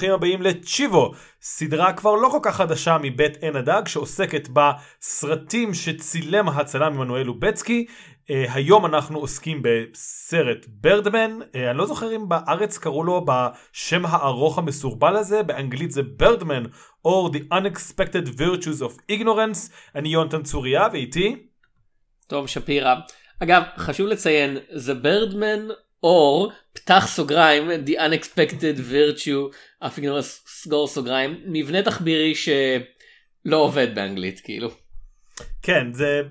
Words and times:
שלום 0.00 0.12
וברוכים 0.12 0.12
הבאים 0.12 0.42
לצ'יבו, 0.42 1.12
סדרה 1.40 1.92
כבר 1.92 2.14
לא 2.14 2.28
כל 2.28 2.38
כך 2.42 2.56
חדשה 2.56 2.96
מבית 3.02 3.36
עין 3.36 3.56
הדג 3.56 3.82
שעוסקת 3.86 4.48
בסרטים 4.52 5.74
שצילם 5.74 6.48
הצלם 6.48 6.92
עמנואל 6.92 7.22
לובצקי. 7.22 7.86
Uh, 7.86 8.32
היום 8.52 8.86
אנחנו 8.86 9.18
עוסקים 9.18 9.62
בסרט 9.62 10.66
ברדמן, 10.68 11.38
uh, 11.42 11.56
אני 11.70 11.78
לא 11.78 11.86
זוכר 11.86 12.16
אם 12.16 12.28
בארץ 12.28 12.78
קראו 12.78 13.04
לו 13.04 13.24
בשם 13.24 14.06
הארוך 14.06 14.58
המסורבל 14.58 15.16
הזה, 15.16 15.42
באנגלית 15.42 15.90
זה 15.90 16.02
ברדמן, 16.02 16.64
or 17.06 17.32
the 17.32 17.54
unexpected 17.54 18.28
virtues 18.38 18.82
of 18.82 19.12
ignorance, 19.12 19.72
אני 19.94 20.08
יונתן 20.08 20.42
צוריה 20.42 20.88
ואיתי. 20.92 21.46
טוב 22.26 22.46
שפירא. 22.46 22.94
אגב, 23.42 23.62
חשוב 23.76 24.06
לציין, 24.06 24.56
זה 24.70 24.94
ברדמן 24.94 25.68
או 26.02 26.48
פתח 26.72 27.06
סוגריים 27.08 27.70
the 27.70 27.90
unexpected 27.90 28.78
virtue 28.90 29.56
אפילו 29.80 30.22
סגור 30.22 30.86
סוגריים 30.86 31.40
מבנה 31.46 31.82
תחבירי 31.82 32.34
שלא 32.34 33.56
עובד 33.56 33.94
באנגלית 33.94 34.40
כאילו. 34.40 34.70
כן 35.62 35.92
זה 35.92 36.22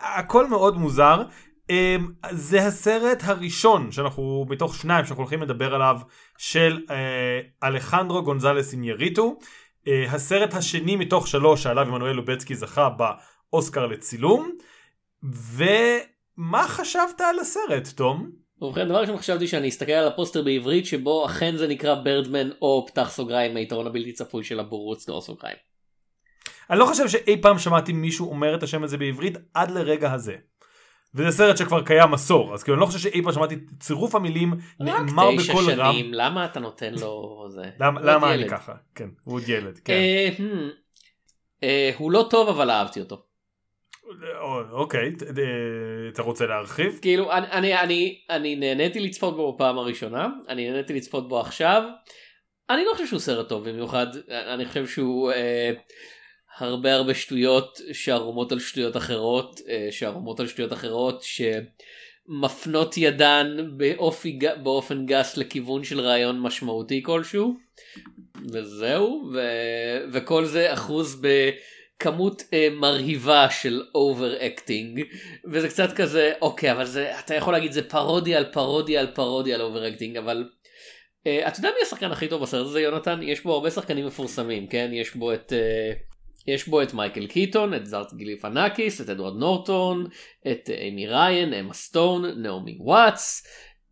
הכל 0.00 0.46
מאוד 0.46 0.76
מוזר 0.76 1.22
אמ, 1.70 2.12
זה 2.30 2.66
הסרט 2.66 3.22
הראשון 3.24 3.92
שאנחנו 3.92 4.46
מתוך 4.48 4.74
שניים 4.74 5.04
שאנחנו 5.04 5.22
הולכים 5.22 5.42
לדבר 5.42 5.74
עליו 5.74 6.00
של 6.38 6.82
אה, 6.90 7.68
אלחנדרו 7.68 8.22
גונזלס 8.22 8.72
אינייריטו 8.72 9.38
אה, 9.88 10.04
הסרט 10.10 10.54
השני 10.54 10.96
מתוך 10.96 11.28
שלוש 11.28 11.62
שעליו 11.62 11.86
עמנואל 11.86 12.12
לובצקי 12.12 12.54
זכה 12.54 12.88
באוסקר 13.50 13.86
לצילום 13.86 14.50
ומה 15.22 16.68
חשבת 16.68 17.20
על 17.20 17.38
הסרט 17.38 17.88
תום? 17.88 18.47
ובכן 18.62 18.88
דבר 18.88 19.00
ראשון 19.00 19.16
חשבתי 19.16 19.46
שאני 19.46 19.68
אסתכל 19.68 19.92
על 19.92 20.06
הפוסטר 20.06 20.42
בעברית 20.42 20.86
שבו 20.86 21.26
אכן 21.26 21.56
זה 21.56 21.68
נקרא 21.68 21.94
ברדמן 21.94 22.50
או 22.62 22.86
פתח 22.88 23.10
סוגריים 23.10 23.56
היתרון 23.56 23.86
הבלתי 23.86 24.12
צפוי 24.12 24.44
של 24.44 24.60
הבורות 24.60 25.00
סגור 25.00 25.20
סוגריים. 25.20 25.56
אני 26.70 26.78
לא 26.78 26.86
חושב 26.86 27.08
שאי 27.08 27.42
פעם 27.42 27.58
שמעתי 27.58 27.92
מישהו 27.92 28.30
אומר 28.30 28.54
את 28.54 28.62
השם 28.62 28.82
הזה 28.82 28.98
בעברית 28.98 29.36
עד 29.54 29.70
לרגע 29.70 30.12
הזה. 30.12 30.36
וזה 31.14 31.30
סרט 31.30 31.56
שכבר 31.56 31.84
קיים 31.84 32.14
עשור 32.14 32.54
אז 32.54 32.62
כאילו 32.62 32.74
אני 32.74 32.80
לא 32.80 32.86
חושב 32.86 32.98
שאי 32.98 33.22
פעם 33.22 33.32
שמעתי 33.32 33.56
צירוף 33.80 34.14
המילים 34.14 34.54
נאמר 34.80 35.08
בקול 35.08 35.24
רם. 35.24 35.28
רק 35.28 35.40
תשע 35.40 35.92
שנים 35.92 36.14
למה 36.14 36.44
אתה 36.44 36.60
נותן 36.60 36.94
לו 36.94 37.44
זה. 37.48 37.62
למה, 37.80 38.00
למה 38.00 38.34
אני 38.34 38.48
ככה 38.48 38.72
כן 38.94 39.08
הוא 39.24 39.34
עוד 39.34 39.48
ילד 39.48 39.78
כן. 39.84 39.92
אה, 39.92 40.28
hmm. 40.38 40.42
אה, 41.62 41.90
הוא 41.98 42.12
לא 42.12 42.26
טוב 42.30 42.48
אבל 42.48 42.70
אהבתי 42.70 43.00
אותו. 43.00 43.27
אוקיי, 44.72 45.12
אתה 46.12 46.22
רוצה 46.22 46.46
להרחיב? 46.46 46.98
כאילו, 47.02 47.32
אני, 47.32 47.46
אני, 47.52 47.80
אני, 47.80 48.20
אני 48.30 48.56
נהניתי 48.56 49.00
לצפות 49.00 49.36
בו 49.36 49.52
בפעם 49.52 49.78
הראשונה, 49.78 50.28
אני 50.48 50.70
נהניתי 50.70 50.94
לצפות 50.94 51.28
בו 51.28 51.40
עכשיו. 51.40 51.82
אני 52.70 52.84
לא 52.84 52.92
חושב 52.92 53.06
שהוא 53.06 53.20
סרט 53.20 53.48
טוב 53.48 53.68
במיוחד, 53.68 54.06
אני 54.28 54.64
חושב 54.66 54.86
שהוא 54.86 55.32
אה, 55.32 55.70
הרבה 56.58 56.94
הרבה 56.94 57.14
שטויות 57.14 57.80
שערומות 57.92 58.52
על 58.52 58.58
שטויות 58.58 58.96
אחרות, 58.96 59.60
אה, 59.68 59.88
שערומות 59.90 60.40
על 60.40 60.46
שטויות 60.46 60.72
אחרות, 60.72 61.22
שמפנות 61.22 62.96
ידן 62.96 63.56
באופי, 63.76 64.38
באופן 64.62 65.06
גס 65.06 65.36
לכיוון 65.36 65.84
של 65.84 66.00
רעיון 66.00 66.40
משמעותי 66.40 67.02
כלשהו. 67.02 67.54
וזהו, 68.52 69.30
ו, 69.34 69.40
וכל 70.12 70.44
זה 70.44 70.72
אחוז 70.72 71.20
ב... 71.22 71.50
כמות 71.98 72.42
אה, 72.52 72.68
מרהיבה 72.72 73.50
של 73.50 73.82
overacting 73.94 75.02
וזה 75.52 75.68
קצת 75.68 75.92
כזה 75.96 76.32
אוקיי 76.40 76.72
אבל 76.72 76.84
זה 76.84 77.18
אתה 77.18 77.34
יכול 77.34 77.52
להגיד 77.52 77.72
זה 77.72 77.88
פרודיה 77.88 78.38
על 78.38 78.44
פרודיה 78.52 79.00
על 79.00 79.06
פרודיה 79.06 79.54
על 79.54 79.62
overacting 79.62 80.16
אבל 80.16 80.48
אה, 81.26 81.48
אתה 81.48 81.58
יודע 81.58 81.68
מי 81.68 81.86
השחקן 81.86 82.10
הכי 82.10 82.28
טוב 82.28 82.42
בסרט 82.42 82.66
הזה 82.66 82.80
יונתן? 82.80 83.20
יש 83.22 83.42
בו 83.42 83.54
הרבה 83.54 83.70
שחקנים 83.70 84.06
מפורסמים 84.06 84.66
כן? 84.66 84.90
יש 84.92 85.14
בו 85.14 85.32
את 85.32 85.52
אה, 85.52 85.92
יש 86.46 86.68
בו 86.68 86.82
את 86.82 86.94
מייקל 86.94 87.26
קיטון 87.26 87.74
את 87.74 87.86
זאק 87.86 88.14
גליפיאנקיס 88.14 89.00
את 89.00 89.08
אדוארד 89.08 89.36
נורטון 89.36 90.06
את 90.52 90.70
איימי 90.70 91.06
ראיין 91.06 91.54
אמה 91.54 91.74
סטון 91.74 92.42
נעמי 92.42 92.76
וואטס. 92.80 93.46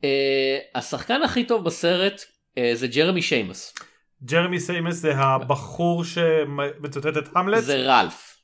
אה, 0.05 0.59
השחקן 0.75 1.23
הכי 1.23 1.45
טוב 1.45 1.65
בסרט 1.65 2.25
אה, 2.59 2.71
זה 2.75 2.87
ג'רמי 2.87 3.23
שיימוס. 3.23 3.75
ג'רמי 4.25 4.61
שיימוס 4.61 4.95
זה 4.95 5.17
הבחור 5.17 6.05
שמצטט 6.05 7.17
את 7.17 7.29
המלט? 7.37 7.63
זה 7.63 7.77
רלף. 7.77 8.37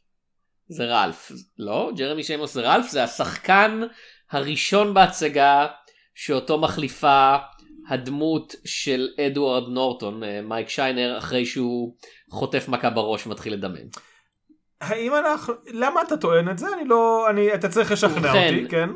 זה 0.69 0.85
רלף. 0.85 1.33
לא, 1.59 1.91
ג'רמי 1.97 2.23
שיימוס 2.25 2.55
זה 2.55 2.61
רלף, 2.61 2.91
זה 2.91 3.05
השחקן 3.05 3.81
הראשון 4.31 4.95
בהצגה 4.95 5.67
שאותו 6.15 6.59
מחליפה 6.59 7.37
הדמות 7.89 8.55
של 8.65 9.09
אדוארד 9.27 9.69
נורטון, 9.69 10.25
אה, 10.25 10.41
מייק 10.43 10.69
שיינר, 10.69 11.19
אחרי 11.19 11.47
שהוא 11.47 11.97
חוטף 12.31 12.69
מכה 12.69 12.91
בראש 12.91 13.27
ומתחיל 13.27 13.53
לדמם. 13.53 13.89
האם 14.81 15.15
אנחנו, 15.15 15.55
למה 15.67 16.03
אתה 16.03 16.17
טוען 16.17 16.51
את 16.51 16.59
זה? 16.59 16.67
אני 16.75 16.89
לא, 16.89 17.31
אני, 17.31 17.55
אתה 17.55 17.69
צריך 17.69 17.93
לשכנע 17.93 18.33
אותי, 18.33 18.69
כן? 18.69 18.91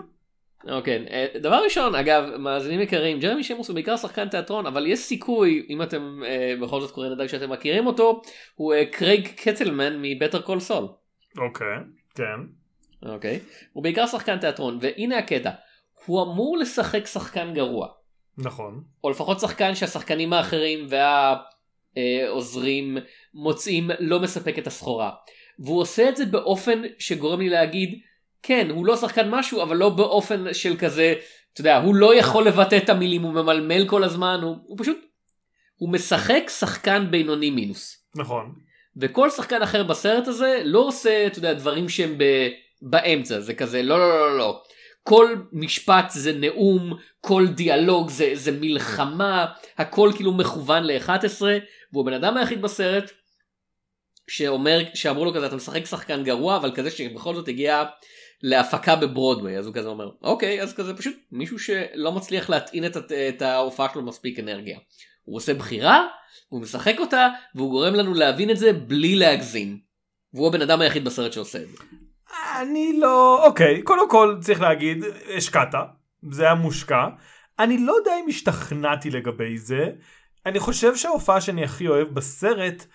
אוקיי, 0.69 1.07
אה, 1.11 1.27
דבר 1.41 1.61
ראשון, 1.65 1.95
אגב, 1.95 2.37
מאזינים 2.37 2.81
יקרים, 2.81 3.19
ג'רמי 3.19 3.45
שיימוס 3.45 3.69
הוא 3.69 3.75
בעיקר 3.75 3.97
שחקן 3.97 4.29
תיאטרון, 4.29 4.67
אבל 4.67 4.87
יש 4.87 4.99
סיכוי, 4.99 5.67
אם 5.69 5.83
אתם 5.83 6.23
אה, 6.27 6.55
בכל 6.61 6.81
זאת 6.81 6.91
קוראים 6.91 7.13
לדעת 7.13 7.29
שאתם 7.29 7.51
מכירים 7.51 7.87
אותו, 7.87 8.23
הוא 8.55 8.75
אה, 8.75 8.87
קרייג 8.87 9.29
קטלמן 9.29 9.99
מ 10.03 10.08
Better 10.08 10.43
Call 10.43 10.61
Saul. 10.61 10.89
אוקיי, 11.39 11.77
כן. 12.15 12.41
אוקיי, 13.09 13.41
הוא 13.73 13.83
בעיקר 13.83 14.07
שחקן 14.07 14.39
תיאטרון, 14.39 14.79
והנה 14.81 15.19
הקטע, 15.19 15.51
הוא 16.05 16.23
אמור 16.23 16.59
לשחק 16.59 17.07
שחקן 17.07 17.55
גרוע. 17.55 17.89
נכון. 18.39 18.83
או 19.05 19.11
לפחות 19.11 19.41
שחקן 19.41 19.75
שהשחקנים 19.75 20.33
האחרים 20.33 20.87
והעוזרים 21.97 22.99
מוצאים 23.35 23.91
לא 23.99 24.21
מספק 24.21 24.59
את 24.59 24.67
הסחורה. 24.67 25.11
והוא 25.59 25.81
עושה 25.81 26.09
את 26.09 26.17
זה 26.17 26.27
באופן 26.27 26.83
שגורם 26.99 27.41
לי 27.41 27.49
להגיד, 27.49 28.01
כן, 28.43 28.71
הוא 28.71 28.87
לא 28.87 28.97
שחקן 28.97 29.31
משהו, 29.31 29.63
אבל 29.63 29.77
לא 29.77 29.89
באופן 29.89 30.55
של 30.55 30.77
כזה, 30.77 31.15
אתה 31.53 31.61
יודע, 31.61 31.77
הוא 31.77 31.95
לא 31.95 32.15
יכול 32.15 32.47
לבטא 32.47 32.77
את 32.77 32.89
המילים, 32.89 33.23
הוא 33.23 33.33
ממלמל 33.33 33.89
כל 33.89 34.05
הזמן, 34.05 34.41
הוא, 34.43 34.57
הוא 34.67 34.79
פשוט, 34.81 34.99
הוא 35.77 35.93
משחק 35.93 36.43
שחקן 36.59 37.07
בינוני 37.11 37.51
מינוס. 37.51 38.07
נכון. 38.17 38.53
וכל 38.97 39.31
שחקן 39.31 39.63
אחר 39.63 39.83
בסרט 39.83 40.29
הזה 40.29 40.61
לא 40.65 40.79
עושה, 40.79 41.27
אתה 41.27 41.39
יודע, 41.39 41.53
דברים 41.53 41.89
שהם 41.89 42.19
ב, 42.19 42.49
באמצע, 42.83 43.41
זה 43.41 43.55
כזה, 43.55 43.83
לא, 43.83 43.99
לא, 43.99 44.09
לא, 44.09 44.39
לא. 44.39 44.63
כל 45.03 45.35
משפט 45.53 46.11
זה 46.11 46.33
נאום, 46.33 46.93
כל 47.21 47.47
דיאלוג 47.47 48.11
זה, 48.11 48.31
זה 48.35 48.53
מלחמה, 48.53 49.47
הכל 49.79 50.11
כאילו 50.15 50.33
מכוון 50.33 50.85
ל-11, 50.85 51.43
והוא 51.93 52.03
הבן 52.03 52.13
אדם 52.13 52.37
היחיד 52.37 52.63
בסרט 52.63 53.11
שאומר, 54.29 54.79
שאמרו 54.95 55.25
לו 55.25 55.35
כזה, 55.35 55.47
אתה 55.47 55.57
משחק 55.57 55.87
שחקן 55.87 56.25
גרוע, 56.25 56.57
אבל 56.57 56.73
כזה 56.75 56.91
שבכל 56.91 57.35
זאת 57.35 57.49
הגיע 57.49 57.85
להפקה 58.43 58.97
בברודוויי 58.97 59.59
אז 59.59 59.67
הוא 59.67 59.75
כזה 59.75 59.89
אומר 59.89 60.11
אוקיי 60.23 60.63
אז 60.63 60.75
כזה 60.75 60.97
פשוט 60.97 61.17
מישהו 61.33 61.59
שלא 61.59 62.13
מצליח 62.13 62.51
להטעין 62.51 62.87
את, 62.87 62.97
את 63.29 63.43
ההופעה 63.43 63.89
שלו 63.93 64.03
מספיק 64.03 64.39
אנרגיה. 64.39 64.79
הוא 65.25 65.37
עושה 65.37 65.55
בחירה 65.55 66.07
הוא 66.49 66.61
משחק 66.61 66.97
אותה 66.99 67.29
והוא 67.55 67.71
גורם 67.71 67.95
לנו 67.95 68.15
להבין 68.15 68.51
את 68.51 68.57
זה 68.57 68.73
בלי 68.73 69.15
להגזים. 69.15 69.79
והוא 70.35 70.49
הבן 70.49 70.63
אדם 70.63 70.81
היחיד 70.81 71.05
בסרט 71.05 71.33
שעושה 71.33 71.59
את 71.59 71.69
זה. 71.69 71.77
אני 72.61 72.99
לא 72.99 73.47
אוקיי 73.47 73.83
קודם 73.83 74.11
כל 74.11 74.37
צריך 74.41 74.61
להגיד 74.61 75.05
השקעת 75.37 75.75
זה 76.31 76.43
היה 76.43 76.55
מושקע 76.55 77.07
אני 77.59 77.79
לא 77.79 77.93
יודע 77.93 78.13
אם 78.25 78.29
השתכנעתי 78.29 79.11
לגבי 79.11 79.59
זה 79.59 79.91
אני 80.47 80.61
חושב 80.61 80.97
שההופעה 80.97 81.41
שאני 81.41 81.65
הכי 81.65 81.89
אוהב 81.89 82.09
בסרט. 82.09 82.87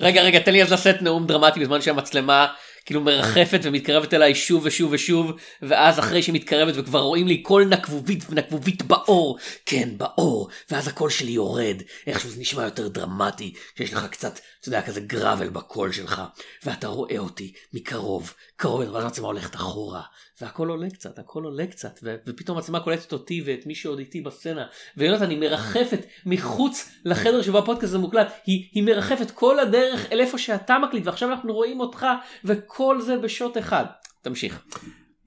רגע 0.00 0.22
רגע 0.22 0.38
תן 0.38 0.52
לי 0.52 0.62
אז 0.62 0.72
לשאת 0.72 1.02
נאום 1.02 1.26
דרמטי 1.26 1.60
בזמן 1.60 1.80
שהמצלמה 1.80 2.46
כאילו 2.88 3.00
מרחפת 3.00 3.60
ומתקרבת 3.62 4.14
אליי 4.14 4.34
שוב 4.34 4.62
ושוב 4.64 4.92
ושוב 4.92 5.32
ואז 5.62 5.98
אחרי 5.98 6.22
שהיא 6.22 6.34
מתקרבת 6.34 6.74
וכבר 6.76 7.00
רואים 7.00 7.28
לי 7.28 7.42
קול 7.42 7.64
נקבובית 7.64 8.24
ונקבובית 8.30 8.82
באור. 8.82 9.38
כן 9.66 9.88
באור. 9.96 10.48
ואז 10.70 10.88
הקול 10.88 11.10
שלי 11.10 11.30
יורד. 11.30 11.82
איכשהו 12.06 12.30
זה 12.30 12.40
נשמע 12.40 12.64
יותר 12.64 12.88
דרמטי 12.88 13.54
שיש 13.78 13.92
לך 13.92 14.06
קצת 14.06 14.40
אתה 14.60 14.68
יודע 14.68 14.82
כזה 14.82 15.00
גראבל 15.00 15.48
בקול 15.48 15.92
שלך 15.92 16.22
ואתה 16.64 16.86
רואה 16.86 17.18
אותי 17.18 17.52
מקרוב 17.72 18.34
קרוב 18.56 18.80
ואז 18.80 19.04
המצלמה 19.04 19.26
הולכת 19.26 19.54
אחורה 19.54 20.02
והכל 20.40 20.68
עולה 20.68 20.90
קצת 20.90 21.18
הכל 21.18 21.44
עולה 21.44 21.66
קצת 21.66 22.00
ו- 22.02 22.16
ופתאום 22.26 22.58
המצלמה 22.58 22.80
קולטת 22.80 23.12
אותי 23.12 23.42
ואת 23.46 23.66
מי 23.66 23.74
שעוד 23.74 23.98
איתי 23.98 24.20
בסצנה 24.20 24.66
ויונתן 24.96 25.30
היא 25.30 25.38
מרחפת 25.38 26.06
מחוץ 26.26 26.90
לחדר 27.04 27.42
שבו 27.42 27.58
הפודקאסט 27.58 27.84
הזה 27.84 27.98
מוקלט 27.98 28.32
היא, 28.46 28.68
היא 28.72 28.82
מרחפת 28.82 29.30
כל 29.30 29.58
הדרך 29.58 30.12
אל 30.12 30.20
איפה 30.20 30.38
שאתה 30.38 30.78
מקליט 30.78 31.06
ועכשיו 31.06 31.30
אנחנו 31.30 31.54
רואים 31.54 31.80
אותך 31.80 32.06
וכל 32.44 33.00
זה 33.00 33.16
בשוט 33.16 33.58
אחד 33.58 33.84
תמשיך. 34.22 34.64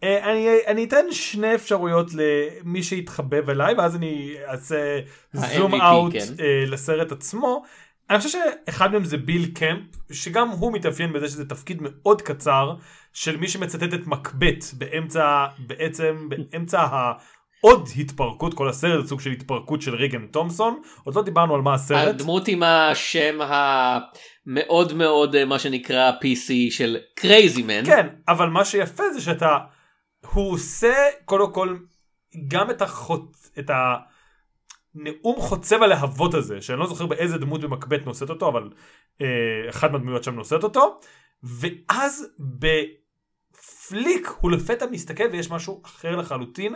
אה, 0.03 0.31
אני, 0.31 0.47
אני 0.67 0.83
אתן 0.83 1.05
שני 1.11 1.55
אפשרויות 1.55 2.07
למי 2.13 2.83
שיתחבב 2.83 3.49
אליי 3.49 3.73
ואז 3.73 3.95
אני 3.95 4.35
אעשה 4.47 4.99
זום 5.33 5.81
אאוט 5.81 6.13
כן. 6.13 6.43
לסרט 6.67 7.11
עצמו. 7.11 7.63
אני 8.11 8.19
חושב 8.19 8.39
שאחד 8.65 8.91
מהם 8.91 9.05
זה 9.05 9.17
ביל 9.17 9.45
קמפ 9.53 9.81
שגם 10.11 10.49
הוא 10.49 10.73
מתאפיין 10.73 11.13
בזה 11.13 11.27
שזה 11.27 11.49
תפקיד 11.49 11.77
מאוד 11.81 12.21
קצר 12.21 12.73
של 13.13 13.37
מי 13.37 13.47
שמצטט 13.47 13.93
את 13.93 14.07
מקבט 14.07 14.65
באמצע 14.73 15.45
בעצם 15.59 16.29
באמצע 16.29 16.87
עוד 17.61 17.89
התפרקות, 17.97 18.53
כל 18.53 18.69
הסרט 18.69 19.03
זה 19.03 19.09
סוג 19.09 19.21
של 19.21 19.31
התפרקות 19.31 19.81
של 19.81 19.95
ריגן 19.95 20.27
תומסון, 20.27 20.81
עוד 21.03 21.15
לא 21.15 21.23
דיברנו 21.23 21.55
על 21.55 21.61
מה 21.61 21.73
הסרט. 21.73 22.07
הדמות 22.07 22.47
עם 22.47 22.63
השם 22.63 23.39
המאוד 23.41 24.93
מאוד 24.93 25.35
אה, 25.35 25.45
מה 25.45 25.59
שנקרא 25.59 26.11
PC 26.11 26.71
של 26.71 26.97
קרייזי 27.15 27.63
מן. 27.63 27.85
כן, 27.85 28.07
אבל 28.27 28.49
מה 28.49 28.65
שיפה 28.65 29.03
זה 29.13 29.21
שאתה, 29.21 29.57
הוא 30.33 30.51
עושה 30.51 30.93
קודם 31.25 31.53
כל 31.53 31.77
גם 32.47 32.69
את 32.69 32.81
החוץ, 32.81 33.51
את 33.59 33.69
הנאום 34.95 35.35
חוצב 35.39 35.83
הלהבות 35.83 36.33
הזה, 36.33 36.61
שאני 36.61 36.79
לא 36.79 36.87
זוכר 36.87 37.05
באיזה 37.05 37.37
דמות 37.37 37.61
במקבט 37.61 38.05
נושאת 38.05 38.29
אותו, 38.29 38.49
אבל 38.49 38.69
אה, 39.21 39.69
אחת 39.69 39.91
מהדמויות 39.91 40.23
שם 40.23 40.35
נושאת 40.35 40.63
אותו, 40.63 40.99
ואז 41.43 42.27
בפליק 42.39 44.27
הוא 44.41 44.51
לפתע 44.51 44.85
מסתכל 44.91 45.23
ויש 45.31 45.51
משהו 45.51 45.81
אחר 45.85 46.15
לחלוטין, 46.15 46.75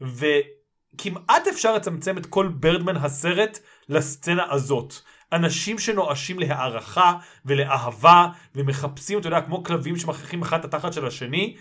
וכמעט 0.00 1.46
אפשר 1.46 1.74
לצמצם 1.74 2.18
את 2.18 2.26
כל 2.26 2.48
ברדמן 2.48 2.96
הסרט 2.96 3.58
לסצנה 3.88 4.52
הזאת. 4.52 4.94
אנשים 5.32 5.78
שנואשים 5.78 6.38
להערכה 6.38 7.12
ולאהבה 7.44 8.28
ומחפשים, 8.54 9.18
אתה 9.18 9.26
יודע, 9.26 9.40
כמו 9.40 9.64
כלבים 9.64 9.96
שמכריחים 9.96 10.42
אחד 10.42 10.58
את 10.58 10.64
התחת 10.64 10.92
של 10.92 11.06
השני, 11.06 11.56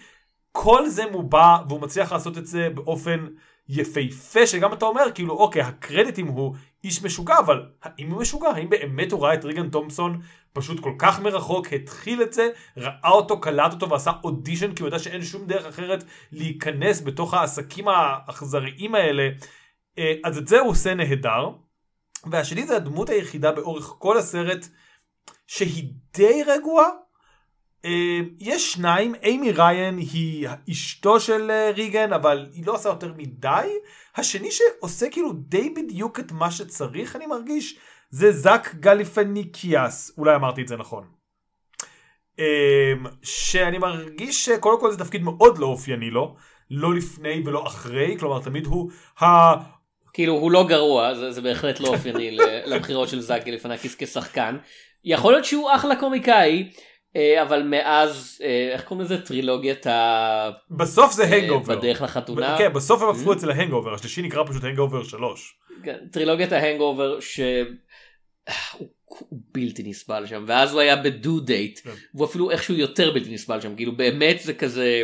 כל 0.51 0.87
זה 0.87 1.03
מובע 1.11 1.57
והוא 1.67 1.81
מצליח 1.81 2.11
לעשות 2.11 2.37
את 2.37 2.45
זה 2.45 2.69
באופן 2.69 3.25
יפהפה 3.69 4.47
שגם 4.47 4.73
אתה 4.73 4.85
אומר 4.85 5.03
כאילו 5.15 5.33
אוקיי 5.33 5.61
הקרדיטים 5.61 6.27
הוא 6.27 6.55
איש 6.83 7.03
משוגע 7.03 7.39
אבל 7.39 7.65
האם 7.83 8.11
הוא 8.11 8.21
משוגע? 8.21 8.49
האם 8.49 8.69
באמת 8.69 9.11
הוא 9.11 9.23
ראה 9.23 9.33
את 9.33 9.45
ריגן 9.45 9.69
תומפסון 9.69 10.21
פשוט 10.53 10.79
כל 10.79 10.93
כך 10.97 11.19
מרחוק 11.19 11.73
התחיל 11.73 12.21
את 12.21 12.33
זה 12.33 12.49
ראה 12.77 13.09
אותו 13.09 13.41
קלט 13.41 13.73
אותו 13.73 13.89
ועשה 13.89 14.11
אודישן 14.23 14.75
כי 14.75 14.83
הוא 14.83 14.87
יודע 14.87 14.99
שאין 14.99 15.23
שום 15.23 15.45
דרך 15.45 15.65
אחרת 15.65 16.03
להיכנס 16.31 17.01
בתוך 17.01 17.33
העסקים 17.33 17.87
האכזריים 17.87 18.95
האלה. 18.95 19.29
אה, 19.97 20.13
אז 20.23 20.37
את 20.37 20.47
זה 20.47 20.59
הוא 20.59 20.69
עושה 20.69 20.93
נהדר. 20.93 21.49
והשני 22.31 22.67
זה 22.67 22.75
הדמות 22.75 23.09
היחידה 23.09 23.51
באורך 23.51 23.95
כל 23.99 24.17
הסרט 24.17 24.67
שהיא 25.47 25.93
די 26.13 26.43
רגועה 26.47 26.87
יש 28.39 28.73
שניים, 28.73 29.15
אימי 29.23 29.51
ריין 29.51 29.97
היא 29.97 30.47
אשתו 30.71 31.19
של 31.19 31.51
אה, 31.51 31.71
ריגן, 31.71 32.13
אבל 32.13 32.47
היא 32.53 32.65
לא 32.65 32.73
עושה 32.73 32.89
יותר 32.89 33.13
מדי. 33.17 33.67
השני 34.15 34.49
שעושה 34.51 35.09
כאילו 35.09 35.33
די 35.33 35.69
בדיוק 35.69 36.19
את 36.19 36.31
מה 36.31 36.51
שצריך, 36.51 37.15
אני 37.15 37.25
מרגיש, 37.25 37.79
זה 38.09 38.31
זאק 38.31 38.75
גליפניקיאס, 38.75 40.11
אולי 40.17 40.35
אמרתי 40.35 40.61
את 40.61 40.67
זה 40.67 40.77
נכון. 40.77 41.03
אה, 42.39 42.93
שאני 43.23 43.77
מרגיש 43.77 44.45
שקודם 44.45 44.79
כל 44.79 44.91
זה 44.91 44.99
תפקיד 44.99 45.23
מאוד 45.23 45.57
לא 45.57 45.65
אופייני 45.65 46.09
לו, 46.09 46.35
לא 46.71 46.93
לפני 46.93 47.41
ולא 47.45 47.67
אחרי, 47.67 48.15
כלומר 48.19 48.41
תמיד 48.41 48.65
הוא 48.65 48.91
ה... 49.21 49.25
כאילו 50.13 50.33
הוא 50.33 50.51
לא 50.51 50.67
גרוע, 50.67 51.13
זה, 51.13 51.31
זה 51.31 51.41
בהחלט 51.41 51.79
לא 51.79 51.87
אופייני 51.87 52.37
לבחירות 52.65 53.09
של 53.09 53.19
זאק 53.19 53.45
גליפיאנקיס 53.45 53.95
כשחקן. 53.95 54.57
יכול 55.05 55.31
להיות 55.33 55.45
שהוא 55.45 55.69
אחלה 55.75 55.95
קומיקאי. 55.95 56.69
אה, 57.15 57.41
אבל 57.41 57.63
מאז 57.63 58.41
אה, 58.43 58.69
איך 58.73 58.83
קוראים 58.83 59.05
לזה 59.05 59.21
טרילוגיית 59.21 59.87
ה... 59.87 60.49
בסוף 60.71 61.13
זה 61.13 61.23
Hangover. 61.23 61.73
אה, 61.73 61.79
בדרך 61.79 62.01
לחתונה. 62.01 62.55
כן 62.57 62.73
בסוף 62.73 63.01
הם 63.01 63.09
הפכו 63.09 63.33
את 63.33 63.39
זה 63.39 63.47
ל 63.47 63.52
Hangover 63.52 63.93
השלישי 63.93 64.21
נקרא 64.21 64.43
פשוט 64.43 64.63
Hangover 64.63 65.03
3. 65.03 65.55
כן, 65.83 65.97
טרילוגיית 66.11 66.51
ה 66.51 66.59
Hangover 66.59 67.19
שהוא 67.19 67.65
בלתי 69.31 69.83
נסבל 69.85 70.25
שם 70.25 70.43
ואז 70.47 70.73
הוא 70.73 70.81
היה 70.81 70.95
בדו 70.95 71.39
דייט 71.39 71.79
כן. 71.83 71.89
והוא 72.13 72.25
אפילו 72.25 72.51
איכשהו 72.51 72.75
יותר 72.75 73.11
בלתי 73.11 73.33
נסבל 73.33 73.61
שם 73.61 73.75
כאילו 73.75 73.97
באמת 73.97 74.39
זה 74.39 74.53
כזה. 74.53 75.03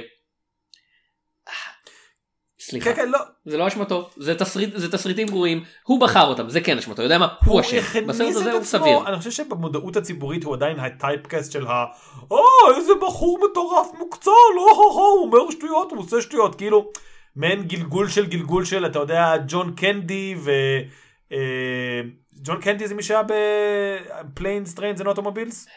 סליחה, 2.70 2.94
כן, 2.94 2.96
כן, 2.96 3.10
לא. 3.10 3.20
זה 3.46 3.58
לא 3.58 3.68
אשמתו, 3.68 4.10
זה, 4.18 4.36
תסריט, 4.36 4.70
זה 4.76 4.92
תסריטים 4.92 5.28
גרועים, 5.28 5.64
הוא 5.84 6.02
בחר 6.02 6.28
אותם, 6.28 6.50
זה 6.50 6.62
כן 6.62 6.78
אשמתו, 6.78 7.02
יודע 7.02 7.18
מה, 7.18 7.28
הוא 7.46 7.62
אשם, 7.62 8.08
בסרט 8.08 8.36
הזה 8.36 8.52
הוא 8.52 8.64
סביר. 8.64 9.08
אני 9.08 9.18
חושב 9.18 9.32
שבמודעות 9.32 9.98
הציבורית 9.98 10.44
הוא 10.44 10.54
עדיין 10.54 10.80
הטייפקאסט 10.80 11.52
של 11.52 11.68
ה... 11.68 11.86
אה, 12.32 12.76
איזה 12.78 12.92
בחור 13.02 13.40
מטורף 13.52 13.88
מוקצה, 13.98 14.32
לא, 14.56 14.62
הו, 14.76 14.92
הו, 14.92 15.00
הוא 15.00 15.26
אומר 15.26 15.52
שטויות, 15.52 15.92
הוא 15.92 16.00
עושה 16.00 16.22
שטויות, 16.22 16.56
כאילו, 16.56 16.92
מעין 17.36 17.64
גלגול 17.64 18.10
של 18.10 18.26
גלגול 18.26 18.66
של, 18.66 18.86
אתה 18.86 19.00
יודע, 19.00 19.34
ג'ון 19.48 19.74
קנדי 19.76 20.36
ו... 20.38 20.52
אה, 21.32 22.02
ג'ון 22.44 22.62
קנדי 22.62 22.88
זה 22.88 22.96
מי 22.96 23.04
שהיה 23.04 23.22
ב 24.24 24.30
Planes, 24.30 24.74
Trains 24.74 25.02
ו 25.02 25.07
Automobiles? 25.07 25.68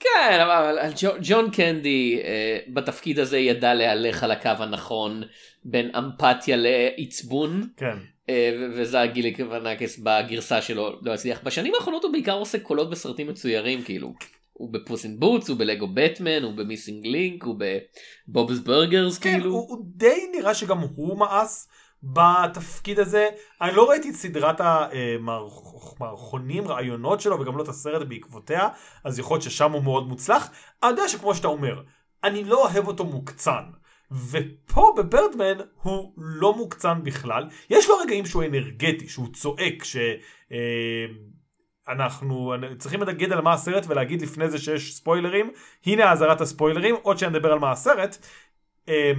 כן, 0.00 0.40
אבל 0.40 0.78
ג'ון 1.22 1.50
קנדי 1.50 2.20
אה, 2.24 2.58
בתפקיד 2.68 3.18
הזה 3.18 3.38
ידע 3.38 3.74
להלך 3.74 4.22
על 4.22 4.30
הקו 4.30 4.50
הנכון 4.58 5.22
בין 5.64 5.90
אמפתיה 5.96 6.56
לעצבון. 6.58 7.68
כן. 7.76 7.96
אה, 8.28 8.50
וזאק 8.72 9.00
גליפיאנקיס 9.00 9.98
בגרסה 9.98 10.62
שלו 10.62 10.98
לא 11.02 11.14
הצליח. 11.14 11.40
בשנים 11.42 11.74
האחרונות 11.74 12.04
הוא 12.04 12.12
בעיקר 12.12 12.32
עושה 12.32 12.58
קולות 12.58 12.90
בסרטים 12.90 13.26
מצוירים 13.26 13.82
כאילו. 13.82 14.12
הוא 14.52 14.72
ב 14.72 14.78
Puss 14.78 15.04
in 15.04 15.20
Boots, 15.20 15.48
הוא 15.48 15.58
ב 15.58 15.64
Lego 15.64 15.88
Batman, 15.94 16.42
הוא 16.42 16.52
ב 16.54 16.61
Missing 16.61 17.06
Link, 17.06 17.44
הוא 17.44 17.56
ב 18.28 18.33
Bob's 18.33 18.58
Burgers 18.58 19.18
כן, 19.18 19.30
כאילו. 19.32 19.50
הוא, 19.50 19.68
הוא 19.68 19.84
די 19.84 20.30
נראה 20.32 20.54
שגם 20.54 20.78
הוא 20.78 21.18
מאס 21.18 21.68
בתפקיד 22.02 22.98
הזה. 22.98 23.28
אני 23.60 23.76
לא 23.76 23.90
ראיתי 23.90 24.10
את 24.10 24.14
סדרת 24.14 24.60
המערכונים, 24.60 26.68
רעיונות 26.68 27.20
שלו 27.20 27.40
וגם 27.40 27.56
לא 27.56 27.62
את 27.62 27.68
הסרט 27.68 28.08
בעקבותיה, 28.08 28.68
אז 29.04 29.18
יכול 29.18 29.34
להיות 29.34 29.42
ששם 29.42 29.72
הוא 29.72 29.82
מאוד 29.82 30.08
מוצלח. 30.08 30.50
אני 30.82 30.90
יודע 30.90 31.08
שכמו 31.08 31.34
שאתה 31.34 31.48
אומר, 31.48 31.82
אני 32.24 32.44
לא 32.44 32.64
אוהב 32.64 32.86
אותו 32.86 33.04
מוקצן. 33.04 33.62
ופה 34.30 34.94
בברדמן 34.96 35.64
הוא 35.82 36.12
לא 36.16 36.54
מוקצן 36.54 37.02
בכלל. 37.02 37.48
יש 37.70 37.88
לו 37.88 37.96
רגעים 37.96 38.26
שהוא 38.26 38.44
אנרגטי, 38.44 39.08
שהוא 39.08 39.28
צועק, 39.32 39.84
שאנחנו 41.88 42.52
אה, 42.52 42.76
צריכים 42.78 43.02
לדגד 43.02 43.32
על 43.32 43.40
מה 43.40 43.52
הסרט 43.52 43.84
ולהגיד 43.88 44.22
לפני 44.22 44.50
זה 44.50 44.58
שיש 44.58 44.96
ספוילרים. 44.96 45.50
הנה 45.86 46.12
אזהרת 46.12 46.40
הספוילרים, 46.40 46.94
עוד 47.02 47.18
שנדבר 47.18 47.52
על 47.52 47.58
מה 47.58 47.72
הסרט. 47.72 48.18
אה, 48.88 49.12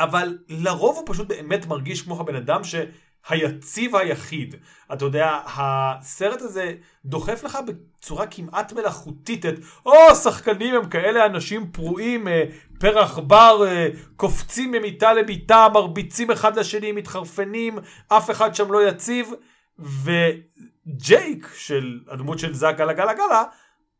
אבל 0.00 0.38
לרוב 0.48 0.96
הוא 0.96 1.04
פשוט 1.06 1.28
באמת 1.28 1.66
מרגיש 1.66 2.02
כמו 2.02 2.20
הבן 2.20 2.34
אדם 2.34 2.60
שהיציב 2.64 3.96
היחיד. 3.96 4.54
אתה 4.92 5.04
יודע, 5.04 5.38
הסרט 5.46 6.42
הזה 6.42 6.74
דוחף 7.04 7.44
לך 7.44 7.58
בצורה 7.66 8.26
כמעט 8.26 8.72
מלאכותית 8.72 9.46
את, 9.46 9.54
או, 9.86 10.14
שחקנים 10.14 10.74
הם 10.74 10.88
כאלה 10.88 11.26
אנשים 11.26 11.70
פרועים, 11.70 12.28
אה, 12.28 12.44
פרח 12.80 13.18
בר, 13.18 13.64
אה, 13.66 13.88
קופצים 14.16 14.70
ממיטה 14.70 15.12
למיטה, 15.12 15.66
מרביצים 15.74 16.30
אחד 16.30 16.58
לשני, 16.58 16.92
מתחרפנים, 16.92 17.78
אף 18.08 18.30
אחד 18.30 18.54
שם 18.54 18.72
לא 18.72 18.88
יציב. 18.88 19.30
וג'ייק, 19.78 21.48
של 21.56 22.00
הדמות 22.08 22.38
של 22.38 22.54
זאק 22.54 22.76
גלה 22.76 22.92
גלה 22.92 23.14
גלה, 23.14 23.44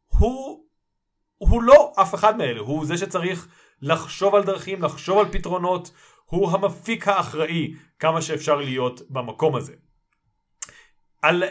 הוא, 0.06 0.64
הוא 1.38 1.62
לא 1.62 1.92
אף 1.96 2.14
אחד 2.14 2.38
מאלה, 2.38 2.60
הוא 2.60 2.86
זה 2.86 2.96
שצריך 2.96 3.48
לחשוב 3.82 4.34
על 4.34 4.42
דרכים, 4.42 4.82
לחשוב 4.82 5.18
על 5.18 5.26
פתרונות, 5.32 5.90
הוא 6.26 6.50
המפיק 6.50 7.08
האחראי 7.08 7.74
כמה 7.98 8.22
שאפשר 8.22 8.56
להיות 8.56 9.00
במקום 9.10 9.56
הזה. 9.56 9.72
על... 11.22 11.42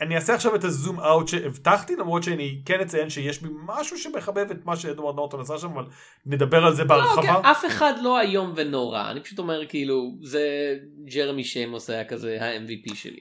אני 0.00 0.16
אעשה 0.16 0.34
עכשיו 0.34 0.54
את 0.54 0.64
הזום 0.64 1.00
אאוט 1.00 1.28
שהבטחתי 1.28 1.96
למרות 1.96 2.22
שאני 2.22 2.62
כן 2.64 2.80
אציין 2.80 3.10
שיש 3.10 3.42
בי 3.42 3.48
משהו 3.66 3.98
שמחבב 3.98 4.50
את 4.50 4.64
מה 4.64 4.76
שאדוארד 4.76 5.16
נורטון 5.16 5.40
עשה 5.40 5.58
שם 5.58 5.70
אבל 5.70 5.84
נדבר 6.26 6.64
על 6.64 6.74
זה 6.74 6.84
בהרחבה. 6.84 7.22
לא, 7.22 7.22
כן, 7.22 7.46
אף 7.46 7.64
אחד 7.66 7.92
לא 8.02 8.20
איום 8.20 8.52
ונורא 8.56 9.10
אני 9.10 9.20
פשוט 9.20 9.38
אומר 9.38 9.66
כאילו 9.66 10.18
זה 10.22 10.74
ג'רמי 11.14 11.44
שיימוס 11.44 11.90
היה 11.90 12.04
כזה 12.04 12.38
ה-MVP 12.40 12.94
שלי. 12.94 13.20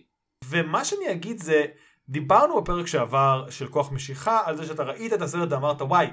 ומה 0.49 0.85
שאני 0.85 1.11
אגיד 1.11 1.37
זה 1.37 1.65
דיברנו 2.09 2.61
בפרק 2.61 2.87
שעבר 2.87 3.45
של 3.49 3.67
כוח 3.67 3.91
משיכה 3.91 4.41
על 4.45 4.57
זה 4.57 4.65
שאתה 4.65 4.83
ראית 4.83 5.13
את 5.13 5.21
הסרט 5.21 5.51
ואמרת 5.51 5.81
וואי 5.81 6.07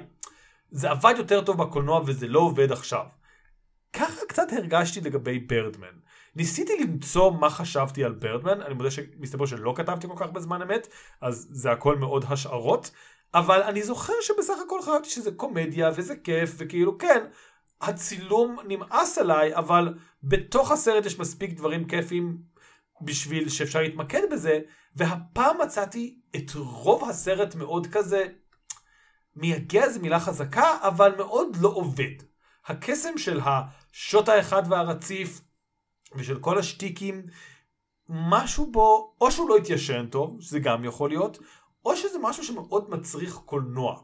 זה 0.71 0.91
עבד 0.91 1.13
יותר 1.17 1.41
טוב 1.41 1.57
בקולנוע 1.57 2.01
וזה 2.05 2.27
לא 2.27 2.39
עובד 2.39 2.71
עכשיו. 2.71 3.03
ככה 3.93 4.25
קצת 4.27 4.47
הרגשתי 4.53 5.01
לגבי 5.01 5.39
ברדמן. 5.39 5.97
ניסיתי 6.35 6.73
למצוא 6.83 7.31
מה 7.31 7.49
חשבתי 7.49 8.03
על 8.03 8.13
ברדמן, 8.13 8.61
אני 8.61 8.73
מודה 8.73 8.91
שמסתבר 8.91 9.45
שלא 9.45 9.73
כתבתי 9.75 10.07
כל 10.07 10.13
כך 10.17 10.29
בזמן 10.29 10.61
אמת, 10.61 10.87
אז 11.21 11.47
זה 11.51 11.71
הכל 11.71 11.95
מאוד 11.97 12.25
השערות, 12.29 12.91
אבל 13.33 13.63
אני 13.63 13.83
זוכר 13.83 14.13
שבסך 14.21 14.53
הכל 14.65 14.81
חשבתי 14.81 15.09
שזה 15.09 15.31
קומדיה 15.31 15.91
וזה 15.95 16.15
כיף, 16.15 16.55
וכאילו 16.57 16.97
כן, 16.97 17.25
הצילום 17.81 18.57
נמאס 18.67 19.17
עליי, 19.17 19.55
אבל 19.55 19.93
בתוך 20.23 20.71
הסרט 20.71 21.05
יש 21.05 21.19
מספיק 21.19 21.53
דברים 21.53 21.87
כיפים 21.87 22.37
בשביל 23.01 23.49
שאפשר 23.49 23.81
להתמקד 23.81 24.21
בזה, 24.31 24.59
והפעם 24.95 25.61
מצאתי 25.61 26.19
את 26.35 26.51
רוב 26.55 27.09
הסרט 27.09 27.55
מאוד 27.55 27.87
כזה 27.87 28.25
מייגע 29.37 29.89
זה 29.89 29.99
מילה 29.99 30.19
חזקה, 30.19 30.77
אבל 30.81 31.15
מאוד 31.17 31.57
לא 31.61 31.69
עובד. 31.69 32.23
הקסם 32.65 33.17
של 33.17 33.39
השוט 33.45 34.29
האחד 34.29 34.63
והרציף 34.69 35.41
ושל 36.15 36.39
כל 36.39 36.57
השטיקים, 36.57 37.25
משהו 38.09 38.71
בו, 38.71 39.15
או 39.21 39.31
שהוא 39.31 39.49
לא 39.49 39.57
התיישן 39.57 40.07
טוב, 40.07 40.37
שזה 40.41 40.59
גם 40.59 40.85
יכול 40.85 41.09
להיות, 41.09 41.37
או 41.85 41.95
שזה 41.95 42.17
משהו 42.21 42.43
שמאוד 42.43 42.89
מצריך 42.89 43.35
קולנוע. 43.35 43.99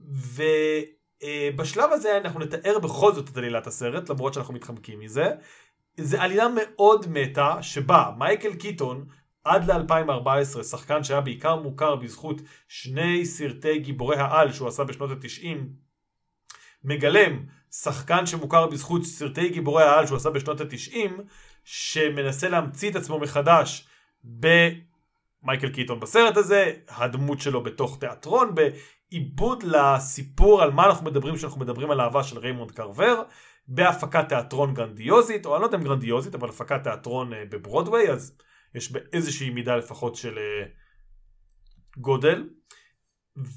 ובשלב 0.00 1.92
הזה 1.92 2.16
אנחנו 2.16 2.40
נתאר 2.40 2.78
בכל 2.78 3.12
זאת 3.12 3.28
את 3.28 3.36
עלילת 3.36 3.66
הסרט, 3.66 4.10
למרות 4.10 4.34
שאנחנו 4.34 4.54
מתחמקים 4.54 5.00
מזה. 5.00 5.30
זה 5.96 6.22
עלילה 6.22 6.46
מאוד 6.54 7.06
meta, 7.08 7.62
שבה 7.62 8.10
מייקל 8.18 8.54
קיטון, 8.54 9.06
עד 9.44 9.70
ל-2014, 9.70 10.62
שחקן 10.62 11.04
שהיה 11.04 11.20
בעיקר 11.20 11.56
מוכר 11.56 11.96
בזכות 11.96 12.40
שני 12.68 13.26
סרטי 13.26 13.78
גיבורי 13.78 14.16
העל 14.16 14.52
שהוא 14.52 14.68
עשה 14.68 14.84
בשנות 14.84 15.10
ה-90, 15.10 15.58
מגלם 16.84 17.46
שחקן 17.70 18.26
שמוכר 18.26 18.66
בזכות 18.66 19.04
סרטי 19.04 19.48
גיבורי 19.48 19.82
העל 19.82 20.06
שהוא 20.06 20.16
עשה 20.16 20.30
בשנות 20.30 20.60
ה-90, 20.60 21.10
שמנסה 21.64 22.48
להמציא 22.48 22.90
את 22.90 22.96
עצמו 22.96 23.18
מחדש 23.18 23.88
במייקל 24.24 25.68
קיטון 25.72 26.00
בסרט 26.00 26.36
הזה, 26.36 26.72
הדמות 26.88 27.40
שלו 27.40 27.62
בתוך 27.62 27.98
תיאטרון, 28.00 28.54
בעיבוד 28.54 29.62
לסיפור 29.62 30.62
על 30.62 30.70
מה 30.70 30.86
אנחנו 30.86 31.06
מדברים 31.06 31.36
כשאנחנו 31.36 31.60
מדברים 31.60 31.90
על 31.90 32.00
אהבה 32.00 32.22
של 32.22 32.38
ריימונד 32.38 32.70
קרבר, 32.70 33.22
בהפקת 33.68 34.28
תיאטרון 34.28 34.74
גרנדיוזית, 34.74 35.46
או 35.46 35.54
אני 35.54 35.60
לא 35.60 35.66
יודע 35.66 35.78
אם 35.78 35.84
גרנדיוזית, 35.84 36.34
אבל 36.34 36.48
הפקת 36.48 36.82
תיאטרון 36.82 37.32
uh, 37.32 37.36
בברודוויי, 37.50 38.10
אז 38.10 38.38
יש 38.74 38.92
באיזושהי 38.92 39.50
מידה 39.50 39.76
לפחות 39.76 40.16
של 40.16 40.38
uh, 40.38 42.00
גודל. 42.00 42.48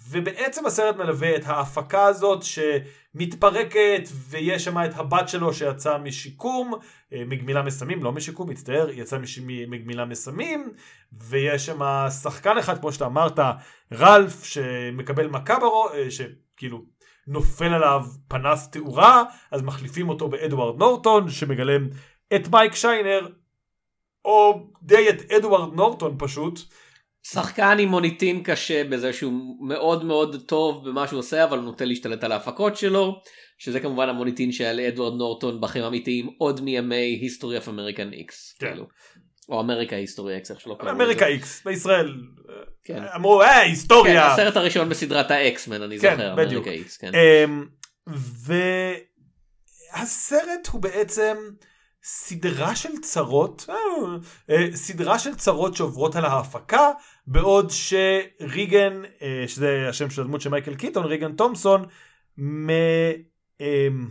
ובעצם 0.09 0.65
הסרט 0.65 0.95
מלווה 0.95 1.35
את 1.35 1.41
ההפקה 1.45 2.05
הזאת 2.05 2.39
שמתפרקת 2.43 4.01
ויש 4.29 4.65
שם 4.65 4.77
את 4.77 4.91
הבת 4.95 5.29
שלו 5.29 5.53
שיצא 5.53 5.97
משיקום, 5.97 6.73
אה, 7.13 7.23
מגמילה 7.25 7.61
מסמים, 7.61 8.03
לא 8.03 8.11
משיקום, 8.11 8.49
מצטער, 8.49 8.89
יצא 8.89 9.17
מש... 9.17 9.39
מגמילה 9.67 10.05
מסמים, 10.05 10.73
ויש 11.11 11.65
שם 11.65 11.79
שחקן 12.21 12.57
אחד 12.57 12.79
כמו 12.79 12.91
שאתה 12.91 13.05
אמרת, 13.05 13.39
רלף 13.93 14.43
שמקבל 14.43 15.27
מכה 15.27 15.59
בראש, 15.59 16.21
שכאילו 16.21 16.85
נופל 17.27 17.73
עליו 17.73 18.05
פנס 18.27 18.71
תאורה, 18.71 19.23
אז 19.51 19.61
מחליפים 19.61 20.09
אותו 20.09 20.29
באדוארד 20.29 20.79
נורטון 20.79 21.29
שמגלם 21.29 21.87
את 22.35 22.47
מייק 22.51 22.75
שיינר, 22.75 23.27
או 24.27 24.67
די 24.83 25.09
את 25.09 25.31
אדוארד 25.31 25.73
נורטון 25.73 26.15
פשוט. 26.19 26.59
שחקן 27.23 27.77
עם 27.79 27.89
מוניטין 27.89 28.43
קשה 28.43 28.83
בזה 28.83 29.13
שהוא 29.13 29.33
מאוד 29.67 30.05
מאוד 30.05 30.43
טוב 30.45 30.89
במה 30.89 31.07
שהוא 31.07 31.19
עושה 31.19 31.43
אבל 31.43 31.57
הוא 31.57 31.65
נוטה 31.65 31.85
להשתלט 31.85 32.23
על 32.23 32.31
ההפקות 32.31 32.77
שלו 32.77 33.21
שזה 33.57 33.79
כמובן 33.79 34.09
המוניטין 34.09 34.51
של 34.51 34.79
אדוארד 34.79 35.13
נורטון 35.17 35.61
בחיים 35.61 35.85
אמיתיים 35.85 36.29
עוד 36.37 36.61
מימי 36.61 37.19
History 37.21 37.57
of 37.57 37.69
American 37.69 38.13
X. 38.13 38.57
או 39.49 39.61
American 39.61 39.95
History 39.95 40.37
X 40.37 40.51
איך 40.51 40.61
שלא 40.61 40.73
קוראים 40.73 40.95
לזה. 40.95 41.03
אמריקה 41.03 41.27
איקס 41.27 41.63
בישראל 41.65 42.13
כן. 42.83 43.03
אמרו 43.15 43.41
אה 43.41 43.59
היסטוריה. 43.59 44.21
כן, 44.21 44.31
הסרט 44.31 44.57
הראשון 44.57 44.89
בסדרת 44.89 45.31
האקסמן 45.31 45.81
אני 45.81 45.99
כן, 45.99 46.11
זוכר. 46.11 46.35
בדיוק. 46.35 46.67
איקס, 46.67 46.97
כן. 46.97 47.11
אמ, 47.15 47.65
והסרט 49.93 50.67
הוא 50.71 50.81
בעצם 50.81 51.37
סדרה 52.09 52.75
של 52.75 52.97
צרות, 53.01 53.65
אה, 53.69 53.75
אה, 54.49 54.67
סדרה 54.75 55.19
של 55.19 55.35
צרות 55.35 55.75
שעוברות 55.75 56.15
על 56.15 56.25
ההפקה, 56.25 56.91
בעוד 57.27 57.69
שריגן, 57.69 59.01
אה, 59.21 59.43
שזה 59.47 59.85
השם 59.89 60.09
של 60.09 60.21
הדמות 60.21 60.41
של 60.41 60.49
מייקל 60.49 60.75
קיטון, 60.75 61.05
ריגן 61.05 61.35
תומסון, 61.35 61.85
מ... 62.37 62.69
אמ, 63.61 64.09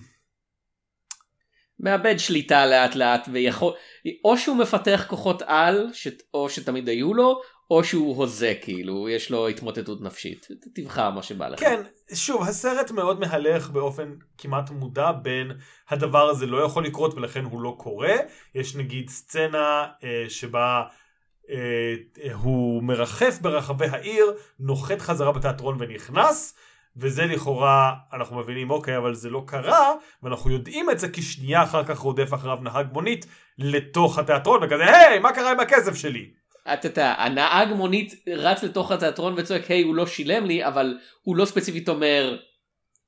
מאבד 1.81 2.19
שליטה 2.19 2.67
לאט 2.67 2.95
לאט 2.95 3.29
ויכול 3.33 3.73
או 4.25 4.39
שהוא 4.39 4.57
מפתח 4.57 5.05
כוחות 5.09 5.43
על 5.47 5.91
ש... 5.93 6.09
או 6.35 6.51
שתמיד 6.51 6.89
היו 6.89 7.15
לו 7.15 7.41
או 7.71 7.85
שהוא 7.85 8.17
הוזה 8.17 8.55
כאילו 8.63 9.09
יש 9.09 9.31
לו 9.31 9.49
התמוטטות 9.49 10.01
נפשית 10.01 10.49
תבחר 10.75 11.11
מה 11.11 11.23
שבא 11.23 11.49
לך. 11.49 11.61
כן 11.61 11.83
שוב 12.15 12.43
הסרט 12.43 12.91
מאוד 12.91 13.21
מהלך 13.21 13.71
באופן 13.71 14.15
כמעט 14.39 14.71
מודע 14.71 15.13
בין 15.13 15.53
הדבר 15.91 16.29
הזה 16.29 16.47
לא 16.47 16.63
יכול 16.63 16.85
לקרות 16.85 17.15
ולכן 17.15 17.45
הוא 17.45 17.61
לא 17.61 17.75
קורה 17.79 18.15
יש 18.55 18.77
נגיד 18.77 19.11
סצנה 19.11 19.87
אה, 20.05 20.25
שבה 20.29 20.83
אה, 21.51 21.95
הוא 22.33 22.83
מרחף 22.83 23.39
ברחבי 23.41 23.87
העיר 23.87 24.33
נוחת 24.61 25.01
חזרה 25.01 25.33
בתיאטרון 25.33 25.77
ונכנס 25.81 26.55
וזה 26.97 27.27
לכאורה 27.27 27.95
אנחנו 28.13 28.39
מבינים 28.39 28.71
אוקיי 28.71 28.99
אבל 28.99 29.15
זה 29.15 29.31
לא 29.31 29.45
קרה 29.47 29.93
ואנחנו 30.23 30.51
יודעים 30.51 30.91
את 30.91 30.99
זה 30.99 31.09
כי 31.09 31.23
שנייה 31.23 31.63
אחר 31.63 31.85
כך 31.85 31.99
רודף 31.99 32.35
אחריו 32.35 32.57
נהג 32.57 32.87
מונית 32.93 33.27
לתוך 33.59 34.19
התיאטרון 34.19 34.61
וכזה 34.63 34.85
היי 34.85 35.19
מה 35.19 35.33
קרה 35.33 35.51
עם 35.51 35.61
הכסף 35.61 35.95
שלי. 35.95 36.31
אתה 36.73 36.87
יודע 36.87 37.15
הנהג 37.19 37.73
מונית 37.73 38.25
רץ 38.29 38.63
לתוך 38.63 38.93
התיאטרון 38.93 39.35
וצועק 39.37 39.71
היי 39.71 39.83
הוא 39.83 39.95
לא 39.95 40.07
שילם 40.07 40.47
לי 40.47 40.67
אבל 40.67 40.99
הוא 41.23 41.37
לא 41.37 41.45
ספציפית 41.45 41.89
אומר. 41.89 42.39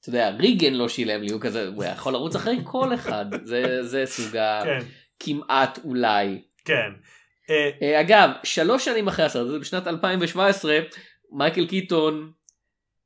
אתה 0.00 0.08
יודע 0.08 0.28
ריגן 0.28 0.74
לא 0.74 0.88
שילם 0.88 1.22
לי 1.22 1.32
הוא 1.32 1.40
כזה 1.40 1.68
הוא 1.68 1.84
יכול 1.84 2.12
לרוץ 2.12 2.36
אחרי 2.36 2.56
כל 2.64 2.94
אחד 2.94 3.24
זה 3.44 3.82
זה 3.82 4.06
סוג 4.06 4.36
ה... 4.36 4.60
כן. 4.64 4.78
כמעט 5.20 5.78
אולי. 5.84 6.42
כן. 6.64 6.90
אה, 7.50 8.00
אגב 8.00 8.30
שלוש 8.44 8.84
שנים 8.84 9.08
אחרי 9.08 9.24
הסרט 9.24 9.46
הזה 9.46 9.58
בשנת 9.58 9.86
2017 9.86 10.78
מייקל 11.32 11.66
קיטון 11.66 12.32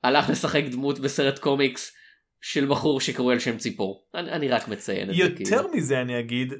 הלך 0.04 0.30
לשחק 0.30 0.62
דמות 0.64 0.98
בסרט 0.98 1.38
קומיקס 1.38 1.96
של 2.40 2.66
בחור 2.66 3.00
שקורא 3.00 3.32
על 3.32 3.38
שם 3.38 3.56
ציפור. 3.56 4.06
אני, 4.14 4.30
אני 4.30 4.48
רק 4.48 4.68
מציין 4.68 5.10
את 5.10 5.14
זה. 5.16 5.22
יותר 5.22 5.44
כאילו. 5.44 5.72
מזה 5.72 6.00
אני 6.00 6.20
אגיד, 6.20 6.52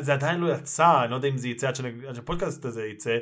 זה 0.00 0.12
עדיין 0.12 0.40
לא 0.40 0.52
יצא, 0.52 1.02
אני 1.02 1.10
לא 1.10 1.16
יודע 1.16 1.28
אם 1.28 1.38
זה 1.38 1.48
יצא 1.48 1.68
עד 1.68 1.74
שהפודקאסט 2.14 2.64
הזה 2.64 2.86
יצא. 2.86 3.16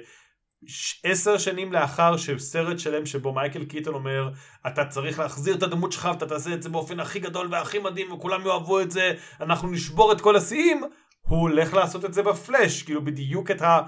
עשר 1.05 1.39
שנים 1.39 1.73
לאחר 1.73 2.17
שסרט 2.17 2.79
שלם 2.79 3.07
שבו 3.07 3.33
מייקל 3.33 3.65
קיטון 3.65 3.95
אומר 3.95 4.31
אתה 4.67 4.85
צריך 4.85 5.19
להחזיר 5.19 5.55
את 5.55 5.63
הדמות 5.63 5.93
שלך 5.93 6.09
ואתה 6.13 6.27
תעשה 6.27 6.55
את 6.55 6.63
זה 6.63 6.69
באופן 6.69 7.01
הכי 7.01 7.21
גדול 7.21 7.49
והכי 7.51 7.79
מדהים 7.79 8.13
וכולם 8.13 8.47
יאהבו 8.47 8.81
את 8.81 8.91
זה 8.91 9.15
אנחנו 9.41 9.71
נשבור 9.71 10.13
את 10.13 10.21
כל 10.21 10.37
השיאים 10.37 10.83
הוא 11.21 11.41
הולך 11.41 11.75
לעשות 11.75 12.05
את 12.05 12.15
זה 12.15 12.23
בפלאש 12.23 12.83
כאילו 12.83 13.05
בדיוק 13.05 13.51
את 13.51 13.63
ה... 13.63 13.81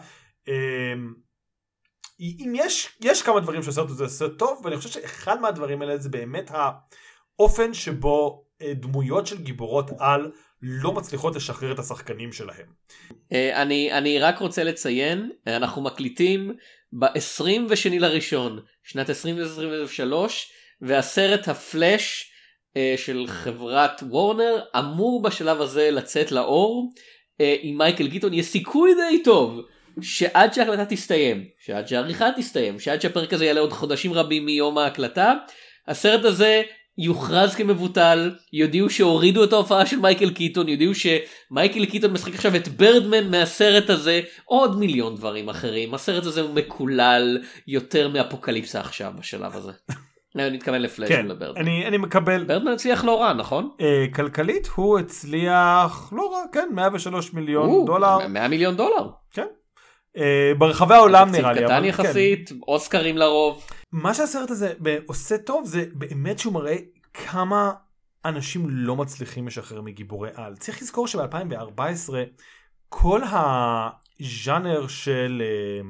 אמ, 0.48 1.14
אם 2.20 2.52
יש, 2.56 2.98
יש 3.00 3.22
כמה 3.22 3.40
דברים 3.40 3.62
שהסרט 3.62 3.90
הזה 3.90 4.04
עושה 4.04 4.28
טוב, 4.28 4.60
ואני 4.64 4.76
חושב 4.76 4.88
שאחד 4.88 5.40
מהדברים 5.40 5.82
האלה 5.82 5.98
זה 5.98 6.08
באמת 6.08 6.50
האופן 7.38 7.74
שבו 7.74 8.44
אה, 8.62 8.74
דמויות 8.74 9.26
של 9.26 9.42
גיבורות 9.42 9.90
על 9.98 10.32
לא 10.62 10.92
מצליחות 10.92 11.36
לשחרר 11.36 11.72
את 11.72 11.78
השחקנים 11.78 12.32
שלהם. 12.32 12.66
אה, 13.32 13.62
אני, 13.62 13.92
אני 13.92 14.18
רק 14.18 14.38
רוצה 14.38 14.64
לציין, 14.64 15.30
אנחנו 15.46 15.82
מקליטים 15.82 16.52
ב-22 16.92 17.90
לראשון, 17.90 18.60
שנת 18.82 19.10
2023, 19.10 20.52
והסרט 20.80 21.48
הפלאש 21.48 22.32
אה, 22.76 22.94
של 22.96 23.24
חברת 23.28 24.02
וורנר 24.08 24.60
אמור 24.78 25.22
בשלב 25.22 25.60
הזה 25.60 25.90
לצאת 25.90 26.32
לאור. 26.32 26.92
עם 27.62 27.78
מייקל 27.78 28.06
גיטון 28.06 28.34
יש 28.34 28.46
סיכוי 28.46 28.94
די 28.94 29.22
טוב 29.22 29.60
שעד 30.02 30.54
שההקלטה 30.54 30.84
תסתיים, 30.84 31.44
שעד 31.58 31.88
שהעריכה 31.88 32.28
תסתיים, 32.36 32.80
שעד 32.80 33.00
שהפרק 33.00 33.32
הזה 33.32 33.44
יעלה 33.44 33.60
עוד 33.60 33.72
חודשים 33.72 34.12
רבים 34.12 34.46
מיום 34.46 34.78
ההקלטה, 34.78 35.34
הסרט 35.88 36.24
הזה 36.24 36.62
יוכרז 36.98 37.54
כמבוטל, 37.54 38.30
יודיעו 38.52 38.90
שהורידו 38.90 39.44
את 39.44 39.52
ההופעה 39.52 39.86
של 39.86 39.98
מייקל 39.98 40.30
קיטון, 40.30 40.68
יודיעו 40.68 40.92
שמייקל 40.94 41.86
קיטון 41.86 42.12
משחק 42.12 42.34
עכשיו 42.34 42.56
את 42.56 42.68
ברדמן 42.68 43.30
מהסרט 43.30 43.90
הזה, 43.90 44.20
עוד 44.44 44.78
מיליון 44.78 45.16
דברים 45.16 45.48
אחרים. 45.48 45.94
הסרט 45.94 46.26
הזה 46.26 46.40
הוא 46.40 46.54
מקולל 46.54 47.38
יותר 47.66 48.08
מאפוקליפסה 48.08 48.80
עכשיו 48.80 49.12
בשלב 49.18 49.56
הזה. 49.56 49.72
אני 50.36 50.56
מתכוון 50.56 50.82
לפלאש 50.82 51.08
כן, 51.08 51.26
לברדמן. 51.26 51.60
אני, 51.60 51.86
אני 51.86 51.96
מקבל. 51.96 52.44
ברדמן 52.44 52.72
הצליח 52.72 53.04
לא 53.04 53.20
רע, 53.20 53.32
נכון? 53.32 53.70
אה, 53.80 54.04
כלכלית 54.14 54.68
הוא 54.74 54.98
הצליח 54.98 56.12
לא 56.16 56.32
רע, 56.32 56.42
כן, 56.52 56.68
103 56.72 57.32
מיליון 57.34 57.68
או, 57.68 57.84
דולר. 57.86 58.28
100 58.28 58.48
מיליון 58.48 58.76
דולר. 58.76 59.08
כן. 59.32 59.46
אה, 60.16 60.52
ברחבי 60.58 60.94
העולם 60.94 61.30
נראה 61.30 61.52
לי. 61.52 61.64
קטן 61.64 61.84
יחסית, 61.84 62.48
כן. 62.48 62.54
אוסקרים 62.68 63.18
לרוב. 63.18 63.64
מה 63.92 64.14
שהסרט 64.14 64.50
הזה 64.50 64.72
עושה 65.06 65.38
טוב 65.38 65.64
זה 65.66 65.84
באמת 65.92 66.38
שהוא 66.38 66.52
מראה 66.52 66.76
כמה 67.14 67.72
אנשים 68.24 68.66
לא 68.68 68.96
מצליחים 68.96 69.46
לשחרר 69.46 69.82
מגיבורי 69.82 70.30
על. 70.34 70.56
צריך 70.56 70.82
לזכור 70.82 71.06
שב-2014 71.06 71.80
כל 72.88 73.20
הז'אנר 73.24 74.88
של 74.88 75.42
אה, 75.44 75.88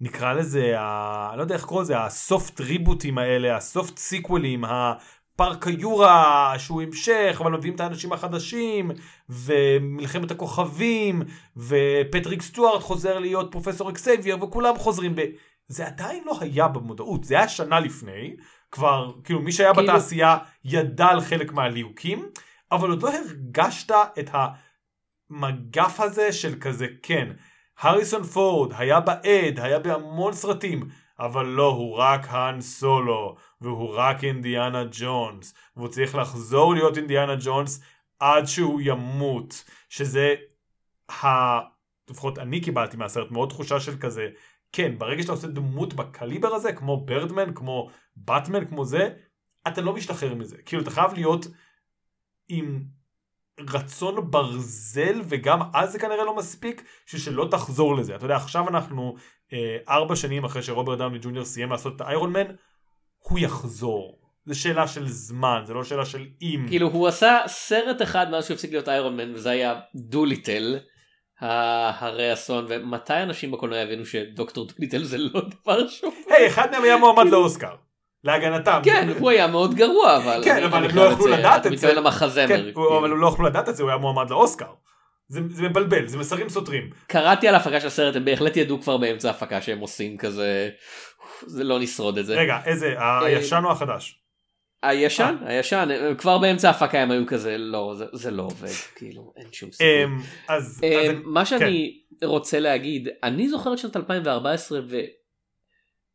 נקרא 0.00 0.32
לזה, 0.32 0.80
ה... 0.80 1.36
לא 1.36 1.42
יודע 1.42 1.54
איך 1.54 1.64
קורא 1.64 1.82
לזה, 1.82 1.98
הסופט 1.98 2.60
ריבוטים 2.60 3.18
האלה, 3.18 3.56
הסופט 3.56 3.98
סיקוולים, 3.98 4.64
פארק 5.36 5.66
היורה 5.66 6.54
שהוא 6.58 6.82
המשך 6.82 7.36
אבל 7.40 7.52
מביאים 7.52 7.74
את 7.74 7.80
האנשים 7.80 8.12
החדשים 8.12 8.90
ומלחמת 9.28 10.30
הכוכבים 10.30 11.22
ופטריק 11.56 12.42
סטוארט 12.42 12.82
חוזר 12.82 13.18
להיות 13.18 13.52
פרופסור 13.52 13.90
אקסבייר 13.90 14.44
וכולם 14.44 14.78
חוזרים 14.78 15.14
ב... 15.14 15.20
זה 15.68 15.86
עדיין 15.86 16.24
לא 16.26 16.38
היה 16.40 16.68
במודעות 16.68 17.24
זה 17.24 17.38
היה 17.38 17.48
שנה 17.48 17.80
לפני 17.80 18.36
כבר 18.70 19.12
כאילו 19.24 19.40
מי 19.40 19.52
שהיה 19.52 19.74
כאילו... 19.74 19.86
בתעשייה 19.86 20.38
ידע 20.64 21.06
על 21.06 21.20
חלק 21.20 21.52
מהליהוקים 21.52 22.28
אבל 22.72 22.90
עוד 22.90 23.02
לא 23.02 23.10
הרגשת 23.14 23.92
את 24.18 24.30
המגף 25.30 26.00
הזה 26.00 26.32
של 26.32 26.60
כזה 26.60 26.86
כן 27.02 27.28
האריסון 27.78 28.22
פורד 28.22 28.72
היה 28.76 29.00
בעד 29.00 29.60
היה 29.60 29.78
בהמון 29.78 30.32
סרטים 30.32 30.88
אבל 31.18 31.46
לא, 31.46 31.66
הוא 31.66 31.96
רק 31.96 32.26
האן 32.28 32.60
סולו, 32.60 33.36
והוא 33.60 33.94
רק 33.94 34.24
אינדיאנה 34.24 34.84
ג'ונס, 34.90 35.54
והוא 35.76 35.88
צריך 35.88 36.14
לחזור 36.14 36.74
להיות 36.74 36.96
אינדיאנה 36.96 37.34
ג'ונס 37.40 37.80
עד 38.18 38.44
שהוא 38.44 38.80
ימות, 38.84 39.64
שזה 39.88 40.34
ה... 41.10 41.26
לפחות 42.10 42.38
אני 42.38 42.60
קיבלתי 42.60 42.96
מהסרט 42.96 43.30
מאוד 43.30 43.48
תחושה 43.48 43.80
של 43.80 43.98
כזה, 43.98 44.28
כן, 44.72 44.98
ברגע 44.98 45.22
שאתה 45.22 45.32
עושה 45.32 45.46
דמות 45.46 45.94
בקליבר 45.94 46.54
הזה, 46.54 46.72
כמו 46.72 47.04
ברדמן, 47.06 47.54
כמו 47.54 47.90
באטמן, 48.16 48.64
כמו 48.64 48.84
זה, 48.84 49.08
אתה 49.68 49.80
לא 49.80 49.92
משתחרר 49.94 50.34
מזה. 50.34 50.56
כאילו, 50.66 50.82
אתה 50.82 50.90
חייב 50.90 51.14
להיות 51.14 51.46
עם 52.48 52.84
רצון 53.60 54.30
ברזל, 54.30 55.20
וגם 55.24 55.60
אז 55.74 55.92
זה 55.92 55.98
כנראה 55.98 56.24
לא 56.24 56.36
מספיק, 56.36 56.84
שלא 57.06 57.48
תחזור 57.50 57.96
לזה. 57.96 58.16
אתה 58.16 58.24
יודע, 58.24 58.36
עכשיו 58.36 58.68
אנחנו 58.68 59.14
אה, 59.52 59.76
ארבע 59.88 60.16
שנים 60.16 60.44
אחרי 60.44 60.62
שרוברט 60.62 60.98
דאוני 60.98 61.18
ג'וניור 61.18 61.44
סיים 61.44 61.70
לעשות 61.70 61.96
את 61.96 62.00
האיירון 62.00 62.32
מן, 62.32 62.46
הוא 63.18 63.38
יחזור. 63.38 64.18
זה 64.44 64.54
שאלה 64.54 64.88
של 64.88 65.08
זמן, 65.08 65.62
זה 65.64 65.74
לא 65.74 65.84
שאלה 65.84 66.04
של 66.04 66.26
אם. 66.42 66.66
כאילו, 66.68 66.88
הוא 66.88 67.08
עשה 67.08 67.38
סרט 67.46 68.02
אחד 68.02 68.30
מאז 68.30 68.44
שהוא 68.44 68.54
הפסיק 68.54 68.70
להיות 68.70 68.88
איירון 68.88 69.16
מן, 69.16 69.34
וזה 69.34 69.50
היה 69.50 69.80
דוליטל. 69.94 70.78
הרי 71.40 72.32
אסון 72.32 72.66
ומתי 72.68 73.22
אנשים 73.22 73.50
בקולנוע 73.50 73.78
הבינו 73.78 74.06
שדוקטור 74.06 74.66
דוליטל 74.66 75.04
זה 75.04 75.18
לא 75.18 75.40
דבר 75.40 75.88
שוב. 75.88 76.14
היי 76.30 76.46
אחד 76.46 76.70
מהם 76.70 76.82
היה 76.82 76.96
מועמד 76.96 77.30
לאוסקר. 77.30 77.74
להגנתם. 78.24 78.80
כן, 78.84 79.08
הוא 79.18 79.30
היה 79.30 79.46
מאוד 79.46 79.74
גרוע, 79.74 80.16
אבל... 80.16 80.40
כן, 80.44 80.64
אבל 80.64 80.84
הם 80.84 80.96
לא 80.96 81.02
יכלו 81.02 81.26
לדעת 81.26 81.58
את 81.58 81.62
זה. 81.62 81.68
אתה 81.68 81.70
מתכוון 81.70 82.04
למחזמר. 82.04 82.48
כן, 82.48 82.80
אבל 82.98 83.12
הם 83.12 83.20
לא 83.20 83.28
יכלו 83.28 83.46
לדעת 83.46 83.68
את 83.68 83.76
זה, 83.76 83.82
הוא 83.82 83.90
היה 83.90 83.98
מועמד 83.98 84.30
לאוסקר. 84.30 84.72
זה, 85.28 85.40
זה 85.50 85.68
מבלבל, 85.68 86.06
זה 86.06 86.18
מסרים 86.18 86.48
סותרים. 86.48 86.90
קראתי 87.06 87.48
על 87.48 87.54
הפקה 87.54 87.80
של 87.80 87.86
הסרט, 87.86 88.16
הם 88.16 88.24
בהחלט 88.24 88.56
ידעו 88.56 88.80
כבר 88.80 88.96
באמצע 88.96 89.28
ההפקה 89.28 89.62
שהם 89.62 89.78
עושים 89.78 90.16
כזה, 90.16 90.70
זה 91.46 91.64
לא 91.64 91.78
נשרוד 91.78 92.18
את 92.18 92.26
זה. 92.26 92.34
רגע, 92.34 92.58
איזה, 92.64 92.94
הישן 93.22 93.62
או 93.64 93.70
החדש? 93.70 94.20
הישן, 94.82 95.36
הישן, 95.40 95.88
כבר 96.18 96.38
באמצע 96.38 96.68
ההפקה 96.68 96.98
הם 96.98 97.10
היו 97.10 97.26
כזה, 97.26 97.58
לא, 97.58 97.94
זה, 97.96 98.04
זה 98.12 98.30
לא 98.30 98.42
עובד, 98.42 98.68
כאילו, 98.96 99.32
אין 99.36 99.46
שום 99.52 99.72
סיכוי. 99.72 100.04
אמ, 100.04 100.18
אז, 100.48 100.80
אז 100.84 101.14
מה 101.24 101.46
שאני 101.46 102.00
כן. 102.20 102.26
רוצה 102.26 102.60
להגיד, 102.60 103.08
אני 103.22 103.48
זוכר 103.48 103.72
את 103.72 103.78
שנת 103.78 103.96
2014 103.96 104.80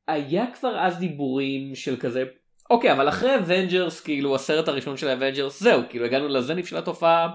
והיה 0.07 0.45
כבר 0.53 0.79
אז 0.79 0.97
דיבורים 0.97 1.75
של 1.75 1.97
כזה, 1.97 2.23
אוקיי, 2.69 2.91
אבל 2.91 3.09
אחרי 3.09 3.35
אבנג'רס, 3.35 4.01
כאילו 4.01 4.35
הסרט 4.35 4.67
הראשון 4.67 4.97
של 4.97 5.07
אבנג'רס, 5.07 5.59
זהו, 5.59 5.81
כאילו 5.89 6.05
הגענו 6.05 6.27
לזנית 6.27 6.67
של 6.67 6.77
התופעה, 6.77 7.29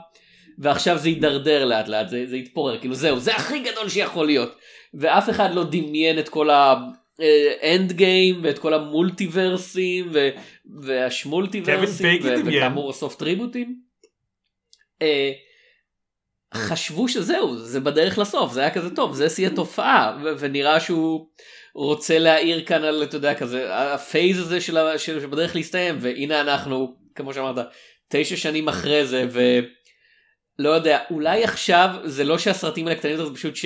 ועכשיו 0.59 0.99
זה 0.99 1.09
יידרדר 1.09 1.65
לאט 1.65 1.89
לאט, 1.89 2.09
זה, 2.09 2.27
זה 2.27 2.37
יתפורר, 2.37 2.79
כאילו 2.79 2.95
זהו, 2.95 3.19
זה 3.19 3.35
הכי 3.35 3.59
גדול 3.61 3.89
שיכול 3.89 4.27
להיות. 4.27 4.57
ואף 4.95 5.31
אחד 5.31 5.55
לא 5.55 5.65
דמיין 5.65 6.19
את 6.19 6.29
כל 6.29 6.51
האנד 7.19 7.93
גיים 7.93 8.41
ואת 8.43 8.59
כל 8.59 8.75
המולטיברסים 8.75 10.09
ו... 10.13 10.29
והשמולטיברסים 10.83 12.21
ו... 12.25 12.29
וכאמור 12.47 12.91
הסופט 12.91 13.23
ריבוטים. 13.23 13.81
אה, 15.03 15.33
חשבו 16.55 17.09
שזהו 17.09 17.57
זה 17.57 17.81
בדרך 17.81 18.19
לסוף 18.19 18.53
זה 18.53 18.61
היה 18.61 18.71
כזה 18.71 18.97
טוב 18.97 19.15
זה 19.15 19.31
שיא 19.31 19.47
התופעה 19.47 20.19
ו- 20.25 20.33
ונראה 20.39 20.81
שהוא 20.81 21.29
רוצה 21.75 22.19
להעיר 22.19 22.65
כאן 22.65 22.85
על 22.85 23.03
אתה 23.03 23.17
יודע 23.17 23.35
כזה 23.35 23.75
הפייז 23.75 24.39
הזה 24.39 24.61
של, 24.61 24.77
ה- 24.77 24.99
של 24.99 25.21
שבדרך 25.21 25.57
להסתיים 25.57 25.97
והנה 26.01 26.41
אנחנו 26.41 26.95
כמו 27.15 27.35
שאמרת 27.35 27.67
תשע 28.09 28.37
שנים 28.37 28.69
אחרי 28.69 29.07
זה 29.07 29.27
ולא 29.31 30.71
יודע 30.71 30.99
אולי 31.11 31.45
עכשיו 31.45 31.91
זה 32.05 32.25
לא 32.25 32.39
שהסרטים 32.39 32.87
האלה 32.87 32.99
קטנים 32.99 33.17
זה 33.17 33.35
פשוט 33.35 33.57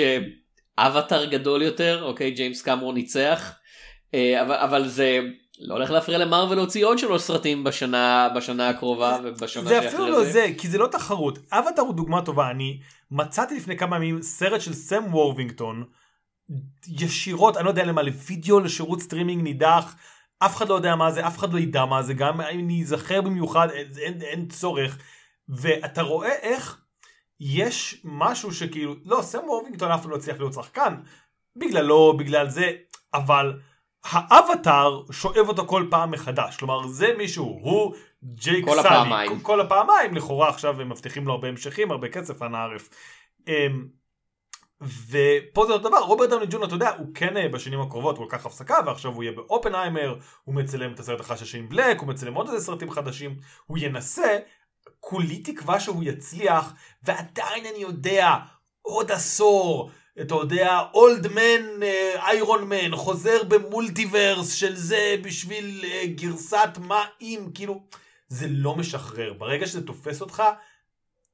שאווטאר 0.81 1.25
גדול 1.25 1.63
יותר 1.63 2.03
אוקיי 2.05 2.31
ג'יימס 2.31 2.63
קמרון 2.63 2.95
ניצח. 2.95 3.53
אה, 4.15 4.43
אבל, 4.43 4.55
אבל 4.55 4.89
זה 4.89 5.21
לא 5.61 5.75
הולך 5.75 5.91
להפריע 5.91 6.19
למרוויל 6.19 6.59
להוציא 6.59 6.87
עוד 6.87 6.99
שלוש 6.99 7.23
סרטים 7.23 7.65
בשנה 7.65 8.29
בשנה 8.37 8.69
הקרובה 8.69 9.19
ובשנה 9.25 9.63
שאחרי 9.63 9.81
זה. 9.81 9.81
זה. 9.81 9.89
אפילו 9.89 10.09
לא 10.09 10.25
זה 10.25 10.47
כי 10.59 10.69
זה 10.69 10.79
לא 10.79 10.87
תחרות. 10.87 11.39
אווטאר 11.53 11.83
הוא 11.83 11.95
דוגמה 11.95 12.23
טובה. 12.23 12.51
אני 12.51 12.81
מצאתי 13.11 13.57
לפני 13.57 13.79
כמה 13.79 13.97
ימים 13.97 14.23
סרט 14.23 14.61
של 14.61 14.73
סם 14.73 15.15
וורת'ינגטון 15.15 15.85
ישירות 16.89 17.57
אני 17.57 17.65
לא 17.65 17.71
יודע 17.71 17.85
למה 17.85 18.03
לוידאו 18.03 18.61
לשירות 18.61 19.01
סטרימינג 19.01 19.43
נידח. 19.43 19.97
אף 20.39 20.57
אחד 20.57 20.69
לא 20.69 20.75
יודע 20.75 20.97
מה 20.97 21.11
זה 21.11 21.27
אף 21.27 21.39
אחד 21.39 21.53
לא 21.53 21.59
ידע 21.59 21.85
מה 21.85 22.03
זה. 22.03 22.15
גם 22.15 22.41
אם 22.41 22.59
אני 22.65 22.83
אזכר 22.83 23.21
במיוחד 23.21 23.69
אין, 23.71 23.87
אין, 23.99 24.23
אין 24.23 24.49
צורך. 24.49 24.99
ואתה 25.49 26.03
רואה 26.03 26.33
איך 26.33 26.82
יש 27.45 28.01
משהו 28.05 28.53
שכאילו 28.53 28.95
לא 29.05 29.23
סם 29.23 29.39
וורבינגטון 29.47 29.91
אף 29.91 30.01
אחד 30.01 30.11
לא 30.11 30.17
הצליח 30.17 30.39
להיות 30.39 30.53
שחקן 30.53 30.95
בגללו 31.57 32.17
בגלל 32.17 32.49
זה 32.49 32.73
אבל. 33.15 33.53
האבטאר 34.05 35.03
שואב 35.11 35.49
אותו 35.49 35.67
כל 35.67 35.87
פעם 35.91 36.11
מחדש 36.11 36.57
כלומר 36.57 36.87
זה 36.87 37.15
מישהו 37.19 37.45
הוא 37.45 37.95
ג'ייק 38.25 38.65
כל 38.65 38.71
סאלי 38.71 38.81
הפעמיים. 38.81 39.31
כל, 39.31 39.37
כל 39.43 39.61
הפעמיים 39.61 40.15
לכאורה 40.15 40.49
עכשיו 40.49 40.81
הם 40.81 40.89
מבטיחים 40.89 41.27
לו 41.27 41.33
הרבה 41.33 41.49
המשכים 41.49 41.91
הרבה 41.91 42.09
כסף 42.09 42.43
אנא 42.43 42.57
ערף. 42.57 42.89
אמ, 43.49 43.87
ופה 44.83 45.67
זה 45.67 45.73
אותו 45.73 45.89
דבר 45.89 45.99
רוברט 45.99 46.31
דאוני 46.31 46.47
ג'וניור 46.47 46.65
אתה 46.65 46.75
יודע 46.75 46.91
הוא 46.97 47.07
כן 47.15 47.37
אה, 47.37 47.49
בשנים 47.49 47.81
הקרובות 47.81 48.19
הוא 48.19 48.27
לקח 48.27 48.47
הפסקה 48.47 48.79
ועכשיו 48.87 49.13
הוא 49.13 49.23
יהיה 49.23 49.33
באופנהיימר 49.33 50.19
הוא 50.45 50.55
מצלם 50.55 50.93
את 50.93 51.01
הסרט 51.01 51.39
של 51.39 51.45
שיין 51.45 51.69
בלק 51.69 52.01
הוא 52.01 52.09
מצלם 52.09 52.35
עוד 52.35 52.49
איזה 52.49 52.65
סרטים 52.65 52.91
חדשים 52.91 53.37
הוא 53.67 53.79
ינסה 53.79 54.39
כולי 55.05 55.39
תקווה 55.39 55.81
שהוא 55.81 56.05
יצליח 56.05 56.75
ועדיין 57.03 57.67
אני 57.67 57.79
יודע 57.79 58.37
עוד 58.83 59.13
עשור 59.13 59.91
אתה 60.21 60.35
יודע, 60.35 60.81
אולד 60.95 61.27
מן, 61.29 61.83
איירון 62.17 62.69
מן, 62.69 62.97
חוזר 62.97 63.45
במולטיברס 63.49 64.53
של 64.53 64.77
זה 64.77 65.17
בשביל 65.23 65.85
uh, 65.85 66.07
גרסת 66.07 66.69
מה 66.81 67.05
אם, 67.21 67.47
כאילו, 67.55 67.83
זה 68.29 68.47
לא 68.49 68.77
משחרר. 68.77 69.33
ברגע 69.33 69.67
שזה 69.67 69.87
תופס 69.87 70.21
אותך, 70.21 70.43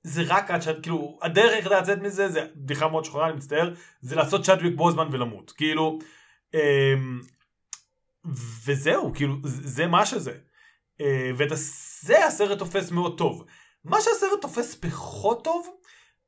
זה 0.02 0.22
רק 0.26 0.50
עד 0.50 0.62
שאת, 0.62 0.82
כאילו, 0.82 1.18
הדרך 1.22 1.52
היחידה 1.52 1.80
לצאת 1.80 1.98
מזה, 1.98 2.28
זה 2.28 2.46
בדיחה 2.56 2.88
מאוד 2.88 3.04
שחורה, 3.04 3.28
אני 3.28 3.36
מצטער, 3.36 3.74
זה 4.00 4.16
לעשות 4.16 4.44
צ'אטוויק 4.44 4.74
בוזמן 4.76 5.08
ולמות. 5.10 5.50
כאילו, 5.50 5.98
um, 6.52 6.58
וזהו, 8.64 9.12
כאילו, 9.14 9.34
זה 9.44 9.86
מה 9.86 10.06
שזה. 10.06 10.32
Uh, 10.98 11.04
וזה 12.04 12.26
הסרט 12.26 12.58
תופס 12.58 12.90
מאוד 12.90 13.18
טוב. 13.18 13.44
מה 13.84 14.00
שהסרט 14.00 14.40
תופס 14.40 14.74
פחות 14.74 15.44
טוב, 15.44 15.68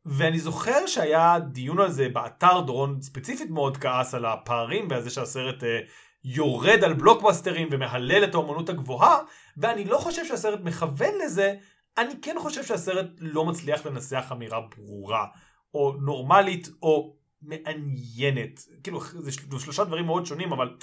ואני 0.06 0.40
זוכר 0.40 0.86
שהיה 0.86 1.38
דיון 1.52 1.80
על 1.80 1.90
זה 1.90 2.08
באתר, 2.08 2.60
דורון 2.60 3.02
ספציפית 3.02 3.50
מאוד 3.50 3.76
כעס 3.76 4.14
על 4.14 4.24
הפערים 4.24 4.88
ועל 4.90 5.02
זה 5.02 5.10
שהסרט 5.10 5.64
אה, 5.64 5.78
יורד 6.24 6.84
על 6.84 6.92
בלוקבאסטרים 6.92 7.68
ומהלל 7.70 8.24
את 8.24 8.34
האומנות 8.34 8.68
הגבוהה, 8.68 9.18
ואני 9.56 9.84
לא 9.84 9.98
חושב 9.98 10.24
שהסרט 10.24 10.60
מכוון 10.64 11.14
לזה, 11.24 11.54
אני 11.98 12.14
כן 12.22 12.36
חושב 12.38 12.64
שהסרט 12.64 13.06
לא 13.18 13.44
מצליח 13.44 13.86
לנסח 13.86 14.28
אמירה 14.32 14.60
ברורה, 14.76 15.26
או 15.74 15.92
נורמלית, 16.00 16.68
או 16.82 17.16
מעניינת. 17.42 18.60
כאילו, 18.82 19.00
זה 19.00 19.32
שלושה 19.32 19.84
דברים 19.84 20.06
מאוד 20.06 20.26
שונים, 20.26 20.52
אבל 20.52 20.76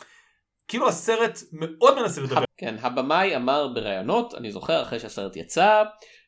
כאילו 0.68 0.88
הסרט 0.88 1.40
מאוד 1.52 2.02
מנסה 2.02 2.22
לדבר. 2.22 2.44
כן, 2.58 2.76
הבמאי 2.82 3.36
אמר 3.36 3.68
בראיונות, 3.68 4.34
אני 4.36 4.52
זוכר 4.52 4.82
אחרי 4.82 5.00
שהסרט 5.00 5.36
יצא, 5.36 5.84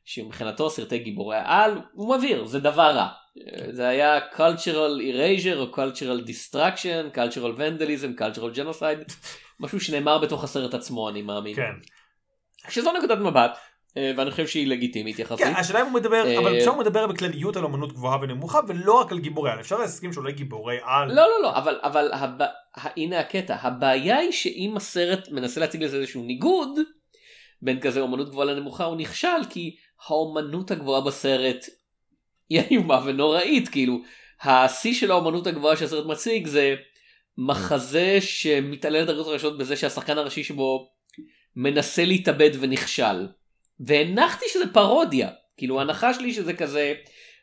שמבחינתו 0.06 0.70
סרטי 0.70 1.00
גיבורי 1.00 1.38
העל 1.38 1.82
הוא 1.94 2.16
מבהיר 2.16 2.46
זה 2.46 2.60
דבר 2.60 2.92
רע. 2.92 3.08
זה 3.72 3.88
היה 3.88 4.20
cultural 4.36 5.00
erasure 5.00 5.58
או 5.58 5.72
cultural 5.76 6.28
destruction, 6.28 7.16
cultural 7.16 7.58
vandalism, 7.58 8.22
cultural 8.22 8.58
genocide, 8.58 9.14
משהו 9.60 9.80
שנאמר 9.80 10.18
בתוך 10.18 10.44
הסרט 10.44 10.74
עצמו 10.74 11.10
אני 11.10 11.22
מאמין. 11.22 11.56
כן. 11.56 11.72
שזו 12.70 12.92
נקודת 12.92 13.18
מבט. 13.18 13.58
אה, 13.98 14.12
ואני 14.18 14.32
חושב 14.32 14.48
שהיא 14.48 14.68
לגיטימית 14.68 15.20
יחסית. 15.20 15.46
כן, 15.46 15.54
השאלה 15.56 15.82
אם 15.82 15.86
הוא 15.86 15.94
מדבר, 15.94 16.38
אבל 16.40 16.58
עכשיו 16.58 16.74
הוא 16.74 16.80
מדבר 16.80 17.08
בכלליות 17.08 17.58
על 17.58 17.66
אמנות 17.66 17.94
גבוהה 17.94 18.18
ונמוכה 18.22 18.60
ולא 18.68 18.94
רק 18.94 19.12
על 19.12 19.20
גיבורי 19.20 19.52
על, 19.52 19.60
אפשר 19.60 19.78
להסכים 19.78 20.14
שאולי 20.14 20.32
גיבורי 20.32 20.78
על. 20.84 21.08
לא 21.08 21.16
לא 21.16 21.42
לא, 21.44 21.58
אבל, 21.58 21.80
אבל 21.84 22.10
הב... 22.14 22.42
הנה 22.76 23.20
הקטע, 23.20 23.56
הבעיה 23.62 24.18
היא 24.18 24.32
שאם 24.32 24.74
הסרט 24.78 25.30
מנסה 25.32 25.60
להציג 25.60 25.84
לזה 25.84 25.98
איזשהו 25.98 26.24
ניגוד 26.24 26.80
בין 27.62 27.80
כזה 27.80 28.04
אמנות 28.04 28.30
גבוהה 28.30 28.48
לנמוכה 28.48 28.84
הוא 28.84 28.96
נכשל 28.96 29.46
כי 29.50 29.76
האומנות 30.08 30.72
הגבוהה 30.72 31.02
בסרט 31.02 31.66
היא 32.50 32.62
איומה 32.72 33.02
ונוראית 33.06 33.70
כאילו 33.70 33.98
השיא 34.42 34.94
של 34.94 35.12
האומנות 35.12 35.48
הגבוהה 35.48 35.78
שהסרט 35.78 36.06
מציג 36.06 36.48
זה 36.48 36.76
מחזה 37.38 38.18
שמתעלל 38.22 39.04
את 39.04 39.10
הדרגות 39.10 39.28
הראשונות 39.28 39.58
בזה 39.58 39.76
שהשחקן 39.76 40.18
הראשי 40.18 40.44
שבו 40.44 40.90
מנסה 41.56 42.06
להתאבד 42.06 42.52
ונכשל 42.60 43.28
והנחתי 43.80 44.46
שזה 44.54 44.74
פרודיה 44.74 45.30
כאילו 45.58 45.80
ההנחה 45.80 46.14
שלי 46.14 46.34
שזה 46.34 46.54
כזה 46.54 46.94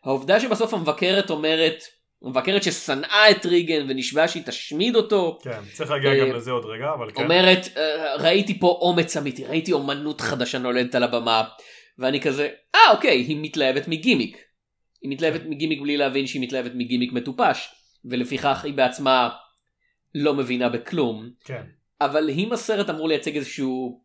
העובדה 0.05 0.40
שבסוף 0.40 0.75
המבקרת 0.75 1.31
אומרת 1.31 1.83
מבקרת 2.22 2.62
ששנאה 2.62 3.31
את 3.31 3.46
ריגן 3.46 3.87
ונשבעה 3.88 4.29
שהיא 4.29 4.42
תשמיד 4.46 4.96
אותו. 4.96 5.38
כן, 5.42 5.61
צריך 5.72 5.90
להגיע 5.90 6.25
גם 6.25 6.33
לזה 6.33 6.51
עוד 6.51 6.64
רגע, 6.64 6.92
אבל 6.94 7.11
כן. 7.11 7.22
אומרת, 7.22 7.68
ראיתי 8.18 8.61
פה 8.61 8.79
אומץ 8.81 9.16
אמיתי, 9.16 9.44
ראיתי 9.44 9.72
אומנות 9.72 10.20
חדשה 10.20 10.59
נולדת 10.59 10.94
על 10.94 11.03
הבמה, 11.03 11.44
ואני 11.99 12.20
כזה, 12.20 12.49
אה 12.75 12.90
אוקיי, 12.90 13.18
היא 13.18 13.37
מתלהבת 13.40 13.88
מגימיק. 13.88 14.38
היא 15.03 15.11
מתלהבת 15.11 15.42
כן. 15.42 15.51
מגימיק 15.51 15.81
בלי 15.81 15.96
להבין 15.96 16.27
שהיא 16.27 16.42
מתלהבת 16.42 16.70
מגימיק 16.75 17.12
מטופש, 17.12 17.68
ולפיכך 18.05 18.64
היא 18.64 18.75
בעצמה 18.75 19.29
לא 20.14 20.35
מבינה 20.35 20.68
בכלום. 20.68 21.31
כן. 21.44 21.62
אבל 22.01 22.31
אם 22.31 22.53
הסרט 22.53 22.90
אמור 22.90 23.09
לייצג 23.09 23.37
איזשהו 23.37 24.03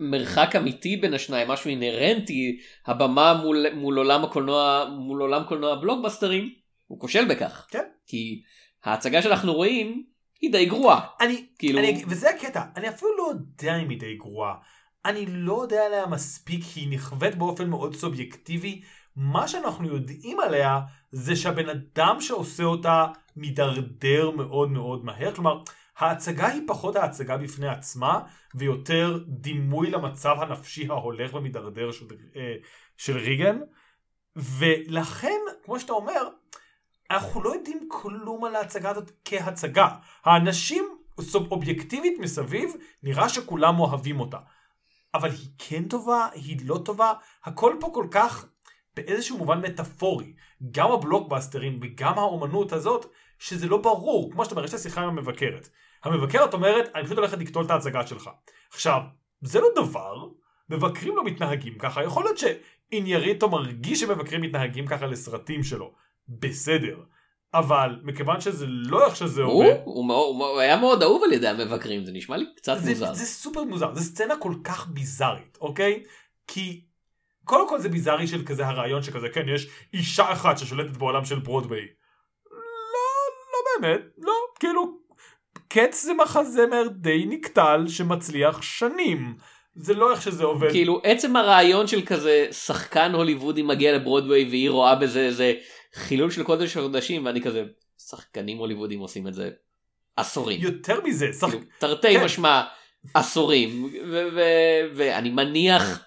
מרחק 0.00 0.56
אמיתי 0.56 0.96
בין 0.96 1.14
השניים, 1.14 1.48
משהו 1.48 1.70
אינהרנטי, 1.70 2.58
הבמה 2.86 3.34
מול, 3.34 3.66
מול 3.74 3.98
עולם 3.98 4.24
הקולנוע, 4.24 4.84
מול 4.98 5.20
עולם 5.20 5.42
קולנוע 5.48 5.74
בלוקבאסטרים, 5.74 6.54
הוא 6.86 7.00
כושל 7.00 7.24
בכך. 7.24 7.66
כן. 7.70 7.84
כי 8.06 8.42
ההצגה 8.84 9.22
שאנחנו 9.22 9.54
רואים 9.54 10.04
היא 10.40 10.52
די 10.52 10.66
גרועה. 10.66 11.06
אני, 11.20 11.46
כאילו- 11.58 11.78
אני, 11.78 12.04
וזה 12.08 12.30
הקטע, 12.30 12.62
אני 12.76 12.88
אפילו 12.88 13.10
לא 13.16 13.32
יודע 13.32 13.76
אם 13.76 13.88
היא 13.88 14.00
די 14.00 14.16
גרועה. 14.16 14.54
אני 15.04 15.26
לא 15.28 15.62
יודע 15.62 15.86
עליה 15.86 16.06
מספיק, 16.06 16.64
היא 16.76 16.88
נכווית 16.88 17.34
באופן 17.34 17.70
מאוד 17.70 17.94
סובייקטיבי. 17.94 18.82
מה 19.16 19.48
שאנחנו 19.48 19.88
יודעים 19.88 20.40
עליה 20.40 20.80
זה 21.12 21.36
שהבן 21.36 21.68
אדם 21.68 22.20
שעושה 22.20 22.62
אותה 22.62 23.06
מידרדר 23.36 24.30
מאוד 24.30 24.70
מאוד 24.70 25.04
מהר. 25.04 25.34
כלומר, 25.34 25.60
ההצגה 25.98 26.46
היא 26.46 26.62
פחות 26.66 26.96
ההצגה 26.96 27.36
בפני 27.36 27.68
עצמה, 27.68 28.20
ויותר 28.54 29.18
דימוי 29.26 29.90
למצב 29.90 30.36
הנפשי 30.40 30.86
ההולך 30.88 31.34
ומידרדר 31.34 31.92
של, 31.92 32.04
אה, 32.36 32.54
של 32.96 33.16
ריגן. 33.16 33.58
ולכן, 34.36 35.40
כמו 35.64 35.80
שאתה 35.80 35.92
אומר, 35.92 36.28
אנחנו 37.10 37.42
לא 37.42 37.54
יודעים 37.54 37.88
כלום 37.90 38.44
על 38.44 38.56
ההצגה 38.56 38.90
הזאת 38.90 39.10
כהצגה. 39.24 39.88
האנשים 40.24 40.84
אובייקטיבית 41.50 42.18
מסביב, 42.18 42.72
נראה 43.02 43.28
שכולם 43.28 43.80
אוהבים 43.80 44.20
אותה. 44.20 44.38
אבל 45.14 45.30
היא 45.30 45.48
כן 45.58 45.88
טובה, 45.88 46.28
היא 46.34 46.58
לא 46.64 46.80
טובה, 46.84 47.12
הכל 47.44 47.76
פה 47.80 47.90
כל 47.94 48.06
כך 48.10 48.46
באיזשהו 48.96 49.38
מובן 49.38 49.60
מטאפורי. 49.60 50.34
גם 50.70 50.92
הבלוקבאסטרים 50.92 51.80
וגם 51.82 52.18
האומנות 52.18 52.72
הזאת, 52.72 53.06
שזה 53.38 53.68
לא 53.68 53.76
ברור. 53.76 54.32
כמו 54.32 54.44
שאתה 54.44 54.54
אומר, 54.54 54.64
יש 54.64 54.70
את 54.70 54.78
השיחה 54.78 55.00
עם 55.00 55.08
המבקרת. 55.08 55.68
המבקרת 56.04 56.54
אומרת, 56.54 56.90
אני 56.94 57.04
פשוט 57.04 57.18
הולכת 57.18 57.38
לקטול 57.38 57.64
את 57.64 57.70
ההצגה 57.70 58.06
שלך. 58.06 58.30
עכשיו, 58.72 59.00
זה 59.40 59.60
לא 59.60 59.68
דבר, 59.76 60.14
מבקרים 60.68 61.16
לא 61.16 61.24
מתנהגים 61.24 61.78
ככה, 61.78 62.04
יכול 62.04 62.24
להיות 62.24 62.38
שאינייריטו 62.38 63.48
מרגיש 63.48 64.00
שמבקרים 64.00 64.40
מתנהגים 64.40 64.86
ככה 64.86 65.06
לסרטים 65.06 65.62
שלו. 65.62 65.94
בסדר. 66.28 66.96
אבל 67.54 68.00
מכיוון 68.02 68.40
שזה 68.40 68.66
לא 68.68 69.06
איך 69.06 69.16
שזה 69.16 69.42
הוא, 69.42 69.52
עובד, 69.64 69.76
הוא, 69.84 70.06
מאוד- 70.06 70.36
הוא 70.36 70.60
היה 70.60 70.76
מאוד 70.76 71.02
אהוב 71.02 71.22
על 71.24 71.32
ידי 71.32 71.48
המבקרים, 71.48 72.04
זה 72.04 72.12
נשמע 72.12 72.36
לי 72.36 72.44
קצת 72.56 72.76
זה, 72.78 72.90
מוזר. 72.90 73.14
זה 73.14 73.26
סופר 73.26 73.64
מוזר, 73.64 73.94
זו 73.94 74.00
סצנה 74.00 74.36
כל 74.36 74.54
כך 74.64 74.88
ביזארית, 74.88 75.58
אוקיי? 75.60 76.02
כי 76.46 76.84
קודם 77.44 77.68
כל 77.68 77.78
זה 77.80 77.88
ביזארי 77.88 78.26
של 78.26 78.44
כזה 78.46 78.66
הרעיון 78.66 79.02
שכזה, 79.02 79.28
כן, 79.28 79.48
יש 79.48 79.68
אישה 79.92 80.32
אחת 80.32 80.58
ששולטת 80.58 80.96
בעולם 80.96 81.24
של 81.24 81.38
ברודוויי. 81.38 81.86
לא, 82.50 83.08
לא 83.52 83.58
באמת, 83.88 84.00
לא, 84.18 84.32
כאילו, 84.60 84.98
קץ 85.74 86.02
זה 86.02 86.14
מחזמר 86.14 86.88
די 86.90 87.24
נקטל 87.28 87.84
שמצליח 87.88 88.62
שנים. 88.62 89.34
זה 89.74 89.94
לא 89.94 90.12
איך 90.12 90.22
שזה 90.22 90.44
עובד. 90.44 90.70
כאילו 90.70 91.00
עצם 91.04 91.36
הרעיון 91.36 91.86
של 91.86 92.02
כזה 92.06 92.46
שחקן 92.52 93.12
הוליוודי 93.14 93.62
מגיע 93.62 93.92
לברודוויי 93.92 94.44
והיא 94.44 94.70
רואה 94.70 94.94
בזה 94.94 95.20
איזה 95.20 95.54
חילול 95.94 96.30
של 96.30 96.42
קודש 96.42 96.76
הקודשים 96.76 97.24
ואני 97.24 97.42
כזה 97.42 97.64
שחקנים 98.08 98.58
הוליוודים 98.58 99.00
עושים 99.00 99.28
את 99.28 99.34
זה 99.34 99.50
עשורים. 100.16 100.60
יותר 100.62 101.00
מזה, 101.04 101.26
שח... 101.40 101.50
כאילו, 101.50 101.64
תרתי 101.78 102.14
כן. 102.14 102.24
משמע 102.24 102.62
עשורים 103.14 103.92
ואני 104.94 105.30
מניח 105.30 106.04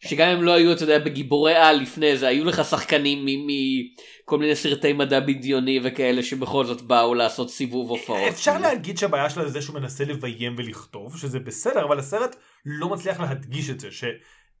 שגם 0.00 0.28
אם 0.28 0.42
לא 0.42 0.52
היו 0.52 0.72
אתה 0.72 0.82
יודע 0.82 0.98
בגיבורי 0.98 1.54
על 1.54 1.76
לפני 1.76 2.16
זה 2.16 2.28
היו 2.28 2.44
לך 2.44 2.64
שחקנים 2.64 3.26
מכל 3.26 4.38
מיני 4.38 4.56
סרטי 4.56 4.92
מדע 4.92 5.20
בדיוני 5.20 5.80
וכאלה 5.84 6.22
שבכל 6.22 6.64
זאת 6.64 6.82
באו 6.82 7.14
לעשות 7.14 7.50
סיבוב 7.50 7.90
הופעות. 7.90 8.28
אפשר. 8.28 8.58
להגיד 8.58 8.98
שהבעיה 8.98 9.30
שלה 9.30 9.48
זה 9.48 9.62
שהוא 9.62 9.80
מנסה 9.80 10.04
לביים 10.04 10.54
ולכתוב, 10.58 11.16
שזה 11.16 11.38
בסדר, 11.38 11.84
אבל 11.84 11.98
הסרט 11.98 12.36
לא 12.66 12.88
מצליח 12.88 13.20
להדגיש 13.20 13.70
את 13.70 13.80
זה, 13.80 13.90
ש... 13.90 14.04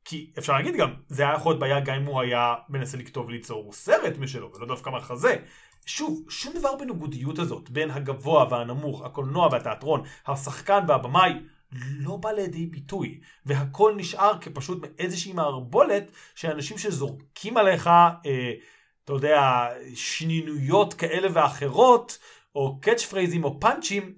כי 0.04 0.30
אפשר 0.38 0.52
להגיד 0.52 0.76
גם, 0.76 0.94
זה 1.08 1.22
היה 1.22 1.34
יכול 1.34 1.52
להיות 1.52 1.60
בעיה 1.60 1.80
גם 1.80 1.94
אם 1.94 2.04
הוא 2.04 2.20
היה 2.20 2.54
מנסה 2.68 2.98
לכתוב 2.98 3.26
וליצור 3.26 3.72
סרט 3.72 4.18
משלו, 4.18 4.50
ולא 4.54 4.66
דווקא 4.66 4.90
מחזה. 4.90 5.36
שוב, 5.86 6.24
שום 6.28 6.52
דבר 6.58 6.76
בניגודיות 6.76 7.38
הזאת, 7.38 7.70
בין 7.70 7.90
הגבוה 7.90 8.46
והנמוך, 8.50 9.02
הקולנוע 9.04 9.48
והתיאטרון, 9.52 10.02
השחקן 10.26 10.80
והבמאי, 10.88 11.32
לא 11.72 12.16
בא 12.16 12.30
לידי 12.30 12.66
ביטוי, 12.66 13.20
והכל 13.46 13.94
נשאר 13.96 14.38
כפשוט 14.40 14.78
מאיזושהי 14.82 15.32
מערבולת 15.32 16.10
של 16.34 16.50
אנשים 16.50 16.78
שזורקים 16.78 17.56
עליך, 17.56 17.86
אה, 17.86 18.52
אתה 19.04 19.12
יודע, 19.12 19.68
שנינויות 19.94 20.94
כאלה 20.94 21.28
ואחרות, 21.32 22.18
או 22.54 22.80
קאץ' 22.80 23.04
פרייזים 23.04 23.44
או 23.44 23.60
פאנצ'ים, 23.60 24.14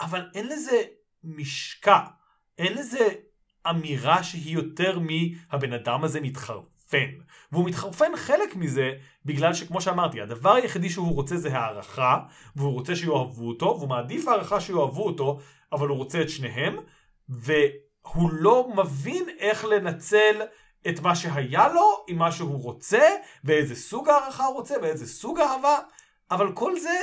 אבל 0.00 0.26
אין 0.34 0.46
לזה 0.48 0.82
משקע, 1.24 1.98
אין 2.58 2.72
לזה 2.72 3.08
אמירה 3.70 4.22
שהיא 4.22 4.54
יותר 4.54 4.98
מהבן 4.98 5.72
אדם 5.72 6.04
הזה 6.04 6.20
מתחרפן. 6.20 7.10
והוא 7.52 7.64
מתחרפן 7.64 8.16
חלק 8.16 8.56
מזה 8.56 8.92
בגלל 9.24 9.54
שכמו 9.54 9.80
שאמרתי, 9.80 10.20
הדבר 10.20 10.54
היחידי 10.54 10.90
שהוא 10.90 11.14
רוצה 11.14 11.36
זה 11.36 11.58
הערכה, 11.58 12.18
והוא 12.56 12.72
רוצה 12.72 12.96
שיאהבו 12.96 13.48
אותו, 13.48 13.66
והוא 13.66 13.88
מעדיף 13.88 14.28
הערכה 14.28 14.60
שיאהבו 14.60 15.06
אותו, 15.06 15.38
אבל 15.72 15.88
הוא 15.88 15.96
רוצה 15.96 16.22
את 16.22 16.30
שניהם, 16.30 16.76
והוא 17.28 18.30
לא 18.32 18.68
מבין 18.76 19.24
איך 19.38 19.64
לנצל 19.64 20.42
את 20.88 21.00
מה 21.00 21.16
שהיה 21.16 21.68
לו 21.68 22.04
עם 22.08 22.18
מה 22.18 22.32
שהוא 22.32 22.62
רוצה, 22.62 23.08
ואיזה 23.44 23.76
סוג 23.76 24.08
הערכה 24.08 24.44
הוא 24.44 24.54
רוצה, 24.54 24.74
ואיזה 24.82 25.06
סוג 25.06 25.38
אהבה, 25.40 25.78
אבל 26.30 26.52
כל 26.52 26.78
זה, 26.78 26.98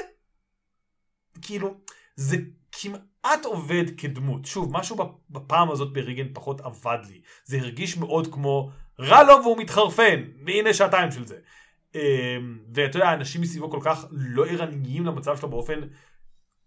כאילו, 1.42 1.74
זה 2.16 2.38
כמעט 2.72 3.46
עובד 3.46 3.84
כדמות. 3.98 4.46
שוב, 4.46 4.72
משהו 4.72 4.98
בפעם 5.30 5.72
הזאת 5.72 5.94
בריגן 5.94 6.34
פחות 6.34 6.62
עבד 6.62 6.98
לי. 7.10 7.22
זה 7.46 7.58
הרגיש 7.58 7.98
מאוד 7.98 8.34
כמו 8.34 8.70
רע 9.00 9.24
לו 9.24 9.34
והוא 9.44 9.58
מתחרפן, 9.58 10.24
והנה 10.46 10.74
שעתיים 10.74 11.12
של 11.12 11.28
זה. 11.28 11.40
אמ, 11.96 12.60
ואתה 12.74 12.98
יודע, 12.98 13.10
האנשים 13.10 13.42
מסביבו 13.42 13.72
כל 13.72 13.80
כך 13.82 14.06
לא 14.12 14.46
ערניים 14.46 15.06
למצב 15.06 15.38
שלו 15.38 15.50
באופן, 15.50 15.80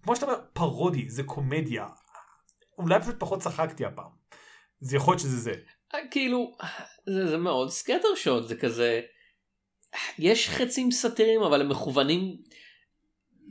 כמו 0.02 0.16
שאתה 0.16 0.26
אומר, 0.26 0.38
פרודי, 0.52 1.10
זה 1.10 1.22
קומדיה. 1.22 1.86
אולי 2.78 3.00
פשוט 3.00 3.14
פחות 3.18 3.40
צחקתי 3.40 3.84
הפעם. 3.84 4.10
זה 4.80 4.96
יכול 4.96 5.12
להיות 5.12 5.20
שזה 5.20 5.36
זה. 5.36 5.54
כאילו 6.10 6.52
זה, 7.06 7.26
זה 7.26 7.38
מאוד 7.38 7.70
סקטר 7.70 8.14
שוט 8.16 8.48
זה 8.48 8.56
כזה 8.56 9.00
יש 10.18 10.48
חצים 10.48 10.90
סאטיריים 10.90 11.42
אבל 11.42 11.60
הם 11.60 11.68
מכוונים 11.68 12.36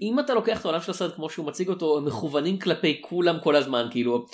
אם 0.02 0.20
אתה 0.20 0.34
לוקח 0.34 0.60
את 0.60 0.66
העולם 0.66 0.82
של 0.82 0.92
הסרט 0.92 1.16
כמו 1.16 1.30
שהוא 1.30 1.46
מציג 1.46 1.70
אותו 1.70 1.98
הם 1.98 2.06
מכוונים 2.06 2.60
כלפי 2.60 3.02
כולם 3.06 3.40
כל 3.44 3.56
הזמן 3.56 3.88
כאילו 3.92 4.26